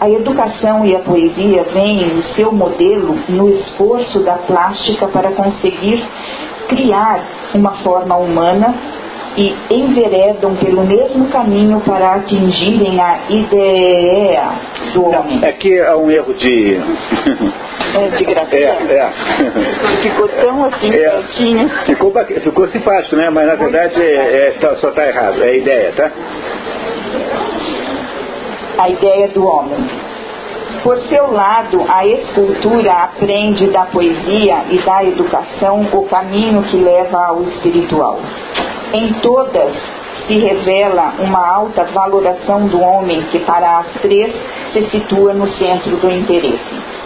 [0.00, 6.04] A educação e a poesia veem o seu modelo no esforço da plástica para conseguir
[6.68, 8.74] criar uma forma humana
[9.36, 14.50] e enveredam pelo mesmo caminho para atingirem a ideia
[14.92, 15.40] do homem.
[15.42, 16.80] É que há um erro de.
[17.94, 18.76] É, de grafia.
[18.86, 19.12] É, é.
[20.02, 20.92] Ficou tão assim, é.
[20.92, 21.70] certinho.
[21.86, 22.12] Ficou,
[22.42, 23.30] ficou simpático, né?
[23.30, 25.42] Mas na verdade é, é, só está errado.
[25.42, 26.12] É a ideia, tá?
[28.78, 29.78] A ideia do homem.
[30.82, 37.18] Por seu lado, a escultura aprende da poesia e da educação o caminho que leva
[37.26, 38.20] ao espiritual.
[38.92, 39.76] Em todas
[40.26, 44.32] se revela uma alta valoração do homem que, para as três,
[44.72, 46.98] se situa no centro do interesse.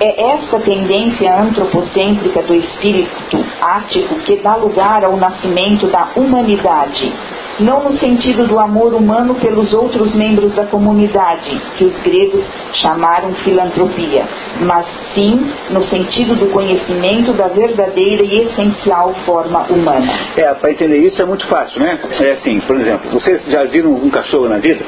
[0.00, 7.12] É essa tendência antropocêntrica do espírito ático que dá lugar ao nascimento da humanidade,
[7.60, 12.44] não no sentido do amor humano pelos outros membros da comunidade, que os gregos
[12.74, 14.24] chamaram filantropia,
[14.60, 20.12] mas sim no sentido do conhecimento da verdadeira e essencial forma humana.
[20.36, 21.98] É, para entender isso é muito fácil, né?
[22.20, 24.84] É assim, por exemplo, vocês já viram um cachorro na vida?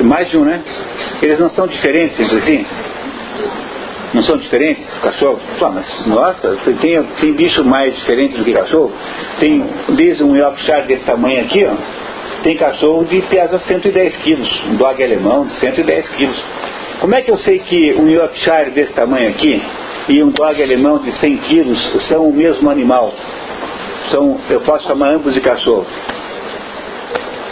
[0.00, 0.60] Mais de um, né?
[1.22, 2.66] Eles não são diferentes si?
[4.14, 5.42] Não são diferentes cachorros?
[5.58, 8.92] Pô, mas nossa, tem, tem bicho mais diferente do que cachorro?
[9.40, 11.74] Tem desde um Yorkshire desse tamanho aqui, ó,
[12.44, 16.44] tem cachorro de pesa 110 quilos, um dog alemão de 110 quilos.
[17.00, 19.60] Como é que eu sei que um Yorkshire desse tamanho aqui
[20.08, 23.12] e um dog alemão de 100 quilos são o mesmo animal?
[24.10, 25.86] São, eu posso chamar ambos de cachorro.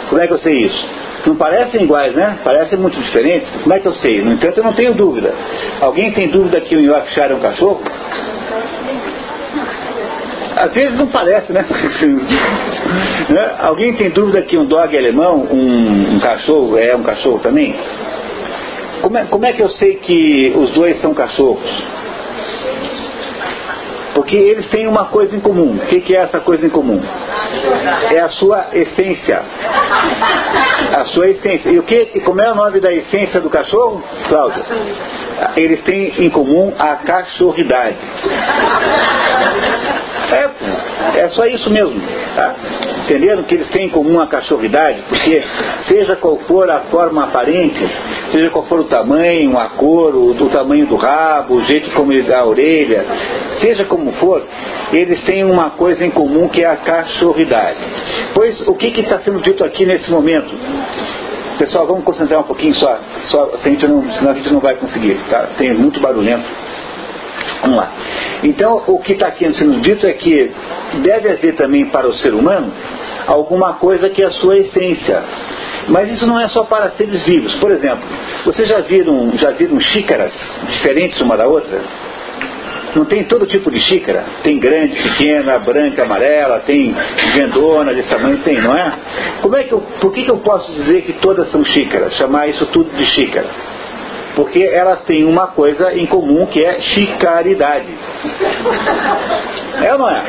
[0.07, 1.02] Como é que eu sei isso?
[1.25, 2.37] Não parecem iguais, né?
[2.43, 3.49] Parecem muito diferentes.
[3.61, 4.21] Como é que eu sei?
[4.21, 5.33] No entanto, eu não tenho dúvida.
[5.79, 7.81] Alguém tem dúvida que o Yorkshire é um cachorro?
[10.55, 11.65] Às vezes não parece, né?
[13.29, 13.51] né?
[13.59, 17.75] Alguém tem dúvida que um dog alemão, um, um cachorro, é um cachorro também?
[19.01, 21.83] Como é, como é que eu sei que os dois são cachorros?
[24.13, 25.75] Porque eles têm uma coisa em comum.
[25.75, 27.01] O que, é essa coisa em comum?
[28.13, 29.41] É a sua essência.
[30.95, 31.69] A sua essência.
[31.69, 34.63] E o que, como é o nome da essência do cachorro, Cláudia?
[35.55, 37.97] Eles têm em comum a cachorridade.
[40.31, 42.01] É, é só isso mesmo.
[42.35, 42.55] Tá?
[43.03, 45.03] Entenderam que eles têm em comum a cachorridade?
[45.09, 45.43] Porque
[45.87, 47.79] seja qual for a forma aparente,
[48.31, 52.13] seja qual for o tamanho, a cor, o, o tamanho do rabo, o jeito como
[52.13, 53.05] ele dá a orelha,
[53.59, 54.41] seja como for,
[54.93, 57.77] eles têm uma coisa em comum que é a cachorridade.
[58.33, 60.53] Pois o que está sendo dito aqui nesse momento?
[61.57, 65.49] Pessoal, vamos concentrar um pouquinho só, só senão a gente não vai conseguir, tá?
[65.57, 66.45] Tem muito barulhento.
[67.61, 67.91] Vamos lá.
[68.43, 70.51] Então, o que está aqui sendo dito é que
[71.01, 72.71] deve haver também para o ser humano
[73.27, 75.23] alguma coisa que é a sua essência.
[75.87, 77.53] Mas isso não é só para seres vivos.
[77.55, 78.03] Por exemplo,
[78.45, 80.33] vocês já viram, já viram xícaras
[80.69, 81.81] diferentes uma da outra?
[82.95, 84.23] Não tem todo tipo de xícara?
[84.43, 86.93] Tem grande, pequena, branca, amarela, tem
[87.35, 88.93] vendona desse tamanho, tem, não é?
[89.41, 92.13] Como é que eu, por que, que eu posso dizer que todas são xícaras?
[92.15, 93.47] Chamar isso tudo de xícara?
[94.35, 97.87] Porque elas têm uma coisa em comum que é chicaridade.
[99.83, 100.23] É ou não é?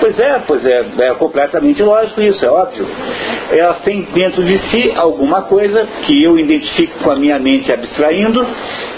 [0.00, 2.86] Pois é, pois é, é completamente lógico isso, é óbvio.
[3.50, 8.46] Elas têm dentro de si alguma coisa que eu identifico com a minha mente abstraindo,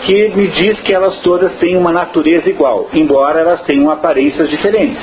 [0.03, 5.01] que me diz que elas todas têm uma natureza igual, embora elas tenham aparências diferentes.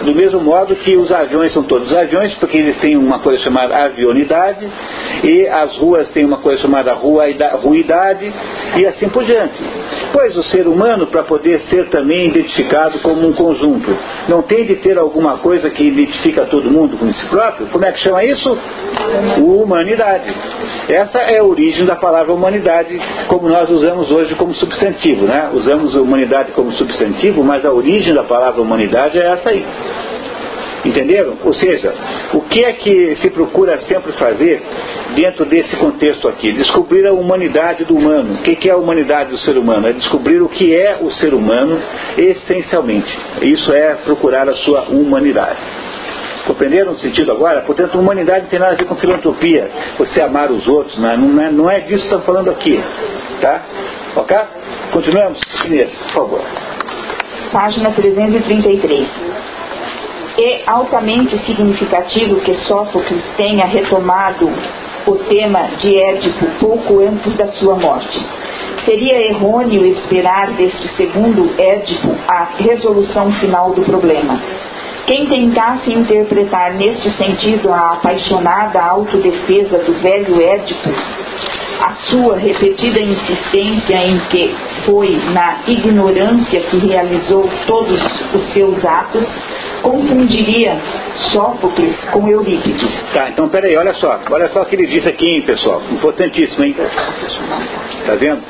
[0.00, 3.76] Do mesmo modo que os aviões são todos aviões, porque eles têm uma coisa chamada
[3.76, 4.68] avionidade,
[5.24, 7.56] e as ruas têm uma coisa chamada ruidade,
[8.76, 9.62] e assim por diante.
[10.12, 13.96] Pois o ser humano, para poder ser também identificado como um conjunto,
[14.28, 17.66] não tem de ter alguma coisa que identifica todo mundo com si próprio?
[17.68, 18.58] Como é que chama isso?
[19.38, 20.32] Humanidade.
[20.88, 25.26] Essa é a origem da palavra humanidade, como nós usamos hoje como substantivo.
[25.26, 25.50] Né?
[25.52, 29.66] Usamos humanidade como substantivo, mas a origem da palavra humanidade é essa aí.
[30.84, 31.36] Entenderam?
[31.44, 31.92] Ou seja,
[32.32, 34.62] o que é que se procura sempre fazer
[35.14, 36.52] dentro desse contexto aqui?
[36.52, 38.34] Descobrir a humanidade do humano.
[38.34, 39.88] O que é a humanidade do ser humano?
[39.88, 41.80] É descobrir o que é o ser humano
[42.16, 43.18] essencialmente.
[43.42, 45.58] Isso é procurar a sua humanidade.
[46.46, 47.60] Compreenderam o sentido agora?
[47.62, 49.68] Portanto, humanidade não tem nada a ver com filantropia,
[49.98, 52.82] você amar os outros, não é, não é, não é disso que estamos falando aqui.
[53.40, 53.62] Tá?
[54.16, 54.36] Ok?
[54.92, 55.40] Continuamos?
[55.66, 56.40] Inês, por favor.
[57.52, 59.37] Página 333.
[60.40, 64.48] É altamente significativo que Sófocles tenha retomado
[65.04, 68.24] o tema de Édipo pouco antes da sua morte.
[68.84, 74.40] Seria errôneo esperar deste segundo Édipo a resolução final do problema.
[75.08, 80.90] Quem tentasse interpretar neste sentido a apaixonada autodefesa do velho Édipo,
[81.80, 84.54] a sua repetida insistência em que
[84.84, 88.00] foi na ignorância que realizou todos
[88.34, 89.24] os seus atos,
[89.82, 90.76] confundiria
[91.32, 92.88] Sófocles com Eurípides.
[93.12, 96.64] Tá, então peraí, olha só, olha só o que ele disse aqui, hein, pessoal, importantíssimo,
[96.64, 96.76] hein?
[98.06, 98.42] Tá vendo?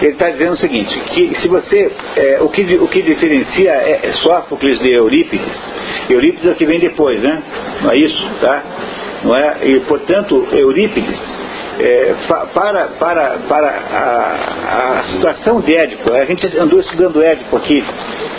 [0.00, 4.00] Ele está dizendo o seguinte, que se você, é, o, que, o que diferencia é,
[4.04, 5.56] é Sófocles de Eurípides,
[6.08, 7.42] Eurípides é o que vem depois, né?
[7.82, 8.62] Não é isso, tá?
[9.24, 9.56] Não é?
[9.62, 11.18] E, portanto, Eurípides
[11.78, 12.14] é,
[12.52, 17.84] para, para, para a, a, situação de Édipo, a gente andou estudando Édipo aqui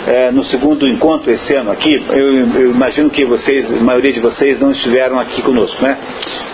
[0.06, 4.20] é, no segundo encontro esse ano aqui, eu, eu, imagino que vocês, a maioria de
[4.20, 5.96] vocês não estiveram aqui conosco, né?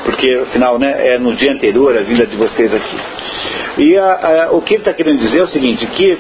[0.04, 2.96] Porque afinal né, é no dia anterior a vinda de vocês aqui.
[3.78, 6.18] E a, o que ele está querendo dizer é o seguinte, que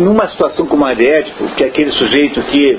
[0.00, 2.78] numa situação como a de Édipo, que é aquele sujeito que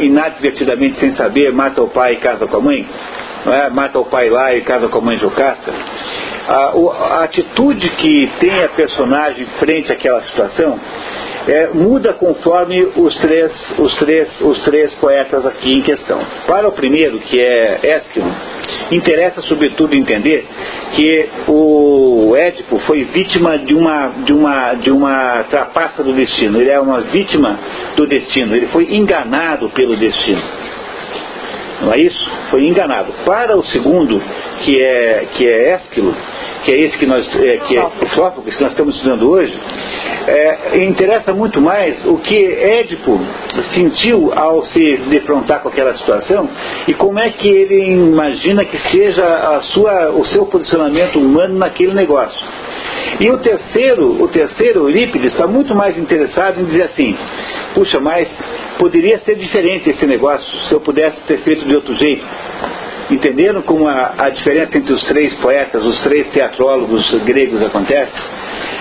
[0.00, 2.86] inadvertidamente, sem saber, mata o pai e casa com a mãe,
[3.52, 3.70] é?
[3.70, 5.72] mata o pai lá e casa com a mãe Jocasta,
[6.48, 6.72] a,
[7.18, 10.78] a, atitude que tem a personagem frente àquela situação
[11.46, 16.20] é, muda conforme os três, os, três, os três poetas aqui em questão.
[16.46, 18.32] Para o primeiro, que é Esquilo,
[18.90, 20.46] interessa sobretudo entender
[20.94, 26.60] que o Édipo foi vítima de uma, de uma, de uma trapaça do destino.
[26.60, 27.58] Ele é uma vítima
[27.96, 28.54] do destino.
[28.54, 30.42] Ele foi enganado pelo destino
[31.80, 32.30] não é isso?
[32.50, 33.12] Foi enganado.
[33.24, 34.20] Para o segundo,
[34.60, 36.14] que é, que é Ésquilo,
[36.64, 39.56] que é esse que nós, é, que é o Sófocles, que nós estamos estudando hoje,
[40.26, 43.20] é, interessa muito mais o que Édipo
[43.72, 46.48] sentiu ao se defrontar com aquela situação
[46.88, 51.94] e como é que ele imagina que seja a sua, o seu posicionamento humano naquele
[51.94, 52.44] negócio.
[53.20, 57.16] E o terceiro, o terceiro, Eurípides, está muito mais interessado em dizer assim,
[57.74, 58.28] puxa, mas
[58.78, 62.24] poderia ser diferente esse negócio se eu pudesse ter feito de outro jeito.
[63.10, 68.12] Entenderam como a, a diferença entre os três poetas, os três teatrólogos gregos acontece?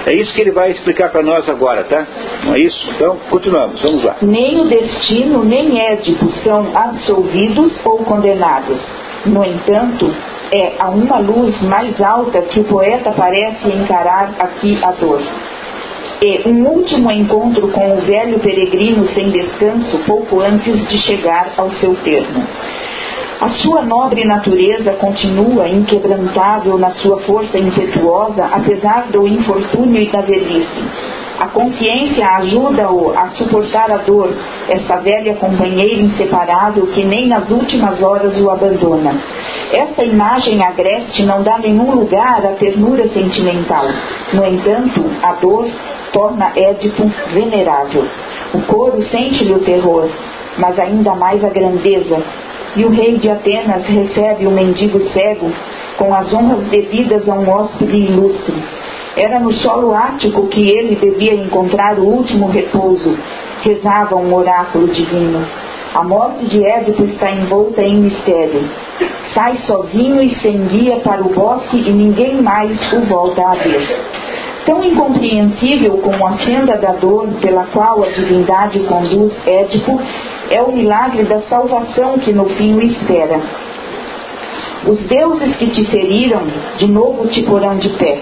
[0.07, 2.07] É isso que ele vai explicar para nós agora, tá?
[2.43, 2.89] Não é isso?
[2.95, 4.17] Então, continuamos, vamos lá.
[4.21, 8.79] Nem o destino, nem Édipo são absolvidos ou condenados.
[9.25, 10.11] No entanto,
[10.51, 15.21] é a uma luz mais alta que o poeta parece encarar aqui a dor.
[16.21, 21.69] E um último encontro com o velho peregrino sem descanso pouco antes de chegar ao
[21.71, 22.43] seu termo.
[23.41, 30.21] A sua nobre natureza continua inquebrantável na sua força impetuosa, apesar do infortúnio e da
[30.21, 30.83] velhice.
[31.37, 34.33] A consciência ajuda-o a suportar a dor,
[34.69, 39.21] essa velha companheira inseparável que nem nas últimas horas o abandona.
[39.77, 43.85] Esta imagem agreste não dá nenhum lugar à ternura sentimental.
[44.31, 45.67] No entanto, a dor
[46.15, 48.05] torna Édipo venerável.
[48.53, 50.07] O coro sente-lhe o terror,
[50.57, 52.23] mas ainda mais a grandeza,
[52.77, 55.51] e o rei de Atenas recebe o mendigo cego
[55.97, 58.63] com as honras devidas a um hóspede ilustre.
[59.17, 63.17] Era no solo ático que ele devia encontrar o último repouso,
[63.61, 65.45] rezava um oráculo divino.
[65.93, 68.69] A morte de Édipo está envolta em mistério.
[69.33, 74.01] Sai sozinho e sem guia para o bosque e ninguém mais o volta a ver.
[74.65, 80.01] Tão incompreensível como a senda da dor pela qual a divindade conduz Édipo
[80.49, 83.39] é o milagre da salvação que no fim o espera.
[84.87, 86.43] Os deuses que te feriram,
[86.77, 88.21] de novo te porão de pé.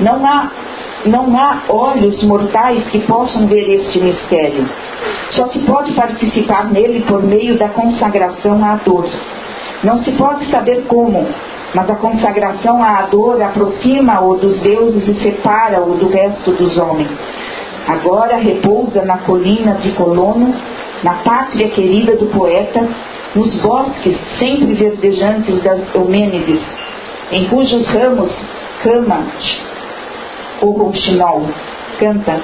[0.00, 0.50] Não há
[1.06, 4.68] não há olhos mortais que possam ver este mistério.
[5.30, 9.08] Só se pode participar nele por meio da consagração à dor.
[9.82, 11.26] Não se pode saber como,
[11.74, 17.10] mas a consagração à dor aproxima-o dos deuses e separa-o do resto dos homens.
[17.88, 20.54] Agora repousa na colina de Colono,
[21.02, 22.86] na pátria querida do poeta,
[23.34, 26.60] nos bosques sempre verdejantes das Eumênides,
[27.32, 28.36] em cujos ramos
[28.82, 29.24] cama
[30.62, 31.48] o rouxinol
[31.98, 32.40] canta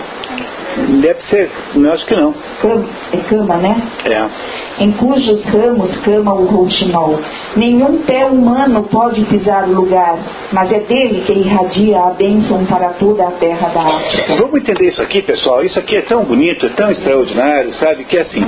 [0.77, 2.35] Deve ser, não acho que não.
[2.61, 3.83] Cama, é cama, né?
[4.05, 4.85] É.
[4.85, 7.19] Em cujos ramos cama o rouxinol.
[7.57, 10.19] Nenhum pé humano pode pisar o lugar,
[10.53, 14.37] mas é dele que irradia a bênção para toda a terra da África.
[14.37, 15.65] Vamos entender isso aqui, pessoal.
[15.65, 18.05] Isso aqui é tão bonito, é tão extraordinário, sabe?
[18.05, 18.45] Que é assim.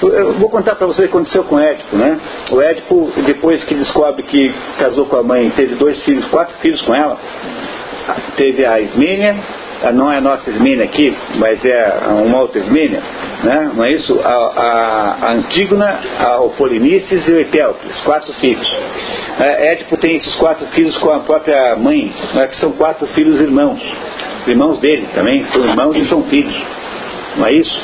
[0.00, 2.20] Eu, vou contar para vocês o que aconteceu com o Édipo, né?
[2.52, 6.80] O Édipo, depois que descobre que casou com a mãe, teve dois filhos, quatro filhos
[6.82, 7.18] com ela,
[8.36, 9.36] teve a Ismênia,
[9.92, 13.02] não é nossa Esmênia aqui, mas é uma outra Esmênia,
[13.42, 13.70] né?
[13.74, 14.18] não é isso?
[14.22, 18.76] A, a, Antígona, a, o Polinices e o Etéocles, quatro filhos.
[19.38, 23.40] É, Édipo tem esses quatro filhos com a própria mãe, é que são quatro filhos
[23.40, 23.80] irmãos,
[24.46, 26.54] irmãos dele também, são irmãos e são filhos,
[27.36, 27.80] não é isso?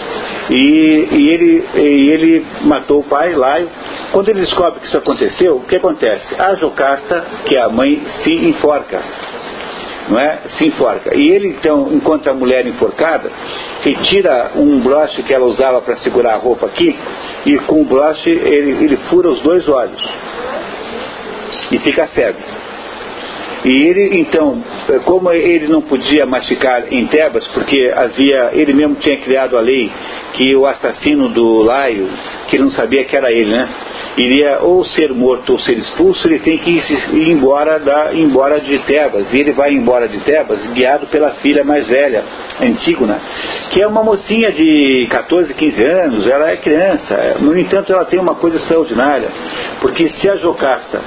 [0.50, 3.68] E, e, ele, e ele matou o pai, Laio.
[4.10, 6.34] Quando ele descobre que isso aconteceu, o que acontece?
[6.36, 9.00] A Jocasta, que é a mãe, se enforca
[10.10, 10.40] não é?
[10.58, 11.16] Se enforca.
[11.16, 13.30] E ele então encontra a mulher enforcada,
[13.82, 16.94] retira um broche que ela usava para segurar a roupa aqui,
[17.46, 20.02] e com o broche ele, ele fura os dois olhos
[21.70, 22.38] e fica cego.
[23.64, 24.62] E ele, então,
[25.04, 29.92] como ele não podia mastigar em Tebas, porque havia, ele mesmo tinha criado a lei
[30.32, 32.08] que o assassino do Laio,
[32.48, 33.68] que não sabia que era ele, né?
[34.20, 38.78] Iria ou ser morto ou ser expulso, ele tem que ir embora, da, embora de
[38.80, 39.32] Tebas.
[39.32, 42.24] E ele vai embora de Tebas guiado pela filha mais velha,
[42.60, 43.20] Antígona,
[43.70, 47.36] que é uma mocinha de 14, 15 anos, ela é criança.
[47.40, 49.28] No entanto, ela tem uma coisa extraordinária,
[49.80, 51.00] porque se a Jocasta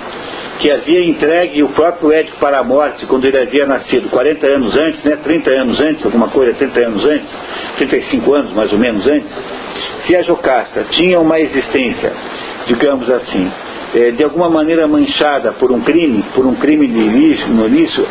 [0.60, 4.76] que havia entregue o próprio Édipo para a morte quando ele havia nascido, 40 anos
[4.78, 7.30] antes, né, 30 anos antes, alguma coisa, 30 anos antes,
[7.78, 9.30] 35 anos mais ou menos antes,
[10.06, 12.14] se a Jocasta tinha uma existência,
[12.68, 13.52] digamos assim,
[13.94, 17.64] é, de alguma maneira manchada por um crime, por um crime de início, no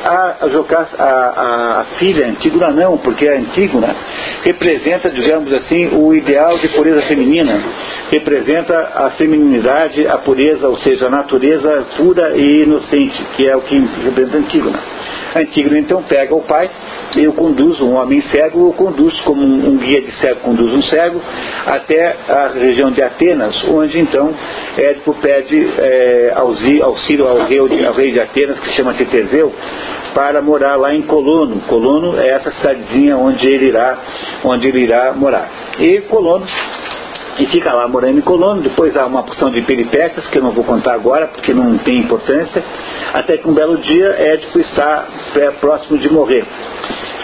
[0.04, 3.94] a, a, a, a filha Antígona não, porque a Antígona
[4.44, 7.60] representa, digamos assim, o ideal de pureza feminina,
[8.10, 13.62] representa a feminilidade, a pureza, ou seja, a natureza pura e inocente, que é o
[13.62, 14.78] que representa Antígona.
[15.34, 16.70] A Antígona então pega o pai
[17.16, 20.72] e o conduz, um homem cego, o conduz como um, um guia de cego conduz
[20.72, 21.20] um cego,
[21.66, 24.34] até a região de Atenas, onde então
[24.76, 26.32] Édipo pede é,
[26.82, 29.52] auxílio ao rei, ao rei de Atenas, que chama-se Teseu,
[30.14, 31.60] para morar lá em Colono.
[31.66, 33.98] Colono é essa cidadezinha onde ele irá,
[34.44, 35.50] onde ele irá morar.
[35.78, 36.46] E Colono
[37.38, 40.50] e fica lá morando em Colono, depois há uma porção de peripécias que eu não
[40.50, 42.62] vou contar agora porque não tem importância,
[43.14, 45.06] até que um belo dia Édipo está
[45.60, 46.44] próximo de morrer.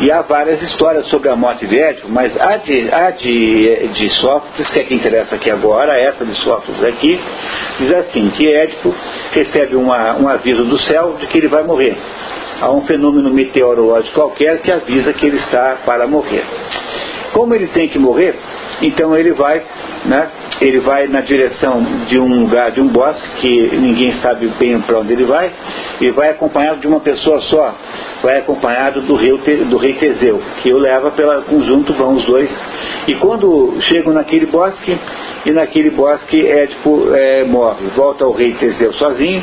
[0.00, 4.08] E há várias histórias sobre a morte de Édipo, mas a de, a de, de
[4.10, 7.20] Sófocles, que é que interessa aqui agora, essa de Sófocles aqui,
[7.80, 8.94] diz assim, que Édipo
[9.32, 11.96] recebe uma, um aviso do céu de que ele vai morrer.
[12.60, 16.44] Há um fenômeno meteorológico qualquer que avisa que ele está para morrer.
[17.32, 18.34] Como ele tem que morrer,
[18.80, 19.62] então ele vai,
[20.04, 20.28] né,
[20.60, 24.98] ele vai na direção de um lugar, de um bosque, que ninguém sabe bem para
[24.98, 25.52] onde ele vai,
[26.00, 27.74] e vai acompanhado de uma pessoa só,
[28.22, 32.50] vai acompanhado do rei, do rei Teseu, que o leva pela conjunto, vão os dois.
[33.06, 34.96] E quando chegam naquele bosque,
[35.44, 39.42] e naquele bosque Édipo é, morre, volta ao rei Teseu sozinho,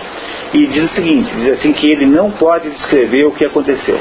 [0.54, 4.00] e diz o seguinte, diz assim que ele não pode descrever o que aconteceu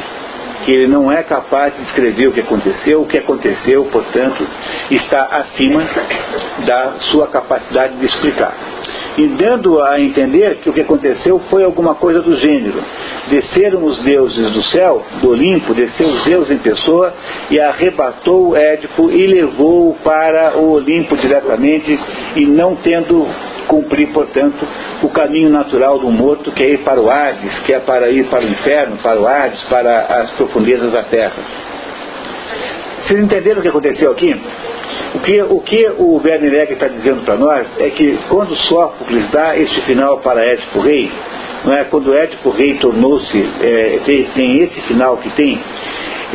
[0.65, 4.47] que ele não é capaz de descrever o que aconteceu, o que aconteceu, portanto,
[4.91, 5.83] está acima
[6.67, 8.55] da sua capacidade de explicar.
[9.17, 12.83] E dando a entender que o que aconteceu foi alguma coisa do gênero.
[13.29, 17.15] Desceram os deuses do céu, do Olimpo, desceu os deuses em pessoa
[17.51, 21.99] e arrebatou Édipo e levou-o para o Olimpo diretamente
[22.35, 23.25] e não tendo
[23.67, 24.67] cumprir, portanto,
[25.03, 28.27] o caminho natural do morto, que é ir para o Hades, que é para ir
[28.27, 31.43] para o inferno, para o Hades, para as profundezas da terra.
[33.05, 34.35] Vocês entenderam o que aconteceu aqui?
[35.15, 39.57] O que o, que o Werner está dizendo para nós é que quando Sófocles dá
[39.57, 41.13] este final para Édipo Rei,
[41.65, 41.85] não é?
[41.85, 45.61] quando Édipo Rei tornou-se, é, tem, tem esse final que tem,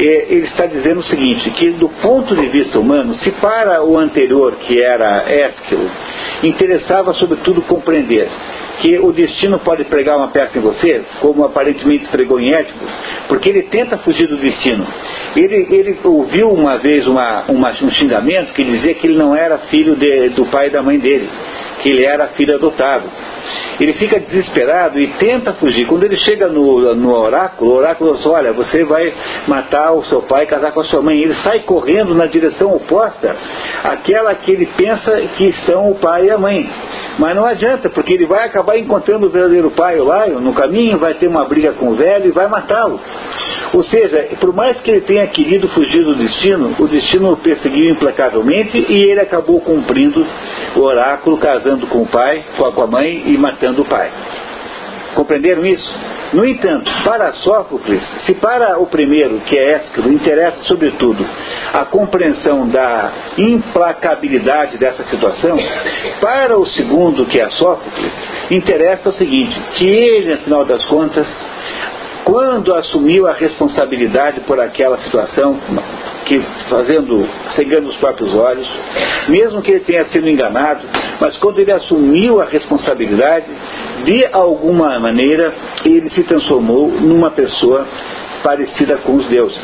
[0.06, 4.56] ele está dizendo o seguinte, que do ponto de vista humano, se para o anterior,
[4.62, 5.90] que era Ésquilo,
[6.44, 8.30] interessava sobretudo compreender
[8.82, 12.80] que o destino pode pregar uma peça em você, como aparentemente pregou em Édipo,
[13.28, 14.86] porque ele tenta fugir do destino.
[15.36, 19.58] Ele, ele ouviu uma vez uma, uma, um xingamento que dizia que ele não era
[19.70, 21.30] filho de, do pai e da mãe dele,
[21.82, 23.10] que ele era filho adotado.
[23.80, 25.86] Ele fica desesperado e tenta fugir.
[25.88, 29.14] Quando ele chega no, no oráculo, o oráculo diz, olha, você vai
[29.48, 31.22] matar o seu pai e casar com a sua mãe.
[31.22, 33.36] Ele sai correndo na direção oposta
[33.84, 36.70] àquela que ele pensa que estão o pai e a mãe.
[37.18, 41.14] Mas não adianta, porque ele vai acabar encontrando o verdadeiro pai lá no caminho, vai
[41.14, 43.00] ter uma briga com o velho e vai matá-lo.
[43.74, 47.92] Ou seja, por mais que ele tenha querido fugir do destino, o destino o perseguiu
[47.92, 50.26] implacavelmente e ele acabou cumprindo
[50.76, 54.12] o oráculo, casando com o pai, com a mãe e matando o pai.
[55.16, 56.19] Compreenderam isso?
[56.34, 61.26] No entanto, para Sófocles, se para o primeiro, que é Ésquilo, interessa sobretudo
[61.74, 65.58] a compreensão da implacabilidade dessa situação,
[66.22, 68.14] para o segundo, que é Sófocles,
[68.52, 71.28] interessa o seguinte, que ele, afinal das contas,
[72.24, 75.60] quando assumiu a responsabilidade por aquela situação,
[76.26, 76.40] que
[76.70, 78.68] fazendo, cegando os próprios olhos,
[79.28, 80.82] mesmo que ele tenha sido enganado,
[81.20, 83.48] mas quando ele assumiu a responsabilidade,
[84.06, 85.54] de alguma maneira
[85.86, 87.86] ele se transformou numa pessoa
[88.44, 89.60] parecida com os deuses.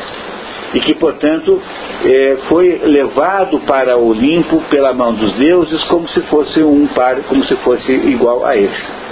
[0.74, 1.62] E que, portanto,
[2.04, 7.16] é, foi levado para o Olimpo pela mão dos deuses como se fosse um par,
[7.28, 9.05] como se fosse igual a eles.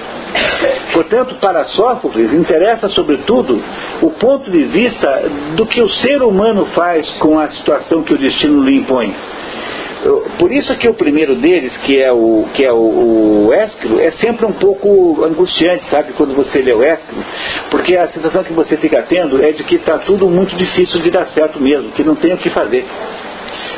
[0.93, 3.63] Portanto, para Sófocles, interessa sobretudo
[4.01, 5.23] o ponto de vista
[5.55, 9.15] do que o ser humano faz com a situação que o destino lhe impõe.
[10.39, 14.45] Por isso que o primeiro deles, que é o, que é o, o é sempre
[14.45, 17.25] um pouco angustiante, sabe, quando você lê o Ésquilo,
[17.71, 21.11] porque a sensação que você fica tendo é de que está tudo muito difícil de
[21.11, 22.85] dar certo mesmo, que não tem o que fazer.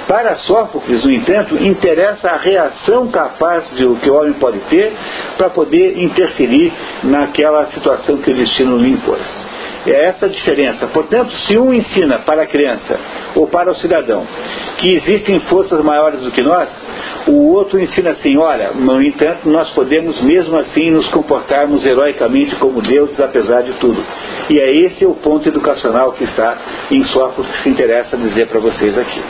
[0.07, 4.93] Para Sófocles, no entanto, interessa a reação capaz de o que o homem pode ter
[5.37, 6.73] para poder interferir
[7.03, 9.21] naquela situação que o destino lhe impôs.
[9.85, 10.87] É essa a diferença.
[10.89, 12.99] Portanto, se um ensina para a criança
[13.35, 14.27] ou para o cidadão
[14.79, 16.69] que existem forças maiores do que nós,
[17.27, 22.83] o outro ensina assim: olha, no entanto, nós podemos mesmo assim nos comportarmos heroicamente como
[22.83, 24.05] deuses, apesar de tudo.
[24.51, 26.57] E é esse o ponto educacional que está
[26.91, 29.21] em Sófocles que interessa dizer para vocês aqui.